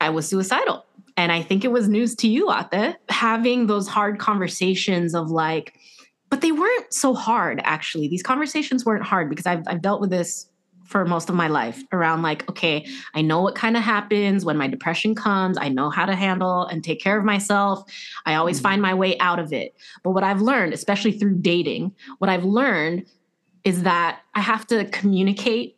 I 0.00 0.10
was 0.10 0.28
suicidal. 0.28 0.84
And 1.18 1.32
I 1.32 1.42
think 1.42 1.64
it 1.64 1.72
was 1.72 1.88
news 1.88 2.14
to 2.16 2.28
you, 2.28 2.48
Ate, 2.50 2.94
having 3.08 3.66
those 3.66 3.88
hard 3.88 4.20
conversations 4.20 5.16
of 5.16 5.32
like, 5.32 5.74
but 6.30 6.42
they 6.42 6.52
weren't 6.52 6.94
so 6.94 7.12
hard, 7.12 7.60
actually. 7.64 8.06
These 8.06 8.22
conversations 8.22 8.84
weren't 8.84 9.02
hard 9.02 9.28
because 9.28 9.44
I've, 9.44 9.64
I've 9.66 9.82
dealt 9.82 10.00
with 10.00 10.10
this 10.10 10.48
for 10.84 11.04
most 11.04 11.28
of 11.28 11.34
my 11.34 11.48
life 11.48 11.82
around 11.92 12.22
like, 12.22 12.48
okay, 12.48 12.86
I 13.14 13.22
know 13.22 13.42
what 13.42 13.56
kind 13.56 13.76
of 13.76 13.82
happens 13.82 14.44
when 14.44 14.56
my 14.56 14.68
depression 14.68 15.16
comes. 15.16 15.58
I 15.58 15.68
know 15.68 15.90
how 15.90 16.06
to 16.06 16.14
handle 16.14 16.66
and 16.66 16.84
take 16.84 17.00
care 17.00 17.18
of 17.18 17.24
myself. 17.24 17.82
I 18.24 18.36
always 18.36 18.58
mm-hmm. 18.58 18.62
find 18.62 18.82
my 18.82 18.94
way 18.94 19.18
out 19.18 19.40
of 19.40 19.52
it. 19.52 19.74
But 20.04 20.12
what 20.12 20.22
I've 20.22 20.40
learned, 20.40 20.72
especially 20.72 21.12
through 21.12 21.38
dating, 21.40 21.96
what 22.18 22.30
I've 22.30 22.44
learned 22.44 23.06
is 23.64 23.82
that 23.82 24.20
I 24.36 24.40
have 24.40 24.68
to 24.68 24.84
communicate 24.84 25.76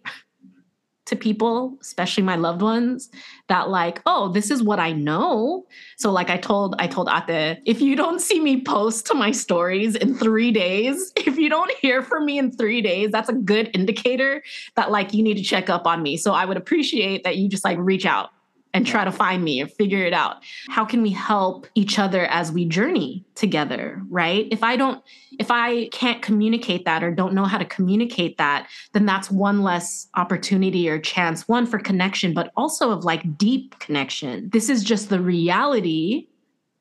to 1.11 1.17
people, 1.17 1.77
especially 1.81 2.23
my 2.23 2.37
loved 2.37 2.63
ones, 2.63 3.11
that 3.49 3.69
like, 3.69 4.01
oh, 4.07 4.29
this 4.33 4.51
is 4.51 4.63
what 4.63 4.81
I 4.81 4.93
know. 4.93 5.67
So 5.99 6.11
like 6.11 6.31
I 6.31 6.39
told 6.39 6.75
I 6.79 6.87
told 6.87 7.09
Ate, 7.09 7.59
if 7.67 7.81
you 7.81 7.95
don't 7.95 8.21
see 8.21 8.41
me 8.41 8.63
post 8.63 9.07
to 9.07 9.15
my 9.15 9.31
stories 9.31 9.95
in 9.95 10.15
3 10.15 10.51
days, 10.51 11.13
if 11.17 11.37
you 11.37 11.51
don't 11.51 11.71
hear 11.79 12.03
from 12.03 12.25
me 12.25 12.39
in 12.39 12.51
3 12.51 12.81
days, 12.81 13.11
that's 13.11 13.29
a 13.29 13.35
good 13.35 13.71
indicator 13.75 14.43
that 14.77 14.91
like 14.91 15.13
you 15.13 15.23
need 15.23 15.37
to 15.37 15.43
check 15.43 15.69
up 15.69 15.87
on 15.87 16.03
me. 16.03 16.17
So 16.17 16.33
I 16.33 16.45
would 16.45 16.57
appreciate 16.57 17.25
that 17.25 17.37
you 17.37 17.49
just 17.49 17.65
like 17.65 17.79
reach 17.79 18.07
out 18.07 18.31
and 18.73 18.87
try 18.87 19.05
to 19.05 19.12
find 19.12 19.43
me 19.43 19.62
or 19.62 19.66
figure 19.66 20.05
it 20.05 20.12
out. 20.12 20.37
How 20.68 20.85
can 20.85 21.03
we 21.03 21.11
help 21.11 21.66
each 21.75 21.99
other 21.99 22.27
as 22.27 22.53
we 22.53 22.64
journey 22.64 23.25
together, 23.35 24.01
right? 24.09 24.47
If 24.51 24.62
I 24.62 24.77
don't 24.77 25.03
if 25.39 25.51
I 25.51 25.89
can't 25.89 26.23
communicate 26.23 26.85
that 26.85 27.03
or 27.03 27.11
don't 27.11 27.35
know 27.35 27.45
how 27.45 27.59
to 27.59 27.64
communicate 27.64 28.39
that, 28.39 28.68
then 28.93 29.07
that's 29.07 29.31
one 29.31 29.62
less 29.62 30.09
opportunity 30.14 30.89
or 30.89 30.99
chance 30.99 31.49
one 31.49 31.66
for 31.66 31.79
connection, 31.79 32.35
but 32.35 32.53
also 32.57 32.91
of 32.91 33.05
like 33.05 33.39
deep 33.39 33.79
connection. 33.79 34.51
This 34.53 34.68
is 34.68 34.85
just 34.85 35.09
the 35.09 35.21
reality 35.21 36.29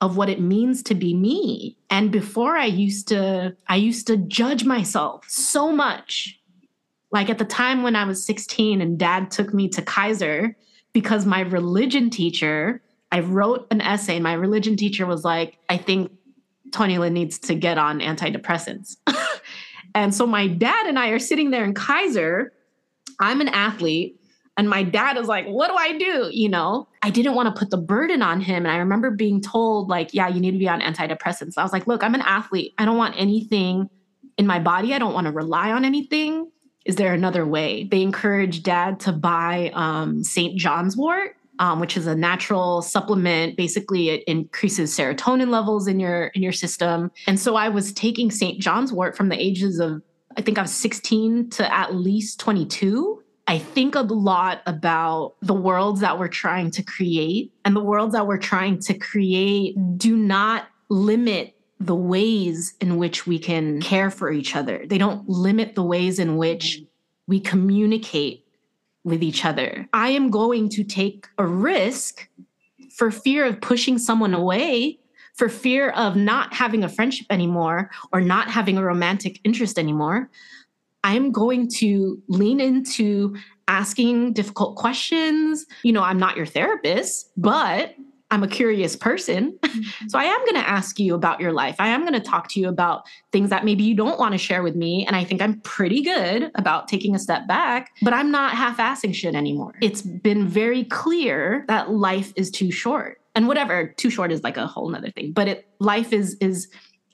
of 0.02 0.16
what 0.16 0.30
it 0.30 0.40
means 0.40 0.82
to 0.84 0.96
be 0.96 1.14
me. 1.14 1.78
And 1.90 2.12
before 2.12 2.56
I 2.56 2.66
used 2.66 3.08
to 3.10 3.56
I 3.68 3.78
used 3.78 4.08
to 4.08 4.18
judge 4.18 4.64
myself 4.64 5.26
so 5.28 5.72
much. 5.72 6.36
Like 7.12 7.32
at 7.32 7.40
the 7.40 7.46
time 7.46 7.82
when 7.82 7.96
I 7.96 8.06
was 8.06 8.24
16 8.24 8.82
and 8.82 9.00
dad 9.00 9.32
took 9.32 9.52
me 9.52 9.68
to 9.70 9.82
Kaiser 9.82 10.56
because 10.94 11.26
my 11.26 11.42
religion 11.42 12.10
teacher, 12.10 12.82
I 13.12 13.22
wrote 13.22 13.68
an 13.72 13.82
essay, 13.82 14.16
and 14.16 14.24
my 14.24 14.34
religion 14.34 14.76
teacher 14.76 15.06
was 15.06 15.24
like, 15.24 15.58
I 15.70 15.78
think 15.78 16.12
Tonilyn 16.72 17.12
needs 17.12 17.40
to 17.40 17.56
get 17.56 17.78
on 17.78 18.00
antidepressants. 18.00 18.98
and 19.96 20.14
so 20.14 20.26
my 20.26 20.48
dad 20.48 20.86
and 20.86 21.00
I 21.00 21.10
are 21.10 21.20
sitting 21.20 21.52
there 21.52 21.64
in 21.64 21.74
Kaiser. 21.74 22.54
I'm 23.20 23.42
an 23.42 23.50
athlete. 23.50 24.16
And 24.58 24.70
my 24.70 24.84
dad 24.84 25.16
is 25.16 25.28
like, 25.28 25.48
what 25.48 25.70
do 25.70 25.76
I 25.76 25.98
do? 25.98 26.30
You 26.34 26.50
know, 26.50 26.90
I 27.02 27.12
didn't 27.12 27.34
want 27.34 27.54
to 27.54 27.58
put 27.58 27.70
the 27.70 27.78
burden 27.78 28.22
on 28.22 28.42
him. 28.42 28.66
And 28.66 28.74
I 28.74 28.78
remember 28.78 29.10
being 29.10 29.42
told, 29.42 29.88
like, 29.88 30.14
yeah, 30.14 30.28
you 30.28 30.42
need 30.42 30.52
to 30.52 30.58
be 30.58 30.68
on 30.68 30.82
antidepressants. 30.82 31.54
I 31.58 31.64
was 31.64 31.72
like, 31.72 31.88
look, 31.88 32.04
I'm 32.04 32.14
an 32.14 32.22
athlete. 32.22 32.74
I 32.78 32.84
don't 32.84 32.98
want 32.98 33.16
anything 33.18 33.90
in 34.38 34.46
my 34.46 34.60
body. 34.60 34.94
I 34.94 35.00
don't 35.00 35.14
want 35.14 35.28
to 35.28 35.32
rely 35.32 35.72
on 35.72 35.86
anything 35.86 36.52
is 36.90 36.96
there 36.96 37.14
another 37.14 37.46
way? 37.46 37.84
They 37.84 38.02
encourage 38.02 38.64
dad 38.64 39.00
to 39.02 39.12
buy 39.12 39.70
um, 39.76 40.24
St. 40.24 40.58
John's 40.58 40.98
wort, 40.98 41.36
um, 41.60 41.80
which 41.80 41.96
is 41.96 42.08
a 42.08 42.16
natural 42.16 42.82
supplement. 42.82 43.56
Basically, 43.56 44.10
it 44.10 44.24
increases 44.24 44.98
serotonin 44.98 45.50
levels 45.50 45.86
in 45.88 46.00
your 46.00 46.28
in 46.34 46.42
your 46.42 46.52
system. 46.52 47.12
And 47.28 47.40
so 47.40 47.56
I 47.56 47.70
was 47.70 47.94
taking 47.94 48.32
St. 48.32 48.60
John's 48.60 48.92
wort 48.92 49.16
from 49.16 49.30
the 49.30 49.40
ages 49.40 49.80
of 49.80 50.02
I 50.36 50.42
think 50.42 50.58
I 50.58 50.64
was 50.64 50.74
16 50.74 51.52
to 51.52 51.72
at 51.72 51.94
least 51.94 52.40
22. 52.40 53.22
I 53.46 53.60
think 53.60 53.94
a 53.94 54.02
lot 54.02 54.64
about 54.66 55.36
the 55.44 55.54
worlds 55.54 56.02
that 56.02 56.18
we're 56.18 56.28
trying 56.28 56.72
to 56.72 56.82
create, 56.82 57.54
and 57.66 57.76
the 57.76 57.84
worlds 57.84 58.14
that 58.14 58.26
we're 58.26 58.38
trying 58.40 58.80
to 58.80 58.98
create 58.98 59.76
do 59.96 60.18
not 60.18 60.68
limit 60.90 61.54
the 61.80 61.96
ways 61.96 62.74
in 62.82 62.98
which 62.98 63.26
we 63.26 63.40
can 63.40 63.82
care 63.82 64.12
for 64.12 64.32
each 64.32 64.56
other. 64.56 64.86
They 64.86 64.98
don't 64.98 65.28
limit 65.30 65.76
the 65.76 65.84
ways 65.84 66.20
in 66.20 66.38
which 66.38 66.78
mm-hmm. 66.78 66.86
we 67.28 67.40
communicate 67.40 68.46
with 69.04 69.24
each 69.24 69.46
other. 69.46 69.88
I 69.94 70.10
am 70.10 70.30
going 70.30 70.70
to 70.70 70.84
take 70.84 71.28
a 71.38 71.46
risk 71.46 72.28
for 72.92 73.12
fear 73.12 73.46
of 73.46 73.62
pushing 73.62 73.98
someone 73.98 74.34
away, 74.34 75.00
for 75.36 75.48
fear 75.48 75.92
of 75.92 76.18
not 76.18 76.54
having 76.54 76.84
a 76.84 76.90
friendship 76.90 77.28
anymore 77.30 77.90
or 78.12 78.20
not 78.20 78.50
having 78.50 78.78
a 78.78 78.84
romantic 78.84 79.40
interest 79.46 79.80
anymore. 79.80 80.30
I'm 81.06 81.32
going 81.32 81.70
to 81.76 82.22
lean 82.28 82.60
into 82.60 83.38
asking 83.70 84.34
difficult 84.34 84.76
questions. 84.76 85.66
You 85.84 85.94
know, 85.94 86.04
I'm 86.04 86.20
not 86.20 86.36
your 86.36 86.46
therapist, 86.46 87.32
but 87.38 87.96
I'm 88.32 88.44
a 88.44 88.48
curious 88.48 88.96
person. 88.96 89.58
so 90.08 90.20
I 90.20 90.26
am 90.26 90.40
going 90.42 90.56
to 90.56 90.70
ask 90.70 91.00
you 91.00 91.16
about 91.16 91.40
your 91.40 91.52
life. 91.52 91.76
I 91.80 91.90
am 91.90 92.02
going 92.02 92.14
to 92.14 92.20
talk 92.20 92.48
to 92.50 92.60
you 92.60 92.68
about 92.68 93.04
things 93.32 93.50
that 93.50 93.66
maybe 93.66 93.84
you 93.84 93.96
don't 93.96 94.20
want 94.20 94.34
to 94.34 94.38
share 94.38 94.62
with 94.62 94.76
me. 94.76 95.06
And 95.06 95.16
I 95.16 95.24
think 95.24 95.42
I'm 95.42 95.60
pretty 95.62 96.04
good 96.04 96.52
about 96.56 96.88
taking 96.88 97.16
a 97.16 97.20
step 97.20 97.48
back, 97.48 97.92
but 98.04 98.14
I'm 98.14 98.30
not 98.30 98.54
half 98.54 98.78
assing 98.78 99.16
shit 99.16 99.36
anymore. 99.36 99.74
It's 99.82 100.02
been 100.02 100.48
very 100.48 100.84
clear 100.84 101.66
that 101.68 101.92
life 101.92 102.32
is 102.36 102.52
too 102.52 102.72
short. 102.72 103.20
And 103.36 103.48
whatever, 103.48 103.88
too 103.98 104.10
short 104.10 104.32
is 104.32 104.44
like 104.44 104.58
a 104.58 104.68
whole 104.68 104.90
nother 104.90 105.12
thing. 105.12 105.32
But 105.32 105.48
it 105.48 105.68
life 105.80 106.14
is 106.14 106.36
is 106.42 106.68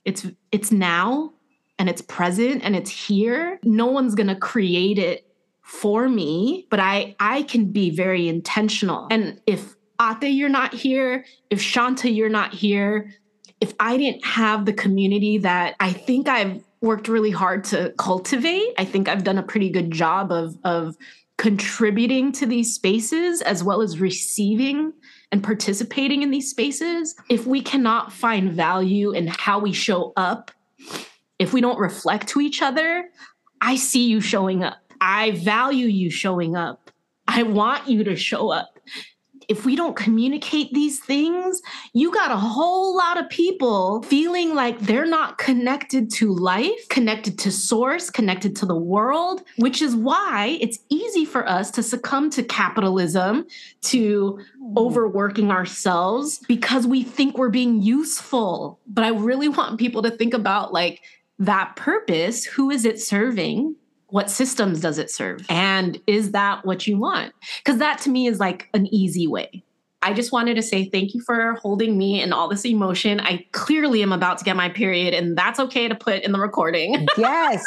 it's 0.06 0.26
it's 0.52 0.72
now 0.72 1.32
and 1.78 1.90
it's 1.90 2.02
present 2.02 2.64
and 2.64 2.76
it's 2.76 2.90
here. 2.90 3.60
No 3.64 3.88
one's 3.88 4.16
gonna 4.16 4.36
create 4.36 4.98
it 4.98 5.28
for 5.62 6.08
me, 6.08 6.68
but 6.70 6.80
I 6.80 7.16
I 7.20 7.44
can 7.44 7.72
be 7.72 7.90
very 7.90 8.28
intentional. 8.28 9.08
And 9.12 9.42
if 9.46 9.75
Ate, 10.02 10.30
you're 10.30 10.50
not 10.50 10.74
here. 10.74 11.26
If 11.50 11.62
Shanta, 11.62 12.10
you're 12.10 12.30
not 12.30 12.54
here. 12.54 13.14
If 13.62 13.74
I 13.80 13.98
didn't 13.98 14.26
have 14.26 14.66
the 14.66 14.74
community 14.74 15.38
that 15.40 15.76
I 15.80 15.94
think 15.94 16.28
I've 16.28 16.64
worked 16.82 17.08
really 17.08 17.32
hard 17.32 17.64
to 17.66 17.94
cultivate, 17.98 18.74
I 18.78 18.86
think 18.86 19.08
I've 19.08 19.24
done 19.24 19.38
a 19.38 19.44
pretty 19.44 19.70
good 19.70 19.92
job 19.92 20.32
of, 20.32 20.58
of 20.64 20.96
contributing 21.38 22.32
to 22.34 22.46
these 22.46 22.74
spaces 22.74 23.42
as 23.42 23.64
well 23.64 23.82
as 23.82 24.00
receiving 24.00 24.94
and 25.32 25.44
participating 25.44 26.22
in 26.22 26.32
these 26.32 26.50
spaces. 26.50 27.16
If 27.30 27.46
we 27.46 27.62
cannot 27.62 28.14
find 28.14 28.54
value 28.54 29.12
in 29.12 29.28
how 29.28 29.60
we 29.60 29.74
show 29.74 30.14
up, 30.16 30.52
if 31.40 31.54
we 31.54 31.62
don't 31.62 31.80
reflect 31.80 32.28
to 32.30 32.42
each 32.42 32.62
other, 32.62 33.10
I 33.62 33.76
see 33.76 34.08
you 34.08 34.22
showing 34.22 34.64
up. 34.64 34.78
I 35.02 35.32
value 35.32 35.88
you 35.88 36.10
showing 36.10 36.56
up. 36.56 36.92
I 37.28 37.44
want 37.44 37.90
you 37.90 38.04
to 38.04 38.16
show 38.16 38.50
up 38.50 38.75
if 39.50 39.66
we 39.66 39.76
don't 39.76 39.96
communicate 39.96 40.74
these 40.74 41.00
things, 41.00 41.62
you 41.94 42.12
got 42.14 42.32
a 42.32 42.38
whole 42.38 42.96
lot 42.96 43.18
of 43.18 43.30
people 43.30 44.02
feeling 44.04 44.54
like 44.54 44.80
they're 44.80 45.06
not 45.06 45.38
connected 45.38 46.12
to 46.14 46.34
life, 46.34 46.88
connected 46.90 47.38
to 47.40 47.52
source, 47.52 48.10
connected 48.10 48.56
to 48.58 48.66
the 48.66 48.76
world, 48.76 49.44
which 49.58 49.82
is 49.82 49.96
why 49.96 50.58
it's 50.62 50.80
easy 50.90 51.26
for 51.26 51.48
us 51.48 51.72
to 51.72 51.84
succumb 51.84 52.30
to 52.32 52.44
capitalism, 52.44 53.46
to 53.82 54.32
mm-hmm. 54.34 54.78
overworking 54.78 55.52
ourselves 55.52 56.40
because 56.48 56.88
we 56.88 57.04
think 57.04 57.38
we're 57.38 57.50
being 57.50 57.82
useful. 57.82 58.80
But 58.88 59.06
I 59.06 59.10
really 59.10 59.50
want 59.50 59.80
people 59.80 60.02
to 60.04 60.12
think 60.12 60.34
about 60.34 60.74
like 60.74 61.02
that 61.40 61.76
purpose. 61.76 62.46
Who 62.46 62.70
is 62.70 62.86
it 62.86 63.00
serving? 63.00 63.76
What 64.16 64.30
systems 64.30 64.80
does 64.80 64.98
it 64.98 65.12
serve 65.12 65.46
and 65.50 66.00
is 66.08 66.32
that 66.32 66.66
what 66.66 66.88
you 66.88 66.98
want 66.98 67.34
because 67.58 67.80
that 67.80 68.00
to 68.00 68.10
me 68.10 68.28
is 68.28 68.40
like 68.40 68.70
an 68.74 68.88
easy 68.88 69.28
way 69.28 69.62
I 70.02 70.14
just 70.14 70.32
wanted 70.32 70.56
to 70.56 70.62
say 70.62 70.86
thank 70.86 71.14
you 71.14 71.20
for 71.20 71.56
holding 71.56 71.98
me 71.98 72.22
in 72.22 72.32
all 72.32 72.48
this 72.48 72.64
emotion. 72.64 73.20
I 73.22 73.44
clearly 73.54 74.04
am 74.04 74.14
about 74.14 74.38
to 74.38 74.44
get 74.44 74.56
my 74.56 74.70
period, 74.70 75.16
and 75.16 75.36
that's 75.36 75.60
okay 75.60 75.88
to 75.88 75.96
put 75.96 76.22
in 76.22 76.32
the 76.32 76.40
recording. 76.40 77.08
Yes, 77.18 77.66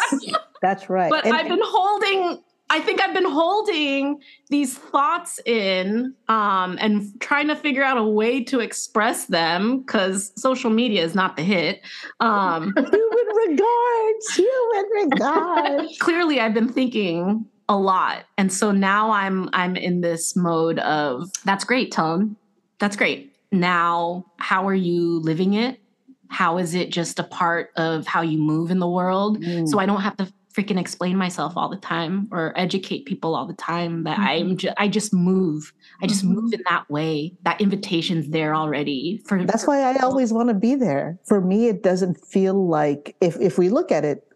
that's 0.62 0.88
right. 0.88 1.10
but 1.10 1.26
And- 1.26 1.34
I've 1.34 1.48
been 1.48 1.58
holding. 1.60 2.40
I 2.70 2.80
think 2.80 3.00
I've 3.00 3.14
been 3.14 3.30
holding 3.30 4.20
these 4.50 4.76
thoughts 4.76 5.40
in 5.46 6.14
um, 6.28 6.76
and 6.80 7.18
trying 7.20 7.48
to 7.48 7.56
figure 7.56 7.82
out 7.82 7.96
a 7.96 8.04
way 8.04 8.44
to 8.44 8.60
express 8.60 9.26
them 9.26 9.80
because 9.80 10.32
social 10.36 10.70
media 10.70 11.02
is 11.02 11.14
not 11.14 11.36
the 11.36 11.42
hit. 11.42 11.80
Um, 12.20 12.74
human 12.76 13.26
regards, 13.48 14.34
human 14.34 14.84
regards. 14.94 15.98
clearly 16.00 16.40
i've 16.40 16.54
been 16.54 16.68
thinking 16.68 17.46
a 17.68 17.76
lot 17.76 18.24
and 18.36 18.52
so 18.52 18.70
now 18.72 19.10
i'm 19.10 19.48
i'm 19.52 19.76
in 19.76 20.00
this 20.00 20.36
mode 20.36 20.78
of 20.80 21.30
that's 21.44 21.64
great 21.64 21.92
tone. 21.92 22.36
That's 22.78 22.96
great. 22.96 23.34
Now 23.50 24.26
how 24.38 24.68
are 24.68 24.74
you 24.74 25.20
living 25.20 25.54
it? 25.54 25.80
How 26.28 26.58
is 26.58 26.74
it 26.74 26.90
just 26.90 27.18
a 27.18 27.24
part 27.24 27.70
of 27.76 28.06
how 28.06 28.20
you 28.20 28.38
move 28.38 28.70
in 28.70 28.78
the 28.78 28.88
world? 28.88 29.42
So 29.68 29.78
i 29.78 29.86
don't 29.86 30.02
have 30.02 30.16
to 30.18 30.32
freaking 30.54 30.78
explain 30.80 31.16
myself 31.16 31.52
all 31.56 31.68
the 31.68 31.76
time 31.76 32.28
or 32.32 32.52
educate 32.56 33.04
people 33.04 33.34
all 33.36 33.46
the 33.46 33.54
time 33.54 34.04
that 34.04 34.18
i'm 34.18 34.56
just 34.56 34.74
i 34.78 34.88
just 34.88 35.12
move 35.12 35.72
i 36.02 36.06
just 36.06 36.24
Mhm. 36.24 36.34
move 36.34 36.52
in 36.52 36.62
that 36.68 36.88
way 36.90 37.34
that 37.44 37.60
invitation's 37.60 38.28
there 38.30 38.54
already 38.54 39.20
for 39.26 39.44
That's 39.44 39.64
for 39.64 39.70
why 39.72 39.80
I 39.82 39.98
always 40.02 40.32
want 40.32 40.48
to 40.48 40.54
be 40.54 40.74
there. 40.74 41.18
For 41.26 41.40
me, 41.40 41.68
it 41.68 41.82
doesn't 41.82 42.16
feel 42.26 42.66
like 42.68 43.14
if 43.20 43.36
if 43.40 43.58
we 43.58 43.68
look 43.68 43.92
at 43.92 44.04
it 44.04 44.26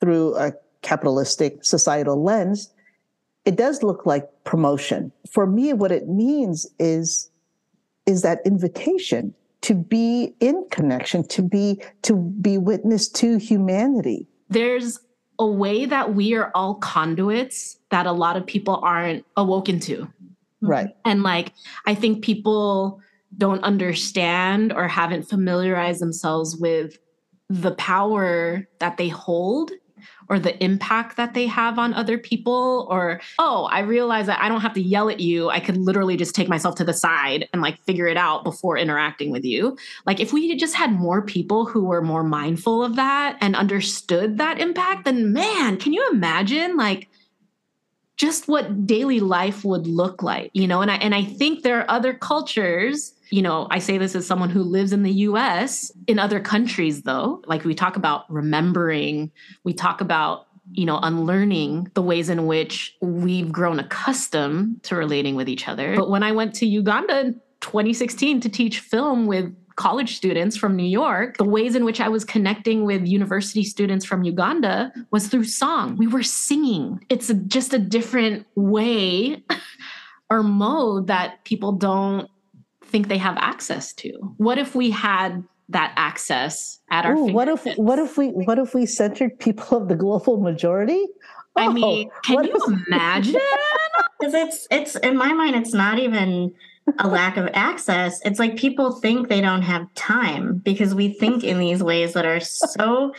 through 0.00 0.36
a 0.36 0.52
capitalistic 0.82 1.64
societal 1.64 2.22
lens, 2.22 2.72
it 3.44 3.56
does 3.56 3.82
look 3.82 4.06
like 4.06 4.28
promotion. 4.44 5.10
For 5.30 5.46
me, 5.46 5.72
what 5.72 5.90
it 5.90 6.06
means 6.08 6.66
is 6.78 7.30
is 8.06 8.22
that 8.22 8.40
invitation 8.46 9.34
to 9.62 9.74
be 9.74 10.34
in 10.40 10.64
connection, 10.70 11.26
to 11.28 11.42
be 11.42 11.80
to 12.02 12.14
be 12.14 12.58
witness 12.58 13.08
to 13.20 13.38
humanity. 13.38 14.28
there's 14.48 15.00
a 15.38 15.46
way 15.46 15.84
that 15.84 16.14
we 16.14 16.34
are 16.34 16.50
all 16.54 16.76
conduits 16.76 17.78
that 17.90 18.06
a 18.06 18.12
lot 18.12 18.36
of 18.36 18.46
people 18.46 18.80
aren't 18.82 19.24
awoken 19.36 19.80
to. 19.80 19.96
Mm-hmm. 19.98 20.66
Right. 20.66 20.88
And 21.04 21.22
like, 21.22 21.52
I 21.86 21.94
think 21.94 22.24
people 22.24 23.00
don't 23.36 23.62
understand 23.62 24.72
or 24.72 24.88
haven't 24.88 25.24
familiarized 25.24 26.00
themselves 26.00 26.56
with 26.56 26.98
the 27.48 27.72
power 27.72 28.66
that 28.80 28.96
they 28.96 29.08
hold 29.08 29.70
or 30.28 30.38
the 30.38 30.62
impact 30.62 31.16
that 31.16 31.34
they 31.34 31.46
have 31.46 31.78
on 31.78 31.94
other 31.94 32.18
people 32.18 32.86
or 32.90 33.20
oh 33.38 33.64
i 33.70 33.80
realize 33.80 34.26
that 34.26 34.40
i 34.40 34.48
don't 34.48 34.60
have 34.60 34.74
to 34.74 34.80
yell 34.80 35.08
at 35.08 35.20
you. 35.20 35.48
I 35.48 35.60
could 35.60 35.76
literally 35.76 36.16
just 36.16 36.34
take 36.34 36.48
myself 36.48 36.74
to 36.76 36.84
the 36.84 36.94
side 36.94 37.48
and 37.52 37.62
like 37.62 37.82
figure 37.84 38.06
it 38.06 38.16
out 38.16 38.44
before 38.44 38.78
interacting 38.78 39.30
with 39.30 39.44
you. 39.44 39.76
Like 40.06 40.20
if 40.20 40.32
we 40.32 40.54
just 40.56 40.74
had 40.74 40.92
more 40.92 41.22
people 41.22 41.66
who 41.66 41.84
were 41.84 42.02
more 42.02 42.22
mindful 42.22 42.84
of 42.84 42.96
that 42.96 43.36
and 43.40 43.56
understood 43.56 44.38
that 44.38 44.60
impact 44.60 45.04
then 45.04 45.32
man 45.32 45.76
can 45.76 45.92
you 45.92 46.08
imagine 46.10 46.76
like 46.76 47.08
just 48.16 48.48
what 48.48 48.86
daily 48.86 49.20
life 49.20 49.64
would 49.64 49.86
look 49.86 50.22
like 50.22 50.50
you 50.54 50.66
know? 50.66 50.80
And 50.80 50.90
i 50.90 50.96
and 50.96 51.14
i 51.14 51.24
think 51.24 51.62
there 51.62 51.80
are 51.80 51.90
other 51.90 52.14
cultures 52.14 53.12
you 53.30 53.42
know 53.42 53.66
i 53.70 53.78
say 53.78 53.98
this 53.98 54.14
as 54.14 54.26
someone 54.26 54.50
who 54.50 54.62
lives 54.62 54.92
in 54.92 55.02
the 55.02 55.12
US 55.12 55.90
in 56.06 56.18
other 56.18 56.40
countries 56.40 57.02
though 57.02 57.42
like 57.46 57.64
we 57.64 57.74
talk 57.74 57.96
about 57.96 58.30
remembering 58.30 59.30
we 59.64 59.72
talk 59.72 60.00
about 60.00 60.46
you 60.72 60.84
know 60.84 60.98
unlearning 61.02 61.90
the 61.94 62.02
ways 62.02 62.28
in 62.28 62.46
which 62.46 62.96
we've 63.00 63.52
grown 63.52 63.78
accustomed 63.78 64.82
to 64.82 64.96
relating 64.96 65.34
with 65.36 65.48
each 65.48 65.68
other 65.68 65.94
but 65.96 66.10
when 66.10 66.22
i 66.22 66.32
went 66.32 66.54
to 66.54 66.66
uganda 66.66 67.20
in 67.20 67.40
2016 67.60 68.40
to 68.40 68.48
teach 68.48 68.80
film 68.80 69.26
with 69.26 69.54
college 69.76 70.16
students 70.16 70.56
from 70.56 70.74
New 70.74 70.86
York, 70.86 71.36
the 71.36 71.44
ways 71.44 71.76
in 71.76 71.84
which 71.84 72.00
I 72.00 72.08
was 72.08 72.24
connecting 72.24 72.84
with 72.84 73.06
university 73.06 73.62
students 73.62 74.04
from 74.04 74.24
Uganda 74.24 74.92
was 75.10 75.28
through 75.28 75.44
song. 75.44 75.96
We 75.96 76.06
were 76.06 76.22
singing. 76.22 77.04
It's 77.10 77.30
just 77.46 77.74
a 77.74 77.78
different 77.78 78.46
way 78.54 79.44
or 80.30 80.42
mode 80.42 81.06
that 81.08 81.44
people 81.44 81.72
don't 81.72 82.30
think 82.86 83.08
they 83.08 83.18
have 83.18 83.36
access 83.38 83.92
to. 83.94 84.12
What 84.38 84.58
if 84.58 84.74
we 84.74 84.90
had 84.90 85.42
that 85.68 85.92
access 85.96 86.78
at 86.90 87.04
our 87.04 87.16
Ooh, 87.16 87.24
what 87.32 87.48
if 87.48 87.64
what 87.76 87.98
if 87.98 88.16
we 88.16 88.28
what 88.28 88.58
if 88.58 88.74
we 88.74 88.86
centered 88.86 89.38
people 89.38 89.78
of 89.78 89.88
the 89.88 89.96
global 89.96 90.40
majority? 90.40 91.04
I 91.56 91.66
Oh, 91.66 91.72
mean, 91.72 92.10
can 92.24 92.44
you 92.44 92.54
if- 92.54 92.86
imagine? 92.88 93.40
Because 94.20 94.34
it's 94.34 94.66
it's 94.70 94.96
in 94.96 95.16
my 95.16 95.32
mind, 95.32 95.56
it's 95.56 95.74
not 95.74 95.98
even 95.98 96.52
a 97.00 97.08
lack 97.08 97.36
of 97.36 97.48
access. 97.52 98.20
It's 98.24 98.38
like 98.38 98.56
people 98.56 98.92
think 99.00 99.28
they 99.28 99.40
don't 99.40 99.62
have 99.62 99.92
time 99.94 100.58
because 100.58 100.94
we 100.94 101.12
think 101.14 101.42
in 101.42 101.58
these 101.58 101.82
ways 101.82 102.12
that 102.12 102.24
are 102.24 102.40
so 102.40 103.12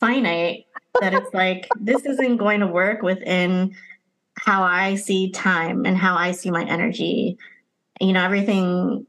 finite 0.00 0.64
that 1.00 1.12
it's 1.12 1.32
like 1.34 1.68
this 1.78 2.04
isn't 2.06 2.38
going 2.38 2.60
to 2.60 2.66
work 2.66 3.02
within 3.02 3.74
how 4.38 4.62
I 4.62 4.94
see 4.94 5.30
time 5.30 5.84
and 5.84 5.98
how 5.98 6.16
I 6.16 6.32
see 6.32 6.50
my 6.50 6.64
energy. 6.64 7.36
You 8.00 8.14
know, 8.14 8.24
everything 8.24 9.06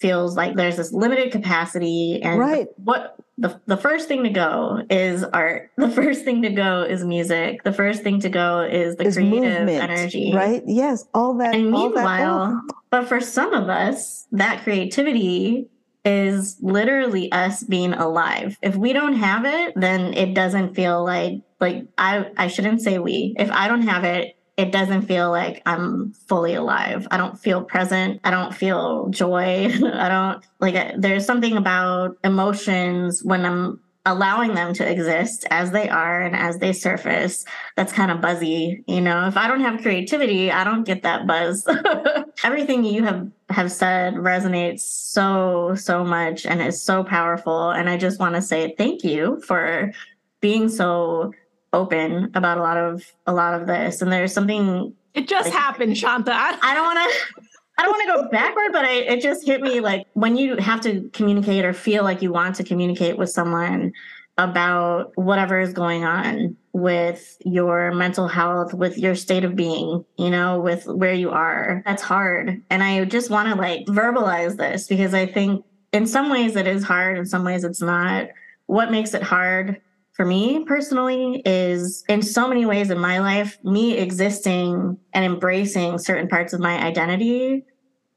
feels 0.00 0.36
like 0.36 0.56
there's 0.56 0.76
this 0.76 0.92
limited 0.92 1.30
capacity 1.30 2.20
and 2.22 2.38
Right. 2.38 2.68
what 2.76 3.16
the, 3.38 3.60
the 3.66 3.76
first 3.76 4.08
thing 4.08 4.24
to 4.24 4.30
go 4.30 4.82
is 4.90 5.22
art. 5.24 5.70
The 5.76 5.90
first 5.90 6.24
thing 6.24 6.42
to 6.42 6.50
go 6.50 6.82
is 6.82 7.04
music. 7.04 7.62
The 7.64 7.72
first 7.72 8.02
thing 8.02 8.20
to 8.20 8.28
go 8.28 8.60
is 8.60 8.96
the 8.96 9.04
is 9.06 9.16
creative 9.16 9.40
movement, 9.66 9.82
energy. 9.82 10.32
right? 10.34 10.62
Yes, 10.66 11.06
all 11.14 11.34
that. 11.34 11.54
And 11.54 11.74
all 11.74 11.88
that- 11.90 11.94
meanwhile, 11.96 12.60
but 12.90 13.06
for 13.08 13.20
some 13.20 13.52
of 13.54 13.68
us, 13.68 14.26
that 14.32 14.62
creativity 14.62 15.68
is 16.04 16.56
literally 16.62 17.30
us 17.30 17.62
being 17.62 17.92
alive. 17.92 18.56
If 18.62 18.74
we 18.74 18.92
don't 18.94 19.14
have 19.14 19.44
it, 19.44 19.74
then 19.76 20.14
it 20.14 20.34
doesn't 20.34 20.74
feel 20.74 21.04
like 21.04 21.40
like 21.60 21.84
I 21.98 22.30
I 22.38 22.48
shouldn't 22.48 22.80
say 22.80 22.98
we. 22.98 23.34
If 23.38 23.50
I 23.52 23.68
don't 23.68 23.82
have 23.82 24.04
it, 24.04 24.34
it 24.60 24.72
doesn't 24.72 25.02
feel 25.02 25.30
like 25.30 25.62
I'm 25.64 26.12
fully 26.12 26.54
alive. 26.54 27.08
I 27.10 27.16
don't 27.16 27.38
feel 27.38 27.64
present. 27.64 28.20
I 28.24 28.30
don't 28.30 28.54
feel 28.54 29.08
joy. 29.08 29.70
I 29.92 30.08
don't 30.08 30.44
like 30.60 30.74
uh, 30.74 30.92
there's 30.98 31.24
something 31.24 31.56
about 31.56 32.18
emotions 32.22 33.24
when 33.24 33.46
I'm 33.46 33.80
allowing 34.06 34.54
them 34.54 34.74
to 34.74 34.90
exist 34.90 35.46
as 35.50 35.70
they 35.70 35.88
are 35.88 36.22
and 36.22 36.34
as 36.34 36.58
they 36.58 36.72
surface 36.72 37.44
that's 37.76 37.92
kind 37.92 38.10
of 38.10 38.18
buzzy 38.18 38.82
you 38.86 38.98
know 38.98 39.26
if 39.26 39.36
i 39.36 39.46
don't 39.46 39.60
have 39.60 39.82
creativity 39.82 40.50
i 40.50 40.64
don't 40.64 40.86
get 40.86 41.02
that 41.02 41.26
buzz 41.26 41.68
everything 42.42 42.82
you 42.82 43.04
have 43.04 43.30
have 43.50 43.70
said 43.70 44.14
resonates 44.14 44.80
so 44.80 45.74
so 45.74 46.02
much 46.02 46.46
and 46.46 46.62
is 46.62 46.82
so 46.82 47.04
powerful 47.04 47.72
and 47.72 47.90
i 47.90 47.96
just 47.98 48.18
want 48.18 48.34
to 48.34 48.40
say 48.40 48.74
thank 48.78 49.04
you 49.04 49.38
for 49.46 49.92
being 50.40 50.70
so 50.70 51.30
open 51.72 52.30
about 52.34 52.58
a 52.58 52.62
lot 52.62 52.76
of 52.76 53.04
a 53.26 53.32
lot 53.32 53.60
of 53.60 53.66
this 53.66 54.02
and 54.02 54.12
there's 54.12 54.32
something 54.32 54.92
It 55.14 55.28
just 55.28 55.48
Like- 55.50 55.58
happened, 55.58 55.96
Shanta. 55.96 56.32
I- 56.32 56.58
I 56.62 56.74
don't 56.74 56.84
want 56.84 56.98
to. 57.10 57.42
I 57.78 57.82
don't 57.84 57.92
want 57.92 58.02
to 58.02 58.24
go 58.24 58.28
backward, 58.30 58.72
but 58.72 58.84
I, 58.84 58.92
it 58.92 59.22
just 59.22 59.46
hit 59.46 59.62
me 59.62 59.80
like 59.80 60.06
when 60.12 60.36
you 60.36 60.56
have 60.56 60.82
to 60.82 61.08
communicate 61.14 61.64
or 61.64 61.72
feel 61.72 62.04
like 62.04 62.20
you 62.20 62.30
want 62.30 62.56
to 62.56 62.64
communicate 62.64 63.16
with 63.16 63.30
someone 63.30 63.92
about 64.36 65.12
whatever 65.16 65.58
is 65.58 65.72
going 65.72 66.04
on 66.04 66.56
with 66.74 67.36
your 67.44 67.92
mental 67.92 68.28
health, 68.28 68.74
with 68.74 68.98
your 68.98 69.14
state 69.14 69.44
of 69.44 69.56
being, 69.56 70.04
you 70.18 70.28
know, 70.30 70.60
with 70.60 70.84
where 70.86 71.14
you 71.14 71.30
are. 71.30 71.82
That's 71.86 72.02
hard. 72.02 72.60
And 72.68 72.82
I 72.82 73.04
just 73.06 73.30
want 73.30 73.48
to 73.48 73.54
like 73.54 73.86
verbalize 73.86 74.56
this 74.58 74.86
because 74.86 75.14
I 75.14 75.24
think 75.26 75.64
in 75.92 76.06
some 76.06 76.28
ways 76.30 76.56
it 76.56 76.66
is 76.66 76.84
hard, 76.84 77.16
in 77.18 77.24
some 77.26 77.44
ways 77.44 77.64
it's 77.64 77.80
not. 77.80 78.28
What 78.66 78.90
makes 78.90 79.14
it 79.14 79.22
hard 79.22 79.80
for 80.20 80.26
me 80.26 80.62
personally 80.66 81.40
is 81.46 82.04
in 82.06 82.20
so 82.20 82.46
many 82.46 82.66
ways 82.66 82.90
in 82.90 82.98
my 82.98 83.20
life, 83.20 83.56
me 83.64 83.96
existing 83.96 84.98
and 85.14 85.24
embracing 85.24 85.96
certain 85.96 86.28
parts 86.28 86.52
of 86.52 86.60
my 86.60 86.78
identity 86.84 87.64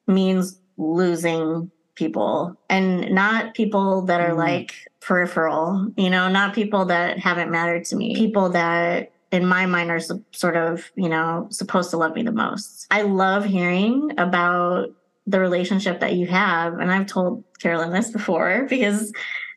means 0.06 0.60
losing 0.76 1.72
people 1.96 2.60
and 2.70 3.10
not 3.16 3.54
people 3.54 4.02
that 4.02 4.20
are 4.20 4.34
Mm. 4.34 4.38
like 4.38 4.74
peripheral, 5.00 5.88
you 5.96 6.10
know, 6.10 6.28
not 6.28 6.54
people 6.54 6.84
that 6.88 7.20
haven't 7.20 7.50
mattered 7.50 7.86
to 7.86 7.96
me, 7.96 8.14
people 8.18 8.50
that 8.50 9.14
in 9.32 9.46
my 9.46 9.66
mind 9.66 9.90
are 9.90 10.02
so- 10.02 10.22
sort 10.34 10.58
of, 10.58 10.92
you 10.96 11.08
know, 11.08 11.48
supposed 11.52 11.90
to 11.92 11.96
love 11.96 12.16
me 12.16 12.24
the 12.24 12.34
most. 12.34 12.86
I 12.92 13.04
love 13.04 13.46
hearing 13.46 14.12
about 14.18 14.90
the 15.26 15.40
relationship 15.40 16.02
that 16.02 16.16
you 16.16 16.28
have. 16.28 16.80
And 16.80 16.92
I've 16.92 17.06
told 17.06 17.46
Carolyn 17.60 17.94
this 17.94 18.12
before 18.12 18.66
because 18.70 19.14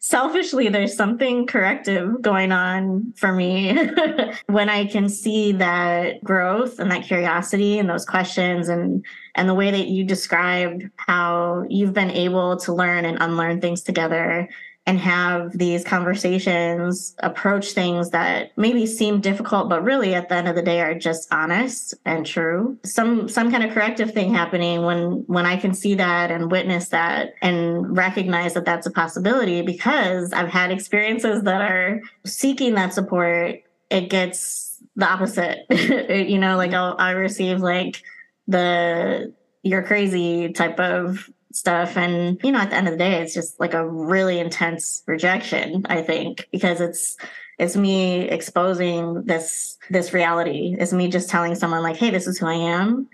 selfishly 0.09 0.69
there's 0.69 0.97
something 0.97 1.49
corrective 1.49 2.23
going 2.23 2.53
on 2.53 3.13
for 3.17 3.33
me. 3.33 3.77
When 4.47 4.69
i 4.69 4.87
can 4.87 5.09
see 5.09 5.53
that 5.53 6.23
growth 6.23 6.79
and 6.79 6.91
that 6.91 7.05
curiosity 7.05 7.79
and 7.79 7.89
those 7.89 8.05
questions 8.05 8.69
and 8.69 9.05
and 9.35 9.49
the 9.49 9.55
way 9.55 9.71
that 9.71 9.89
you 9.89 10.05
described 10.05 10.85
how 10.97 11.65
you've 11.69 11.93
been 11.93 12.11
able 12.11 12.57
to 12.59 12.73
learn 12.73 13.05
and 13.05 13.19
unlearn 13.21 13.61
things 13.61 13.83
together 13.83 14.49
and 14.87 15.01
have 15.01 15.51
these 15.59 15.83
conversations, 15.83 17.17
approach 17.19 17.73
things 17.73 18.11
that 18.11 18.53
maybe 18.57 18.87
seem 18.87 19.21
difficult, 19.21 19.69
but 19.69 19.83
really 19.83 20.15
at 20.15 20.29
the 20.29 20.37
end 20.37 20.47
of 20.47 20.55
the 20.55 20.63
day 20.63 20.81
are 20.81 20.95
just 20.95 21.27
honest 21.33 21.95
and 22.05 22.25
true. 22.25 22.79
Some 22.85 23.29
some 23.29 23.51
kind 23.51 23.65
of 23.65 23.73
corrective 23.73 24.13
thing 24.13 24.33
happening 24.33 24.85
when 24.85 25.25
when 25.27 25.45
I 25.45 25.57
can 25.57 25.75
see 25.75 25.97
that 25.97 26.31
and 26.31 26.53
witness 26.53 26.89
that 26.89 27.35
and 27.43 27.97
recognize 27.97 28.55
that 28.55 28.65
that's 28.65 28.87
a 28.87 28.93
possibility 28.93 29.61
because 29.61 30.33
I've 30.33 30.51
had 30.51 30.71
experiences 30.71 31.43
that 31.43 31.61
are 31.61 32.01
seeking 32.25 32.75
that 32.75 32.95
support. 32.95 33.63
It 33.91 34.09
gets 34.09 34.81
the 34.95 35.07
opposite, 35.07 35.67
you 36.29 36.39
know. 36.39 36.57
Like 36.57 36.73
I'll 36.73 36.95
I 36.99 37.11
receive 37.11 37.61
like 37.61 38.03
the 38.47 39.35
you're 39.65 39.83
crazy 39.83 40.53
type 40.53 40.79
of 40.79 41.29
stuff. 41.57 41.97
And, 41.97 42.39
you 42.45 42.53
know, 42.53 42.59
at 42.59 42.71
the 42.71 42.77
end 42.77 42.89
of 42.89 42.93
the 42.93 42.99
day, 42.99 43.23
it's 43.23 43.35
just 43.35 43.59
like 43.59 43.75
a 43.75 43.89
really 43.89 44.39
intense 44.39 45.03
rejection, 45.07 45.87
I 45.89 46.03
think, 46.03 46.49
because 46.53 46.81
it's, 46.81 47.17
it's 47.59 47.77
me 47.77 48.29
exposing 48.29 49.23
this 49.25 49.79
this 49.89 50.13
reality. 50.13 50.77
It's 50.79 50.93
me 50.93 51.09
just 51.09 51.31
telling 51.31 51.55
someone 51.55 51.83
like 51.83 51.97
hey 51.97 52.11
this 52.11 52.27
is 52.27 52.39
who 52.39 52.47
i 52.47 52.55
am. 52.55 53.09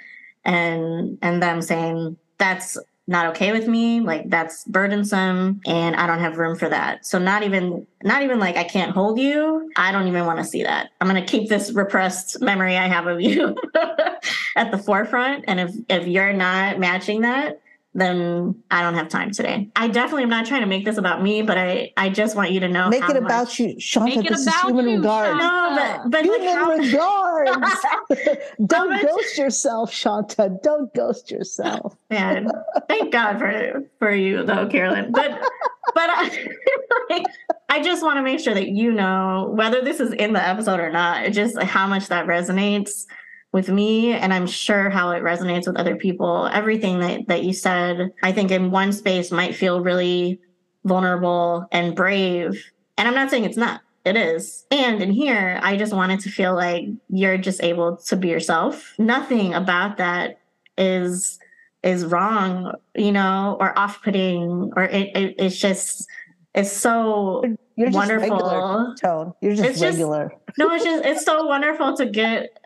And 0.44 1.18
and 1.22 1.42
them 1.42 1.62
saying 1.62 2.16
that's 2.38 2.76
not 3.06 3.26
okay 3.26 3.52
with 3.52 3.68
me. 3.68 4.00
Like 4.00 4.30
that's 4.30 4.64
burdensome 4.64 5.60
and 5.66 5.96
i 5.96 6.06
don't 6.06 6.20
have 6.20 6.38
room 6.38 6.56
for 6.56 6.68
that. 6.68 7.06
So 7.06 7.18
not 7.18 7.44
even 7.44 7.86
not 8.02 8.22
even 8.22 8.40
like 8.40 8.56
i 8.56 8.64
can't 8.64 8.92
hold 8.92 9.18
you. 9.18 9.70
I 9.76 9.92
don't 9.92 10.08
even 10.08 10.26
want 10.26 10.38
to 10.38 10.44
see 10.44 10.64
that. 10.64 10.90
I'm 11.00 11.08
going 11.08 11.24
to 11.24 11.30
keep 11.30 11.48
this 11.48 11.70
repressed 11.72 12.40
memory 12.40 12.76
i 12.76 12.88
have 12.88 13.06
of 13.06 13.20
you 13.20 13.56
at 14.56 14.72
the 14.72 14.78
forefront. 14.78 15.44
And 15.46 15.60
if 15.60 15.74
if 15.88 16.08
you're 16.08 16.32
not 16.32 16.80
matching 16.80 17.20
that 17.20 17.60
then 17.94 18.54
I 18.70 18.80
don't 18.82 18.94
have 18.94 19.08
time 19.08 19.32
today. 19.32 19.68
I 19.76 19.86
definitely 19.88 20.22
am 20.22 20.30
not 20.30 20.46
trying 20.46 20.62
to 20.62 20.66
make 20.66 20.84
this 20.84 20.96
about 20.96 21.22
me, 21.22 21.42
but 21.42 21.58
I, 21.58 21.92
I 21.96 22.08
just 22.08 22.34
want 22.34 22.50
you 22.50 22.60
to 22.60 22.68
know. 22.68 22.88
Make 22.88 23.02
it 23.02 23.08
much... 23.08 23.16
about 23.16 23.58
you, 23.58 23.78
Shanta. 23.78 24.16
Make 24.16 24.28
this 24.28 24.46
it 24.46 24.48
about 24.48 24.56
is 24.56 24.70
human 24.70 24.88
you, 24.88 24.96
regards. 24.96 25.38
No, 25.38 25.76
but 25.76 26.10
but 26.10 26.24
human 26.24 26.62
like 26.62 26.78
regards. 26.80 27.76
Don't 28.66 28.90
much... 28.90 29.02
ghost 29.02 29.36
yourself, 29.36 29.92
Shanta. 29.92 30.56
Don't 30.62 30.92
ghost 30.94 31.30
yourself. 31.30 31.94
Man, 32.10 32.50
thank 32.88 33.12
God 33.12 33.38
for 33.38 33.82
for 33.98 34.12
you 34.12 34.42
though, 34.42 34.66
Carolyn. 34.68 35.12
But 35.12 35.42
but 35.94 36.08
I, 36.08 36.48
like, 37.10 37.26
I 37.68 37.82
just 37.82 38.02
want 38.02 38.16
to 38.16 38.22
make 38.22 38.40
sure 38.40 38.54
that 38.54 38.68
you 38.68 38.92
know 38.92 39.52
whether 39.54 39.82
this 39.82 40.00
is 40.00 40.12
in 40.14 40.32
the 40.32 40.42
episode 40.42 40.80
or 40.80 40.90
not. 40.90 41.30
Just 41.32 41.60
how 41.60 41.86
much 41.86 42.06
that 42.08 42.26
resonates 42.26 43.04
with 43.52 43.68
me 43.68 44.12
and 44.12 44.32
i'm 44.32 44.46
sure 44.46 44.90
how 44.90 45.10
it 45.10 45.22
resonates 45.22 45.66
with 45.66 45.76
other 45.76 45.96
people. 45.96 46.48
Everything 46.52 46.98
that, 47.00 47.28
that 47.28 47.44
you 47.44 47.52
said 47.52 48.12
i 48.22 48.32
think 48.32 48.50
in 48.50 48.70
one 48.70 48.92
space 48.92 49.30
might 49.30 49.54
feel 49.54 49.80
really 49.80 50.40
vulnerable 50.84 51.66
and 51.70 51.94
brave. 51.94 52.64
And 52.98 53.06
i'm 53.06 53.14
not 53.14 53.30
saying 53.30 53.44
it's 53.44 53.56
not. 53.56 53.82
It 54.04 54.16
is. 54.16 54.66
And 54.70 55.00
in 55.00 55.12
here 55.12 55.60
i 55.62 55.76
just 55.76 55.92
wanted 55.92 56.20
to 56.20 56.30
feel 56.30 56.54
like 56.54 56.86
you're 57.08 57.38
just 57.38 57.62
able 57.62 57.96
to 57.98 58.16
be 58.16 58.28
yourself. 58.28 58.94
Nothing 58.98 59.54
about 59.54 59.98
that 59.98 60.40
is 60.78 61.38
is 61.82 62.04
wrong 62.06 62.72
you 62.94 63.12
know 63.12 63.56
or 63.60 63.76
off-putting 63.76 64.72
or 64.76 64.84
it, 64.84 65.16
it 65.16 65.34
it's 65.38 65.58
just 65.58 66.08
it's 66.54 66.72
so 66.72 67.42
you're 67.76 67.88
just 67.88 67.96
wonderful. 67.96 68.30
Regular, 68.30 68.94
tone. 69.00 69.32
You're 69.40 69.54
just 69.54 69.68
it's 69.68 69.80
regular. 69.80 70.28
Just, 70.46 70.58
no 70.58 70.74
it's 70.74 70.84
just 70.84 71.04
it's 71.04 71.24
so 71.24 71.46
wonderful 71.46 71.96
to 71.96 72.06
get 72.06 72.58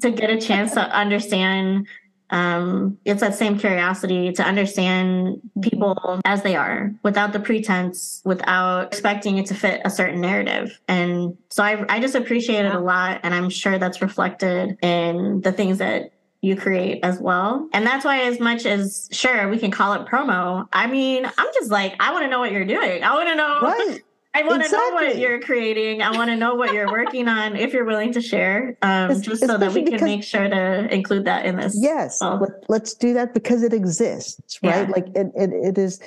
to 0.00 0.10
get 0.10 0.30
a 0.30 0.40
chance 0.40 0.72
to 0.72 0.80
understand 0.80 1.86
um, 2.30 2.98
it's 3.04 3.20
that 3.20 3.34
same 3.34 3.58
curiosity 3.58 4.32
to 4.32 4.42
understand 4.42 5.40
people 5.62 6.20
as 6.24 6.42
they 6.42 6.56
are 6.56 6.92
without 7.02 7.32
the 7.32 7.40
pretense, 7.40 8.20
without 8.24 8.88
expecting 8.88 9.38
it 9.38 9.46
to 9.46 9.54
fit 9.54 9.80
a 9.84 9.90
certain 9.90 10.20
narrative. 10.20 10.78
And 10.88 11.36
so 11.48 11.62
I, 11.62 11.84
I 11.88 12.00
just 12.00 12.14
appreciate 12.14 12.66
it 12.66 12.74
a 12.74 12.80
lot. 12.80 13.20
And 13.22 13.34
I'm 13.34 13.48
sure 13.48 13.78
that's 13.78 14.02
reflected 14.02 14.76
in 14.82 15.40
the 15.40 15.52
things 15.52 15.78
that 15.78 16.12
you 16.40 16.54
create 16.54 17.00
as 17.02 17.18
well. 17.18 17.68
And 17.72 17.86
that's 17.86 18.04
why, 18.04 18.20
as 18.20 18.38
much 18.38 18.64
as 18.64 19.08
sure, 19.10 19.48
we 19.48 19.58
can 19.58 19.70
call 19.70 19.94
it 19.94 20.06
promo, 20.06 20.68
I 20.72 20.86
mean, 20.86 21.24
I'm 21.26 21.48
just 21.54 21.70
like, 21.70 21.96
I 21.98 22.12
want 22.12 22.24
to 22.24 22.30
know 22.30 22.38
what 22.38 22.52
you're 22.52 22.64
doing. 22.64 23.02
I 23.02 23.14
want 23.14 23.28
to 23.28 23.34
know. 23.34 23.60
Right. 23.60 24.02
I 24.38 24.42
want 24.42 24.62
to 24.62 24.66
Exactly. 24.66 24.88
know 24.88 24.94
what 24.94 25.18
you're 25.18 25.40
creating. 25.40 26.00
I 26.00 26.12
want 26.12 26.30
to 26.30 26.36
know 26.36 26.54
what 26.54 26.72
you're 26.72 26.90
working 26.90 27.26
on 27.26 27.56
if 27.56 27.72
you're 27.72 27.84
willing 27.84 28.12
to 28.12 28.20
share, 28.20 28.78
um, 28.82 29.20
just 29.20 29.44
so 29.44 29.58
that 29.58 29.72
we 29.72 29.82
can 29.82 30.02
make 30.04 30.22
sure 30.22 30.48
to 30.48 30.94
include 30.94 31.24
that 31.24 31.44
in 31.44 31.56
this. 31.56 31.76
Yes, 31.76 32.18
well. 32.20 32.38
let, 32.38 32.50
let's 32.68 32.94
do 32.94 33.12
that 33.14 33.34
because 33.34 33.64
it 33.64 33.72
exists, 33.72 34.60
right? 34.62 34.86
Yeah. 34.88 34.94
Like 34.94 35.08
it, 35.16 35.32
it, 35.34 35.50
it 35.52 35.78
is 35.78 36.00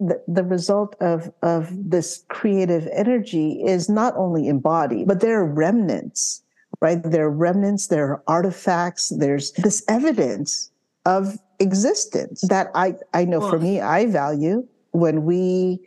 the, 0.00 0.20
the 0.26 0.42
result 0.42 0.96
of 1.00 1.32
of 1.42 1.70
this 1.72 2.24
creative 2.28 2.88
energy 2.92 3.62
is 3.64 3.88
not 3.88 4.12
only 4.16 4.48
embodied, 4.48 5.06
but 5.06 5.20
there 5.20 5.38
are 5.38 5.46
remnants, 5.46 6.42
right? 6.80 7.00
There 7.00 7.26
are 7.26 7.30
remnants, 7.30 7.86
there 7.86 8.08
are 8.08 8.22
artifacts, 8.26 9.10
there's 9.10 9.52
this 9.52 9.84
evidence 9.88 10.72
of 11.06 11.38
existence 11.60 12.40
that 12.48 12.72
I 12.74 12.96
I 13.14 13.24
know 13.24 13.48
for 13.48 13.60
me 13.60 13.80
I 13.80 14.06
value 14.06 14.66
when 14.90 15.24
we 15.24 15.80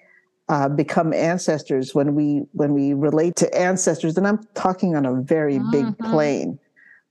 uh, 0.51 0.67
become 0.67 1.13
ancestors 1.13 1.95
when 1.95 2.13
we 2.13 2.43
when 2.51 2.73
we 2.73 2.93
relate 2.93 3.37
to 3.37 3.47
ancestors 3.57 4.17
and 4.17 4.27
i'm 4.27 4.39
talking 4.53 4.95
on 4.97 5.05
a 5.05 5.13
very 5.21 5.57
big 5.71 5.85
Mhm. 5.85 6.09
plane 6.11 6.59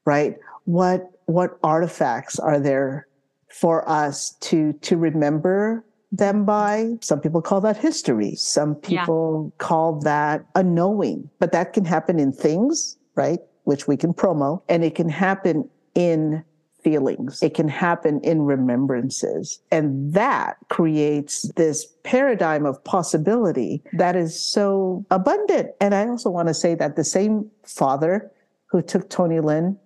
right 0.05 0.37
what 0.67 1.11
what 1.25 1.59
artifacts 1.65 2.39
are 2.39 2.61
there 2.61 3.07
for 3.49 3.89
us 3.89 4.37
to 4.41 4.75
to 4.75 4.97
remember 4.99 5.83
them 6.13 6.45
by 6.45 6.97
some 7.01 7.19
people 7.19 7.41
call 7.41 7.63
that 7.63 7.79
history 7.79 8.35
some 8.35 8.77
Yeah. 8.87 9.05
people 9.07 9.53
call 9.57 9.95
that 10.01 10.45
a 10.55 10.63
knowing 10.63 11.31
but 11.39 11.51
that 11.53 11.73
can 11.73 11.87
happen 11.87 12.19
in 12.21 12.33
things 12.33 12.99
right 13.17 13.41
which 13.65 13.89
we 13.89 13.97
can 13.97 14.13
promo 14.13 14.61
and 14.69 14.85
it 14.85 14.95
can 14.95 15.09
happen 15.09 15.67
in 15.95 16.45
feelings. 16.83 17.43
It 17.43 17.55
can 17.55 17.69
happen 17.69 18.21
in 18.23 18.43
remembrances. 18.43 19.61
And 19.71 20.13
that 20.15 20.57
creates 20.69 21.43
this 21.57 21.87
paradigm 22.03 22.67
of 22.67 22.83
possibility 22.85 23.83
that 23.93 24.17
is 24.17 24.41
so 24.41 25.05
abundant. 25.11 25.71
And 25.81 25.95
i 25.95 26.07
also 26.07 26.31
want 26.31 26.49
to 26.49 26.55
say 26.55 26.75
that 26.75 26.97
the 26.97 27.05
same 27.05 27.51
father 27.65 28.31
who 28.67 28.83
took 28.83 29.11
Tonilyn 29.11 29.77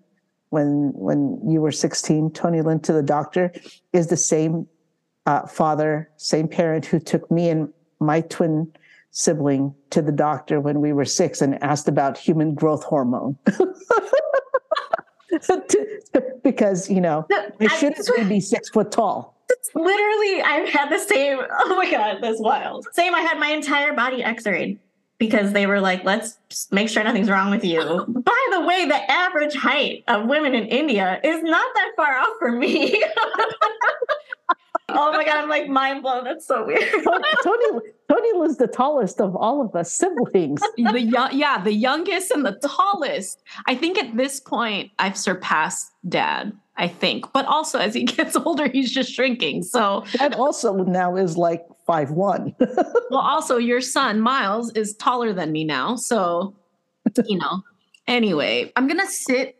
when 0.51 0.93
when 0.95 1.41
you 1.49 1.61
were 1.61 1.73
16 1.73 2.31
Tonilyn 2.31 2.83
to 2.83 2.93
the 2.93 3.03
doctor 3.03 3.53
is 3.93 4.07
the 4.09 4.17
same 4.17 4.67
uh, 5.27 5.47
father 5.47 6.11
same 6.17 6.49
parent 6.49 6.87
who 6.87 7.01
took 7.01 7.31
me 7.31 7.49
and 7.49 7.73
my 7.99 8.21
twin 8.21 8.71
sibling 9.11 9.75
to 9.91 10.03
the 10.03 10.13
doctor 10.13 10.61
when 10.61 10.81
we 10.81 10.93
were 10.93 11.05
six 11.05 11.41
and 11.41 11.63
asked 11.63 11.89
about 11.89 12.19
human 12.19 12.55
growth 12.55 12.85
hormone 12.85 13.37
because 16.43 16.91
you 16.91 17.01
know 17.01 17.27
I- 17.61 17.69
shouldn't 17.79 18.29
be 18.29 18.41
six 18.41 18.69
foot 18.69 18.91
tall 18.93 19.35
Literally, 19.75 20.43
I've 20.43 20.69
had 20.69 20.91
the 20.91 20.99
same. 20.99 21.39
Oh 21.51 21.77
my 21.77 21.91
God, 21.91 22.19
that's 22.21 22.41
wild. 22.41 22.87
Same, 22.93 23.15
I 23.15 23.21
had 23.21 23.39
my 23.39 23.49
entire 23.49 23.93
body 23.93 24.23
x 24.23 24.47
rayed 24.47 24.79
because 25.19 25.53
they 25.53 25.67
were 25.67 25.81
like, 25.81 26.05
let's 26.05 26.39
make 26.71 26.89
sure 26.89 27.03
nothing's 27.05 27.31
wrong 27.31 27.51
with 27.51 27.65
you. 27.65 27.81
By 28.09 28.49
the 28.53 28.61
way, 28.63 28.87
the 28.87 29.11
average 29.11 29.55
height 29.55 30.05
of 30.09 30.27
women 30.27 30.55
in 30.55 30.67
India 30.67 31.21
is 31.23 31.43
not 31.43 31.67
that 31.75 31.91
far 31.97 32.19
off 32.19 32.37
for 32.39 32.53
me. 32.53 33.03
Oh 34.89 35.13
my 35.13 35.25
God, 35.25 35.37
I'm 35.37 35.49
like 35.49 35.69
mind 35.69 36.03
blown. 36.03 36.25
That's 36.25 36.47
so 36.47 36.67
weird. 36.67 36.83
tony 37.43 37.81
tony 38.09 38.33
was 38.35 38.57
the 38.57 38.67
tallest 38.67 39.21
of 39.21 39.35
all 39.37 39.61
of 39.61 39.75
us 39.75 39.93
siblings 39.93 40.61
the 40.77 41.01
young, 41.01 41.31
yeah, 41.33 41.63
the 41.63 41.73
youngest 41.73 42.31
and 42.31 42.45
the 42.45 42.59
tallest. 42.67 43.43
I 43.67 43.75
think 43.75 43.99
at 43.99 44.17
this 44.17 44.41
point 44.41 44.91
I've 44.99 45.17
surpassed 45.17 45.93
dad. 46.09 46.53
I 46.77 46.89
think, 46.89 47.33
but 47.33 47.47
also 47.47 47.79
as 47.79 47.95
he 47.95 48.03
gets 48.03 48.35
older, 48.45 48.69
he's 48.69 48.91
just 48.91 49.13
shrinking. 49.13 49.63
So, 49.63 50.05
that 50.19 50.35
also 50.35 50.75
now 50.75 51.15
is 51.15 51.37
like 51.37 51.65
five 51.87 52.11
one 52.11 52.53
well, 52.59 53.21
also 53.21 53.59
your 53.59 53.81
son 53.81 54.21
Miles 54.21 54.73
is 54.73 54.97
taller 54.97 55.33
than 55.33 55.53
me 55.53 55.63
now. 55.63 55.95
So, 55.95 56.55
you 57.27 57.39
know. 57.39 57.63
Anyway, 58.09 58.73
I'm 58.77 58.89
gonna 58.89 59.07
sit 59.07 59.57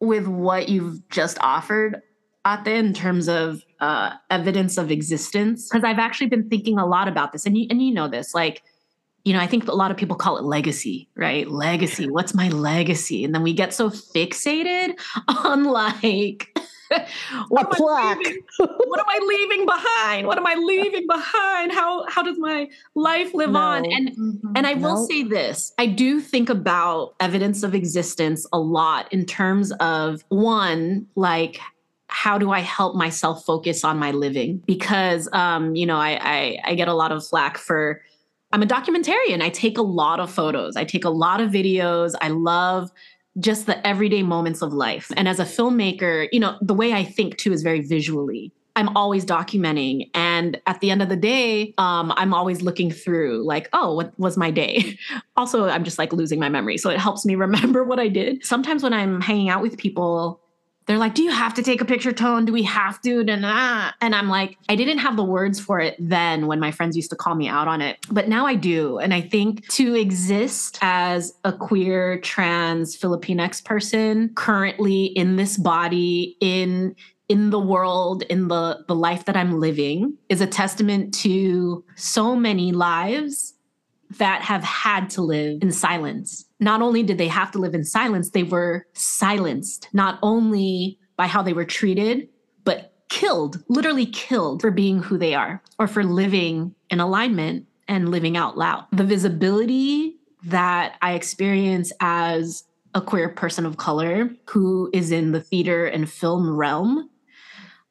with 0.00 0.26
what 0.26 0.68
you've 0.68 1.06
just 1.10 1.38
offered, 1.40 2.02
Ate, 2.46 2.66
in 2.68 2.94
terms 2.94 3.28
of 3.28 3.62
uh, 3.84 4.08
evidence 4.30 4.74
of 4.78 4.90
existence, 4.90 5.68
because 5.68 5.84
I've 5.84 5.98
actually 6.08 6.28
been 6.34 6.48
thinking 6.48 6.76
a 6.78 6.86
lot 6.86 7.06
about 7.08 7.28
this, 7.32 7.44
and 7.46 7.56
you 7.58 7.66
and 7.70 7.80
you 7.82 7.92
know 7.98 8.08
this, 8.08 8.34
like. 8.34 8.62
You 9.26 9.32
know, 9.32 9.40
I 9.40 9.46
think 9.46 9.66
a 9.68 9.72
lot 9.82 9.90
of 9.90 9.96
people 9.96 10.16
call 10.24 10.36
it 10.36 10.44
legacy, 10.44 11.08
right? 11.16 11.48
Legacy. 11.48 12.10
What's 12.10 12.34
my 12.34 12.50
legacy? 12.50 13.24
And 13.24 13.34
then 13.34 13.42
we 13.42 13.54
get 13.54 13.72
so 13.72 13.88
fixated 13.88 14.88
on 15.28 15.64
like 15.64 16.54
what 17.48 17.66
am 17.80 17.86
I 17.88 18.14
leaving- 18.18 18.42
what 18.90 19.00
am 19.00 19.06
I 19.08 19.18
leaving 19.32 19.64
behind? 19.64 20.26
What 20.26 20.36
am 20.36 20.46
I 20.46 20.54
leaving 20.56 21.06
behind? 21.06 21.72
How 21.72 22.04
how 22.08 22.22
does 22.22 22.38
my 22.38 22.68
life 22.94 23.32
live 23.32 23.56
on? 23.56 23.82
No. 23.84 23.88
And 23.96 24.06
and 24.56 24.66
I 24.66 24.74
will 24.74 24.96
No. 25.00 25.06
say 25.06 25.22
this 25.22 25.72
I 25.78 25.86
do 25.86 26.20
think 26.20 26.50
about 26.50 27.14
evidence 27.18 27.62
of 27.62 27.74
existence 27.74 28.46
a 28.52 28.58
lot 28.58 29.10
in 29.10 29.24
terms 29.24 29.72
of 29.80 30.22
one, 30.28 31.06
like, 31.16 31.60
how 32.14 32.38
do 32.38 32.52
I 32.52 32.60
help 32.60 32.94
myself 32.94 33.44
focus 33.44 33.82
on 33.82 33.98
my 33.98 34.12
living? 34.12 34.62
Because, 34.66 35.28
um, 35.32 35.74
you 35.74 35.84
know, 35.84 35.96
I, 35.96 36.18
I, 36.22 36.58
I 36.64 36.74
get 36.76 36.86
a 36.86 36.94
lot 36.94 37.10
of 37.10 37.26
flack 37.26 37.58
for 37.58 38.00
I'm 38.52 38.62
a 38.62 38.66
documentarian. 38.66 39.42
I 39.42 39.48
take 39.48 39.76
a 39.78 39.82
lot 39.82 40.20
of 40.20 40.30
photos, 40.30 40.76
I 40.76 40.84
take 40.84 41.04
a 41.04 41.10
lot 41.10 41.40
of 41.40 41.50
videos. 41.50 42.14
I 42.20 42.28
love 42.28 42.92
just 43.40 43.66
the 43.66 43.84
everyday 43.84 44.22
moments 44.22 44.62
of 44.62 44.72
life. 44.72 45.10
And 45.16 45.26
as 45.26 45.40
a 45.40 45.44
filmmaker, 45.44 46.28
you 46.30 46.38
know, 46.38 46.56
the 46.62 46.72
way 46.72 46.92
I 46.92 47.02
think 47.02 47.36
too 47.36 47.52
is 47.52 47.62
very 47.62 47.80
visually. 47.80 48.52
I'm 48.76 48.96
always 48.96 49.24
documenting. 49.24 50.08
And 50.14 50.60
at 50.68 50.80
the 50.80 50.92
end 50.92 51.02
of 51.02 51.08
the 51.08 51.16
day, 51.16 51.74
um, 51.78 52.12
I'm 52.16 52.32
always 52.32 52.62
looking 52.62 52.92
through, 52.92 53.44
like, 53.44 53.68
oh, 53.72 53.94
what 53.94 54.16
was 54.20 54.36
my 54.36 54.52
day? 54.52 54.96
also, 55.36 55.68
I'm 55.68 55.82
just 55.82 55.98
like 55.98 56.12
losing 56.12 56.38
my 56.38 56.48
memory. 56.48 56.78
So 56.78 56.90
it 56.90 57.00
helps 57.00 57.26
me 57.26 57.34
remember 57.46 57.82
what 57.82 57.98
I 57.98 58.06
did. 58.06 58.44
Sometimes 58.46 58.84
when 58.84 58.92
I'm 58.92 59.20
hanging 59.20 59.48
out 59.48 59.62
with 59.62 59.76
people, 59.78 60.40
they're 60.86 60.98
like, 60.98 61.14
Do 61.14 61.22
you 61.22 61.30
have 61.30 61.54
to 61.54 61.62
take 61.62 61.80
a 61.80 61.84
picture, 61.84 62.12
Tone? 62.12 62.44
Do 62.44 62.52
we 62.52 62.62
have 62.64 63.00
to? 63.02 63.20
And, 63.20 64.14
I'm 64.14 64.28
like, 64.28 64.58
I 64.68 64.76
didn't 64.76 64.98
have 64.98 65.16
the 65.16 65.24
words 65.24 65.58
for 65.58 65.80
it 65.80 65.96
then 65.98 66.46
when 66.46 66.60
my 66.60 66.70
friends 66.70 66.96
used 66.96 67.10
to 67.10 67.16
call 67.16 67.34
me 67.34 67.48
out 67.48 67.68
on 67.68 67.80
it. 67.80 67.98
But 68.10 68.28
now 68.28 68.46
I 68.46 68.54
do. 68.54 68.98
And 68.98 69.14
I 69.14 69.20
think 69.20 69.66
to 69.72 69.94
exist 69.94 70.78
as 70.82 71.34
a 71.44 71.52
queer, 71.52 72.20
trans, 72.20 72.96
Filipinx 72.96 73.64
person 73.64 74.30
currently 74.34 75.06
in 75.06 75.36
this 75.36 75.56
body, 75.56 76.36
in 76.40 76.94
in 77.28 77.50
the 77.50 77.58
world 77.58 78.22
in 78.24 78.48
the 78.48 78.84
the 78.86 78.94
life 78.94 79.24
that 79.24 79.36
i'm 79.36 79.58
living 79.58 80.14
is 80.28 80.40
a 80.40 80.46
testament 80.46 81.14
to 81.14 81.82
so 81.96 82.36
many 82.36 82.70
lives 82.70 83.53
that 84.18 84.42
have 84.42 84.62
had 84.62 85.10
to 85.10 85.22
live 85.22 85.58
in 85.62 85.72
silence. 85.72 86.44
Not 86.60 86.82
only 86.82 87.02
did 87.02 87.18
they 87.18 87.28
have 87.28 87.50
to 87.52 87.58
live 87.58 87.74
in 87.74 87.84
silence 87.84 88.30
they 88.30 88.42
were 88.42 88.86
silenced 88.92 89.88
not 89.92 90.18
only 90.22 90.98
by 91.16 91.26
how 91.26 91.42
they 91.42 91.52
were 91.52 91.64
treated 91.64 92.28
but 92.64 92.92
killed 93.08 93.62
literally 93.68 94.06
killed 94.06 94.60
for 94.60 94.70
being 94.70 95.02
who 95.02 95.18
they 95.18 95.34
are 95.34 95.62
or 95.78 95.86
for 95.86 96.04
living 96.04 96.74
in 96.90 97.00
alignment 97.00 97.66
and 97.88 98.10
living 98.10 98.36
out 98.36 98.56
loud. 98.56 98.86
The 98.92 99.04
visibility 99.04 100.16
that 100.44 100.96
i 101.00 101.14
experience 101.14 101.90
as 102.00 102.64
a 102.94 103.00
queer 103.00 103.30
person 103.30 103.64
of 103.64 103.78
color 103.78 104.30
who 104.48 104.90
is 104.92 105.10
in 105.10 105.32
the 105.32 105.40
theater 105.40 105.86
and 105.86 106.08
film 106.08 106.54
realm 106.54 107.08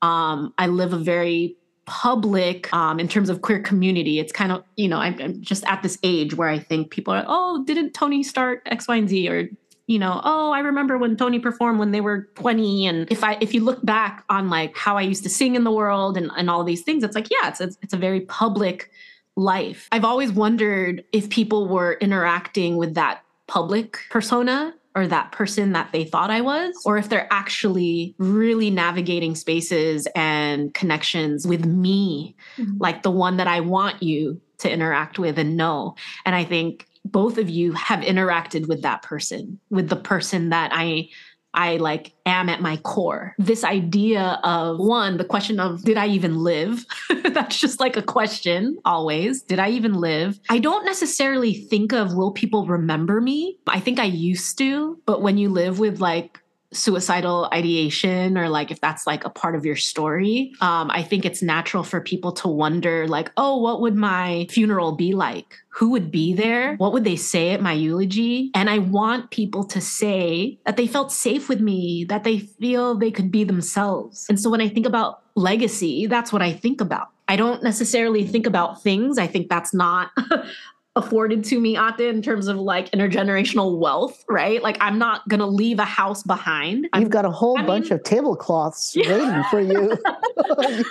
um, 0.04 0.54
I 0.58 0.68
live 0.68 0.92
a 0.92 0.98
very 0.98 1.56
public 1.86 2.72
um, 2.74 3.00
in 3.00 3.08
terms 3.08 3.30
of 3.30 3.42
queer 3.42 3.60
community. 3.60 4.20
It's 4.20 4.32
kind 4.32 4.52
of, 4.52 4.64
you 4.78 4.88
know, 4.88 4.98
I'm, 4.98 5.20
I'm, 5.20 5.42
just 5.42 5.64
at 5.66 5.84
this 5.84 5.98
age 6.04 6.36
where 6.36 6.50
I 6.50 6.60
think 6.60 6.92
people 6.92 7.14
are, 7.14 7.26
oh, 7.28 7.64
didn't 7.66 7.94
Toni 7.94 8.24
start 8.24 8.62
X, 8.66 8.88
Y, 8.88 8.96
and 8.96 9.10
Z? 9.10 9.30
Or, 9.30 9.50
you 9.88 10.00
know, 10.00 10.22
oh, 10.24 10.52
I 10.52 10.60
remember 10.60 10.98
when 10.98 11.18
Toni 11.18 11.40
performed 11.40 11.80
when 11.80 11.92
they 11.92 12.02
were 12.02 12.30
20. 12.36 12.88
And 12.88 13.12
if 13.12 13.24
I 13.24 13.38
if 13.42 13.54
you 13.54 13.64
look 13.64 13.86
back 13.86 14.24
on 14.30 14.50
like 14.50 14.78
how 14.78 14.98
I 14.98 15.02
used 15.02 15.24
to 15.24 15.30
sing 15.30 15.56
in 15.56 15.64
the 15.64 15.72
world 15.72 16.18
and, 16.18 16.32
and 16.38 16.50
all 16.50 16.64
these 16.64 16.84
things, 16.84 17.04
it's 17.04 17.16
like, 17.16 17.30
yeah, 17.30 17.50
it's 17.50 17.60
a, 17.60 17.70
it's 17.82 17.94
a 17.94 17.98
very 17.98 18.22
public 18.22 18.90
life. 19.36 19.90
I've 19.92 20.06
always 20.06 20.32
wondered 20.32 21.04
if 21.12 21.30
people 21.30 21.68
were 21.68 21.94
interacting 21.94 22.78
with 22.78 22.94
that 22.94 23.24
public 23.48 24.00
persona 24.10 24.74
or 24.96 25.08
that 25.08 25.32
person 25.32 25.74
that 25.74 25.92
they 25.92 26.04
thought 26.04 26.30
I 26.30 26.42
was, 26.42 26.76
or 26.86 26.98
if 26.98 27.10
they're 27.10 27.32
actually 27.32 28.16
really 28.18 28.70
navigating 28.70 29.36
spaces 29.36 30.08
and 30.16 30.74
connections 30.74 31.48
with 31.48 31.66
me, 31.66 32.36
mm-hmm. 32.58 32.78
like 32.80 33.04
the 33.04 33.12
one 33.12 33.38
that 33.38 33.48
I 33.48 33.60
want 33.60 34.04
you 34.04 34.40
to 34.60 34.72
interact 34.72 35.18
with 35.18 35.40
and 35.40 35.58
know. 35.58 35.96
And 36.26 36.36
I 36.36 36.44
think 36.44 36.88
both 37.06 37.38
of 37.38 37.50
you 37.50 37.74
have 37.74 38.00
interacted 38.00 38.68
with 38.68 38.82
that 38.84 39.02
person, 39.02 39.60
with 39.70 39.90
the 39.90 39.96
person 39.96 40.50
that 40.50 40.72
I 40.74 41.10
I 41.54 41.78
like 41.78 42.14
am 42.26 42.50
at 42.50 42.62
my 42.62 42.78
core. 42.78 43.36
This 43.38 43.64
idea 43.64 44.40
of 44.44 44.80
one, 44.80 45.18
the 45.18 45.26
question 45.26 45.60
of 45.60 45.84
did 45.84 45.98
I 45.98 46.08
even 46.08 46.38
live? 46.38 46.86
That's 47.24 47.60
just 47.60 47.80
like 47.80 47.98
a 47.98 48.02
question 48.02 48.78
always. 48.86 49.42
Did 49.42 49.60
I 49.60 49.70
even 49.70 49.96
live? 49.96 50.40
I 50.50 50.60
don't 50.60 50.86
necessarily 50.86 51.54
think 51.54 51.94
of 51.94 52.14
will 52.14 52.32
people 52.32 52.66
remember 52.66 53.22
me? 53.22 53.58
I 53.68 53.80
think 53.80 54.00
I 54.00 54.06
used 54.06 54.58
to, 54.60 55.00
but 55.06 55.22
when 55.22 55.38
you 55.38 55.50
live 55.50 55.80
with 55.80 56.00
like 56.00 56.43
suicidal 56.74 57.50
ideation 57.54 58.38
or 58.38 58.50
like 58.50 58.72
if 58.72 58.82
that's 58.82 59.08
like 59.08 59.26
a 59.26 59.30
part 59.30 59.56
of 59.56 59.66
your 59.66 59.76
story 59.76 60.54
um, 60.62 60.90
i 60.92 61.02
think 61.02 61.26
it's 61.26 61.42
natural 61.42 61.84
for 61.84 62.02
people 62.02 62.32
to 62.32 62.48
wonder 62.48 63.08
like 63.08 63.32
oh 63.38 63.58
what 63.58 63.82
would 63.82 63.96
my 63.96 64.46
funeral 64.50 64.92
be 64.94 65.14
like? 65.14 65.60
Who 65.70 65.90
would 65.92 66.12
be 66.12 66.34
there? 66.34 66.76
What 66.76 66.94
would 66.94 67.04
they 67.04 67.16
say 67.16 67.50
at 67.52 67.62
my 67.62 67.74
eulogy? 67.74 68.52
And 68.54 68.70
i 68.70 68.78
want 68.78 69.32
people 69.32 69.64
to 69.66 69.82
say 69.82 70.60
that 70.66 70.78
they 70.78 70.88
felt 70.88 71.12
safe 71.12 71.50
with 71.50 71.62
me 71.62 72.06
that 72.10 72.24
they 72.24 72.40
feel 72.40 72.96
they 72.96 73.12
could 73.12 73.32
be 73.32 73.44
themselves. 73.44 74.26
And 74.30 74.40
so 74.40 74.50
when 74.50 74.62
i 74.62 74.68
think 74.68 74.86
about 74.86 75.22
legacy 75.36 76.06
that's 76.06 76.32
what 76.32 76.42
i 76.42 76.52
think 76.52 76.82
about. 76.82 77.10
I 77.28 77.36
don't 77.36 77.64
necessarily 77.64 78.28
think 78.28 78.46
about 78.46 78.84
things. 78.84 79.18
I 79.18 79.28
think 79.28 79.50
that's 79.50 79.74
not 79.74 80.12
afforded 80.96 81.44
to 81.44 81.60
me 81.60 81.78
Ate 81.78 82.02
in 82.02 82.22
terms 82.22 82.48
of 82.48 82.58
like 82.58 82.92
intergenerational 82.92 83.80
wealth, 83.80 84.24
right? 84.30 84.62
Like 84.62 84.78
I'm 84.80 85.00
not 85.00 85.28
gonna 85.28 85.48
leave 85.48 85.80
a 85.80 85.86
house 85.86 86.24
behind. 86.24 86.88
You've 86.96 87.10
got 87.10 87.26
a 87.26 87.32
whole 87.32 87.58
I 87.58 87.66
bunch 87.66 87.86
mean, 87.86 87.94
of 87.94 88.04
tablecloths 88.04 88.96
yeah. 88.96 89.10
waiting 89.18 89.44
for 89.50 89.60
you. 89.60 89.98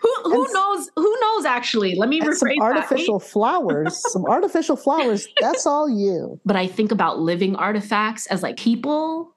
who 0.00 0.14
who 0.24 0.44
and, 0.44 0.54
knows? 0.54 0.90
Who 0.96 1.16
knows? 1.20 1.44
Actually, 1.44 1.94
let 1.96 2.08
me 2.08 2.20
rephrase 2.20 2.36
some 2.36 2.60
artificial 2.60 3.18
that. 3.18 3.26
flowers. 3.26 4.02
Some 4.12 4.24
artificial 4.24 4.76
flowers. 4.76 5.28
That's 5.40 5.66
all 5.66 5.88
you. 5.88 6.40
But 6.44 6.56
I 6.56 6.66
think 6.66 6.90
about 6.90 7.18
living 7.18 7.56
artifacts 7.56 8.26
as 8.28 8.42
like 8.42 8.56
people 8.56 9.34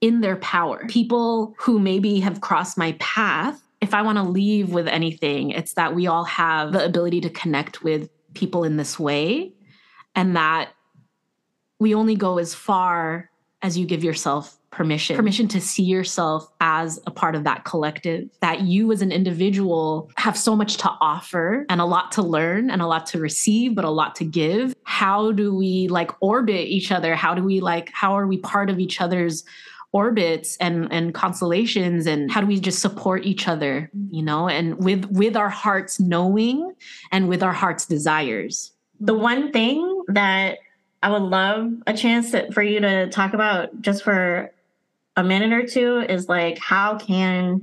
in 0.00 0.20
their 0.20 0.36
power, 0.36 0.84
people 0.88 1.54
who 1.58 1.78
maybe 1.78 2.20
have 2.20 2.40
crossed 2.40 2.78
my 2.78 2.92
path 2.98 3.60
if 3.84 3.92
I 3.92 4.00
want 4.00 4.16
to 4.16 4.24
leave 4.24 4.72
with 4.72 4.88
anything, 4.88 5.50
it's 5.50 5.74
that 5.74 5.94
we 5.94 6.06
all 6.06 6.24
have 6.24 6.72
the 6.72 6.82
ability 6.82 7.20
to 7.20 7.28
connect 7.28 7.84
with 7.84 8.08
people 8.34 8.64
in 8.64 8.76
this 8.76 8.98
way 8.98 9.52
and 10.14 10.36
that 10.36 10.70
we 11.78 11.94
only 11.94 12.14
go 12.14 12.38
as 12.38 12.54
far 12.54 13.30
as 13.62 13.78
you 13.78 13.86
give 13.86 14.04
yourself 14.04 14.58
permission. 14.70 15.16
Permission 15.16 15.48
to 15.48 15.60
see 15.60 15.84
yourself 15.84 16.50
as 16.60 17.00
a 17.06 17.10
part 17.10 17.34
of 17.34 17.44
that 17.44 17.64
collective 17.64 18.28
that 18.40 18.62
you 18.62 18.92
as 18.92 19.02
an 19.02 19.12
individual 19.12 20.10
have 20.16 20.36
so 20.36 20.56
much 20.56 20.76
to 20.78 20.90
offer 21.00 21.64
and 21.68 21.80
a 21.80 21.84
lot 21.84 22.12
to 22.12 22.22
learn 22.22 22.70
and 22.70 22.82
a 22.82 22.86
lot 22.86 23.06
to 23.06 23.18
receive 23.18 23.74
but 23.74 23.84
a 23.84 23.90
lot 23.90 24.14
to 24.16 24.24
give. 24.24 24.74
How 24.82 25.32
do 25.32 25.54
we 25.54 25.88
like 25.88 26.10
orbit 26.20 26.66
each 26.66 26.90
other? 26.92 27.14
How 27.14 27.34
do 27.34 27.42
we 27.42 27.60
like 27.60 27.90
how 27.92 28.12
are 28.18 28.26
we 28.26 28.38
part 28.38 28.68
of 28.68 28.78
each 28.78 29.00
other's 29.00 29.44
orbits 29.94 30.56
and 30.56 30.92
and 30.92 31.14
constellations 31.14 32.06
and 32.06 32.30
how 32.30 32.40
do 32.40 32.48
we 32.48 32.58
just 32.58 32.80
support 32.80 33.24
each 33.24 33.46
other 33.46 33.88
you 34.10 34.22
know 34.22 34.48
and 34.48 34.76
with 34.76 35.04
with 35.12 35.36
our 35.36 35.48
hearts 35.48 36.00
knowing 36.00 36.74
and 37.12 37.28
with 37.28 37.42
our 37.42 37.52
hearts 37.52 37.86
desires. 37.86 38.72
The 39.00 39.14
one 39.14 39.52
thing 39.52 40.02
that 40.08 40.58
i 41.02 41.10
would 41.10 41.22
love 41.22 41.72
a 41.86 41.94
chance 41.94 42.32
to, 42.32 42.50
for 42.52 42.62
you 42.62 42.80
to 42.80 43.08
talk 43.08 43.34
about 43.34 43.80
just 43.80 44.02
for 44.02 44.52
a 45.16 45.22
minute 45.22 45.52
or 45.52 45.64
two 45.64 46.04
is 46.08 46.28
like 46.28 46.58
how 46.58 46.98
can 46.98 47.60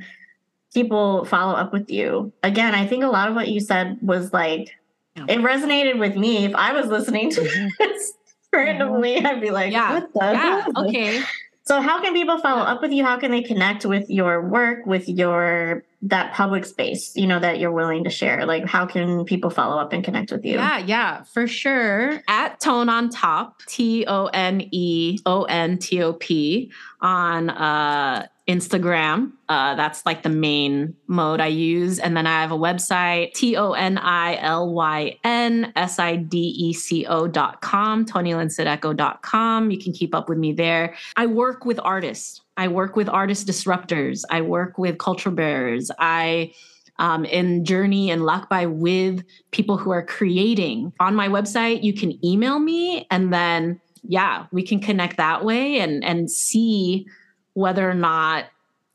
people 0.73 1.25
follow 1.25 1.53
up 1.53 1.73
with 1.73 1.91
you? 1.91 2.31
Again 2.43 2.73
i 2.73 2.87
think 2.87 3.03
a 3.03 3.07
lot 3.07 3.27
of 3.27 3.35
what 3.35 3.49
you 3.49 3.59
said 3.59 3.99
was 4.01 4.31
like 4.31 4.73
it 5.17 5.39
resonated 5.39 5.99
with 5.99 6.15
me. 6.15 6.45
If 6.45 6.55
i 6.55 6.71
was 6.71 6.87
listening 6.87 7.29
to 7.31 7.41
mm-hmm. 7.41 7.67
this 7.77 8.13
randomly 8.53 9.17
i'd 9.17 9.39
be 9.41 9.49
like 9.49 9.71
yeah. 9.71 10.01
Yeah. 10.15 10.65
okay 10.75 11.23
so 11.63 11.79
how 11.79 12.01
can 12.01 12.13
people 12.13 12.39
follow 12.39 12.61
up 12.61 12.81
with 12.81 12.91
you? 12.91 13.03
How 13.03 13.17
can 13.17 13.31
they 13.31 13.43
connect 13.43 13.85
with 13.85 14.09
your 14.09 14.47
work, 14.47 14.85
with 14.85 15.07
your 15.07 15.83
that 16.03 16.33
public 16.33 16.65
space, 16.65 17.15
you 17.15 17.27
know, 17.27 17.39
that 17.39 17.59
you're 17.59 17.71
willing 17.71 18.03
to 18.05 18.09
share? 18.09 18.45
Like 18.45 18.65
how 18.65 18.87
can 18.87 19.25
people 19.25 19.51
follow 19.51 19.79
up 19.79 19.93
and 19.93 20.03
connect 20.03 20.31
with 20.31 20.43
you? 20.43 20.55
Yeah, 20.55 20.79
yeah, 20.79 21.23
for 21.23 21.45
sure. 21.47 22.21
At 22.27 22.59
Tone 22.59 22.89
on 22.89 23.09
Top, 23.09 23.61
T 23.67 24.05
O 24.07 24.25
N 24.27 24.67
E 24.71 25.19
O 25.25 25.43
N 25.43 25.77
T 25.77 26.01
O 26.01 26.13
P 26.13 26.71
on 26.99 27.51
uh 27.51 28.27
Instagram. 28.47 29.31
Uh, 29.47 29.75
that's 29.75 30.05
like 30.05 30.23
the 30.23 30.29
main 30.29 30.95
mode 31.07 31.39
I 31.39 31.47
use. 31.47 31.99
And 31.99 32.17
then 32.17 32.25
I 32.25 32.41
have 32.41 32.51
a 32.51 32.57
website, 32.57 33.33
T 33.33 33.55
O 33.55 33.73
N 33.73 33.97
I 33.97 34.37
L 34.37 34.73
Y 34.73 35.19
N 35.23 35.71
S 35.75 35.99
I 35.99 36.15
D 36.15 36.37
E 36.37 36.73
C 36.73 37.05
O 37.05 37.27
dot 37.27 37.61
com, 37.61 38.05
dot 38.05 39.21
com. 39.21 39.71
You 39.71 39.77
can 39.77 39.93
keep 39.93 40.15
up 40.15 40.27
with 40.27 40.37
me 40.37 40.53
there. 40.53 40.95
I 41.15 41.27
work 41.27 41.65
with 41.65 41.79
artists. 41.83 42.41
I 42.57 42.67
work 42.67 42.95
with 42.95 43.09
artist 43.09 43.47
disruptors. 43.47 44.23
I 44.29 44.41
work 44.41 44.77
with 44.77 44.97
culture 44.97 45.31
bearers. 45.31 45.91
I 45.99 46.53
um, 46.99 47.25
in 47.25 47.65
Journey 47.65 48.11
and 48.11 48.21
Lakbay 48.21 48.71
with 48.71 49.23
people 49.51 49.77
who 49.77 49.91
are 49.91 50.05
creating. 50.05 50.93
On 50.99 51.15
my 51.15 51.27
website, 51.27 51.83
you 51.83 51.93
can 51.93 52.23
email 52.23 52.59
me 52.59 53.07
and 53.09 53.33
then 53.33 53.81
yeah, 54.03 54.45
we 54.51 54.63
can 54.63 54.79
connect 54.79 55.17
that 55.17 55.45
way 55.45 55.79
and 55.79 56.03
and 56.03 56.29
see 56.29 57.05
whether 57.53 57.89
or 57.89 57.93
not 57.93 58.45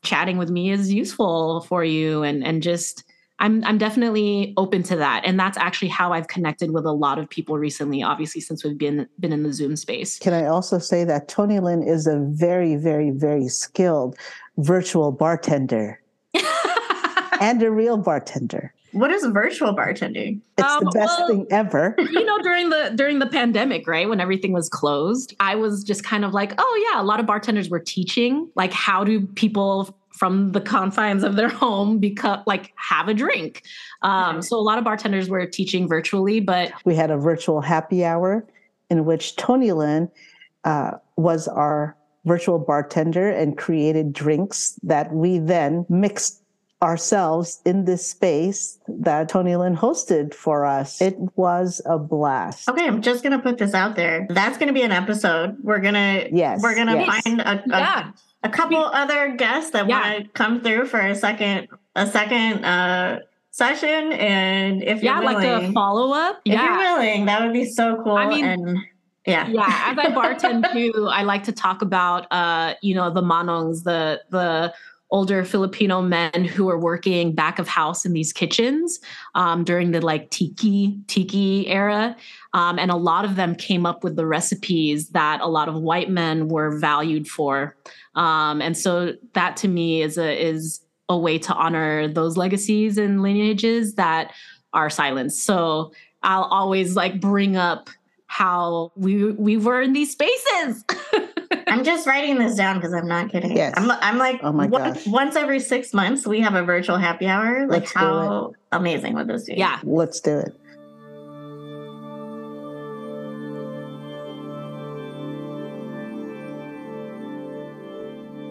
chatting 0.03 0.37
with 0.37 0.49
me 0.49 0.71
is 0.71 0.93
useful 0.93 1.61
for 1.61 1.83
you 1.83 2.23
and 2.23 2.43
and 2.43 2.63
just 2.63 3.03
I'm 3.39 3.63
I'm 3.65 3.77
definitely 3.77 4.53
open 4.57 4.81
to 4.83 4.95
that. 4.95 5.21
And 5.23 5.39
that's 5.39 5.57
actually 5.57 5.89
how 5.89 6.11
I've 6.11 6.27
connected 6.27 6.71
with 6.71 6.85
a 6.85 6.91
lot 6.91 7.19
of 7.19 7.29
people 7.29 7.57
recently, 7.57 8.01
obviously 8.01 8.41
since 8.41 8.63
we've 8.63 8.77
been 8.77 9.07
been 9.19 9.31
in 9.31 9.43
the 9.43 9.53
Zoom 9.53 9.75
space. 9.75 10.17
Can 10.17 10.33
I 10.33 10.45
also 10.45 10.79
say 10.79 11.03
that 11.03 11.27
Tonilyn 11.27 11.87
is 11.87 12.07
a 12.07 12.17
very, 12.19 12.75
very, 12.75 13.11
very 13.11 13.47
skilled 13.47 14.17
virtual 14.57 15.11
bartender 15.11 16.01
and 17.39 17.61
a 17.61 17.69
real 17.69 17.97
bartender. 17.97 18.73
What 18.97 19.11
is 19.11 19.25
virtual 19.25 19.75
bartending? 19.75 20.41
It's 20.57 20.67
Um, 20.67 20.83
the 20.85 20.91
best 20.91 21.19
well- 21.19 21.27
thing 21.27 21.47
ever. 21.51 21.95
you 22.11 22.25
know 22.25 22.37
during 22.39 22.69
the 22.69 22.91
during 22.95 23.19
the 23.19 23.27
pandemic 23.27 23.87
right 23.87 24.07
when 24.09 24.19
everything 24.19 24.53
was 24.53 24.69
closed 24.69 25.35
i 25.39 25.55
was 25.55 25.83
just 25.83 26.03
kind 26.03 26.23
of 26.25 26.33
like 26.33 26.53
oh 26.57 26.89
yeah 26.91 27.01
a 27.01 27.03
lot 27.03 27.19
of 27.19 27.25
bartenders 27.25 27.69
were 27.69 27.79
teaching 27.79 28.49
like 28.55 28.71
how 28.73 29.03
do 29.03 29.25
people 29.27 29.95
from 30.13 30.51
the 30.51 30.61
confines 30.61 31.23
of 31.23 31.35
their 31.35 31.49
home 31.49 31.99
become 31.99 32.41
like 32.47 32.73
have 32.75 33.07
a 33.07 33.13
drink 33.13 33.63
um, 34.01 34.41
so 34.41 34.57
a 34.57 34.61
lot 34.61 34.77
of 34.77 34.83
bartenders 34.83 35.29
were 35.29 35.45
teaching 35.45 35.87
virtually 35.87 36.39
but 36.39 36.71
We 36.85 36.95
had 36.95 37.11
a 37.11 37.17
virtual 37.17 37.61
happy 37.61 38.03
hour 38.05 38.45
in 38.89 39.05
which 39.05 39.35
Tonilyn 39.35 40.09
uh, 40.63 40.91
was 41.17 41.47
our 41.47 41.95
virtual 42.25 42.59
bartender 42.59 43.29
and 43.29 43.57
created 43.57 44.11
drinks 44.13 44.79
that 44.83 45.13
we 45.13 45.37
then 45.39 45.85
mixed 45.89 46.41
ourselves 46.81 47.61
in 47.65 47.85
this 47.85 48.07
space 48.07 48.79
that 48.87 49.29
Tonilyn 49.29 49.75
hosted 49.77 50.33
for 50.33 50.65
us. 50.65 51.01
It 51.01 51.15
was 51.35 51.81
a 51.85 51.97
blast. 51.97 52.69
Okay, 52.69 52.85
I'm 52.87 53.01
just 53.01 53.23
gonna 53.23 53.39
put 53.39 53.57
this 53.57 53.73
out 53.73 53.95
there. 53.95 54.27
That's 54.29 54.57
gonna 54.57 54.73
be 54.73 54.83
an 54.83 54.91
episode. 54.91 55.57
We're 55.63 55.79
gonna 55.79 56.25
Yes, 56.31 56.61
we're 56.61 56.75
gonna 56.75 56.95
yes. 56.95 57.23
find 57.23 57.41
a, 57.41 57.51
a, 57.63 57.63
yeah 57.67 58.11
a 58.43 58.49
couple 58.49 58.77
other 58.77 59.35
guests 59.35 59.71
that 59.71 59.87
Yeah. 59.89 59.99
want 60.13 60.23
to 60.25 60.29
come 60.33 60.61
through 60.61 60.85
for 60.85 60.99
a 60.99 61.15
second 61.15 61.67
a 61.95 62.05
second 62.05 62.63
uh 62.63 63.19
session. 63.49 64.11
And 64.13 64.83
if 64.83 65.01
yeah 65.01 65.15
you're 65.15 65.23
like 65.25 65.37
willing, 65.39 65.69
a 65.71 65.73
follow-up 65.73 66.41
if 66.45 66.53
yeah 66.53 66.63
you're 66.65 66.77
willing, 66.99 67.25
that 67.25 67.41
would 67.41 67.53
be 67.53 67.65
so 67.65 67.99
cool. 68.03 68.15
I 68.15 68.27
mean- 68.27 68.45
and 68.45 68.77
yeah, 69.25 69.45
yeah 69.49 69.65
as 69.91 69.97
i 69.97 70.05
bartend 70.11 70.71
too 70.71 71.09
i 71.11 71.21
like 71.23 71.43
to 71.43 71.51
talk 71.51 71.81
about 71.81 72.27
uh 72.31 72.75
you 72.81 72.95
know 72.95 73.09
the 73.13 73.21
manongs 73.21 73.83
the 73.83 74.21
the 74.29 74.73
older 75.09 75.45
filipino 75.45 76.01
men 76.01 76.43
who 76.45 76.65
were 76.65 76.77
working 76.77 77.33
back 77.33 77.59
of 77.59 77.67
house 77.67 78.05
in 78.05 78.13
these 78.13 78.33
kitchens 78.33 78.99
um, 79.35 79.63
during 79.63 79.91
the 79.91 80.01
like 80.01 80.29
tiki 80.29 80.99
tiki 81.07 81.67
era. 81.67 82.15
Um, 82.53 82.79
and 82.79 82.91
a 82.91 82.95
lot 82.95 83.23
of 83.23 83.35
them 83.35 83.55
came 83.55 83.85
up 83.85 84.03
with 84.03 84.15
the 84.15 84.25
recipes 84.25 85.09
that 85.09 85.41
a 85.41 85.47
lot 85.47 85.69
of 85.69 85.75
white 85.75 86.09
men 86.09 86.47
were 86.47 86.77
valued 86.77 87.27
for. 87.27 87.77
Um, 88.15 88.61
and 88.61 88.77
so 88.77 89.13
that 89.33 89.57
to 89.57 89.67
me 89.67 90.01
is 90.01 90.17
a 90.17 90.45
is 90.45 90.81
a 91.09 91.17
way 91.17 91.39
to 91.39 91.53
honor 91.53 92.07
those 92.07 92.35
legacies 92.35 92.97
and 92.97 93.21
lineages 93.21 93.95
that 93.95 94.33
are 94.73 94.89
silenced. 94.89 95.43
So 95.43 95.93
i'll 96.23 96.45
always 96.45 96.95
like 96.95 97.21
bring 97.21 97.55
up 97.55 97.89
how 98.27 98.91
we 98.95 99.31
we 99.31 99.57
were 99.57 99.81
in 99.81 99.93
these 99.93 100.11
spaces. 100.11 100.83
I'm 101.67 101.83
just 101.83 102.05
writing 102.07 102.37
this 102.39 102.55
down 102.55 102.77
because 102.77 102.93
I'm 102.93 103.07
not 103.07 103.29
kidding. 103.29 103.55
Yes. 103.55 103.73
I'm, 103.77 103.89
I'm 103.91 104.17
like, 104.17 104.39
Oh 104.43 104.51
my 104.51 104.67
one- 104.67 104.93
gosh. 104.93 105.05
once 105.07 105.35
every 105.35 105.59
six 105.59 105.93
months, 105.93 106.25
we 106.25 106.39
have 106.41 106.55
a 106.55 106.63
virtual 106.63 106.97
happy 106.97 107.27
hour. 107.27 107.61
Like, 107.67 107.81
Let's 107.81 107.91
how 107.93 108.53
amazing 108.71 109.13
would 109.15 109.27
this 109.27 109.45
be? 109.45 109.55
yeah. 109.55 109.79
Let's 109.83 110.19
do 110.21 110.37
it. 110.39 110.55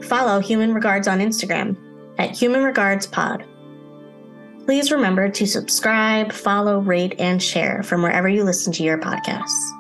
Follow 0.05 0.39
Human 0.41 0.73
Regards 0.73 1.09
on 1.09 1.19
Instagram 1.19 1.77
at 2.19 2.31
Human 2.37 2.63
Regards 2.63 3.07
Pod. 3.07 3.45
Please 4.67 4.91
remember 4.91 5.29
to 5.29 5.47
subscribe, 5.47 6.33
follow, 6.33 6.81
rate, 6.81 7.15
and 7.21 7.41
share 7.41 7.85
from 7.85 8.03
wherever 8.03 8.29
you 8.29 8.43
listen 8.43 8.73
to 8.73 8.83
your 8.83 8.99
podcasts. 8.99 9.71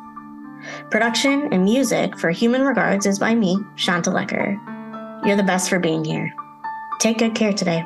Production 0.92 1.52
and 1.52 1.64
music 1.64 2.16
for 2.16 2.30
Human 2.30 2.62
Regards 2.62 3.04
is 3.04 3.18
by 3.18 3.34
me, 3.34 3.58
Shanta 3.74 4.10
Lecker. 4.10 4.56
You're 5.26 5.36
the 5.36 5.42
best 5.42 5.68
for 5.68 5.80
being 5.80 6.04
here. 6.04 6.32
Take 7.00 7.18
good 7.18 7.34
care 7.34 7.52
today. 7.52 7.84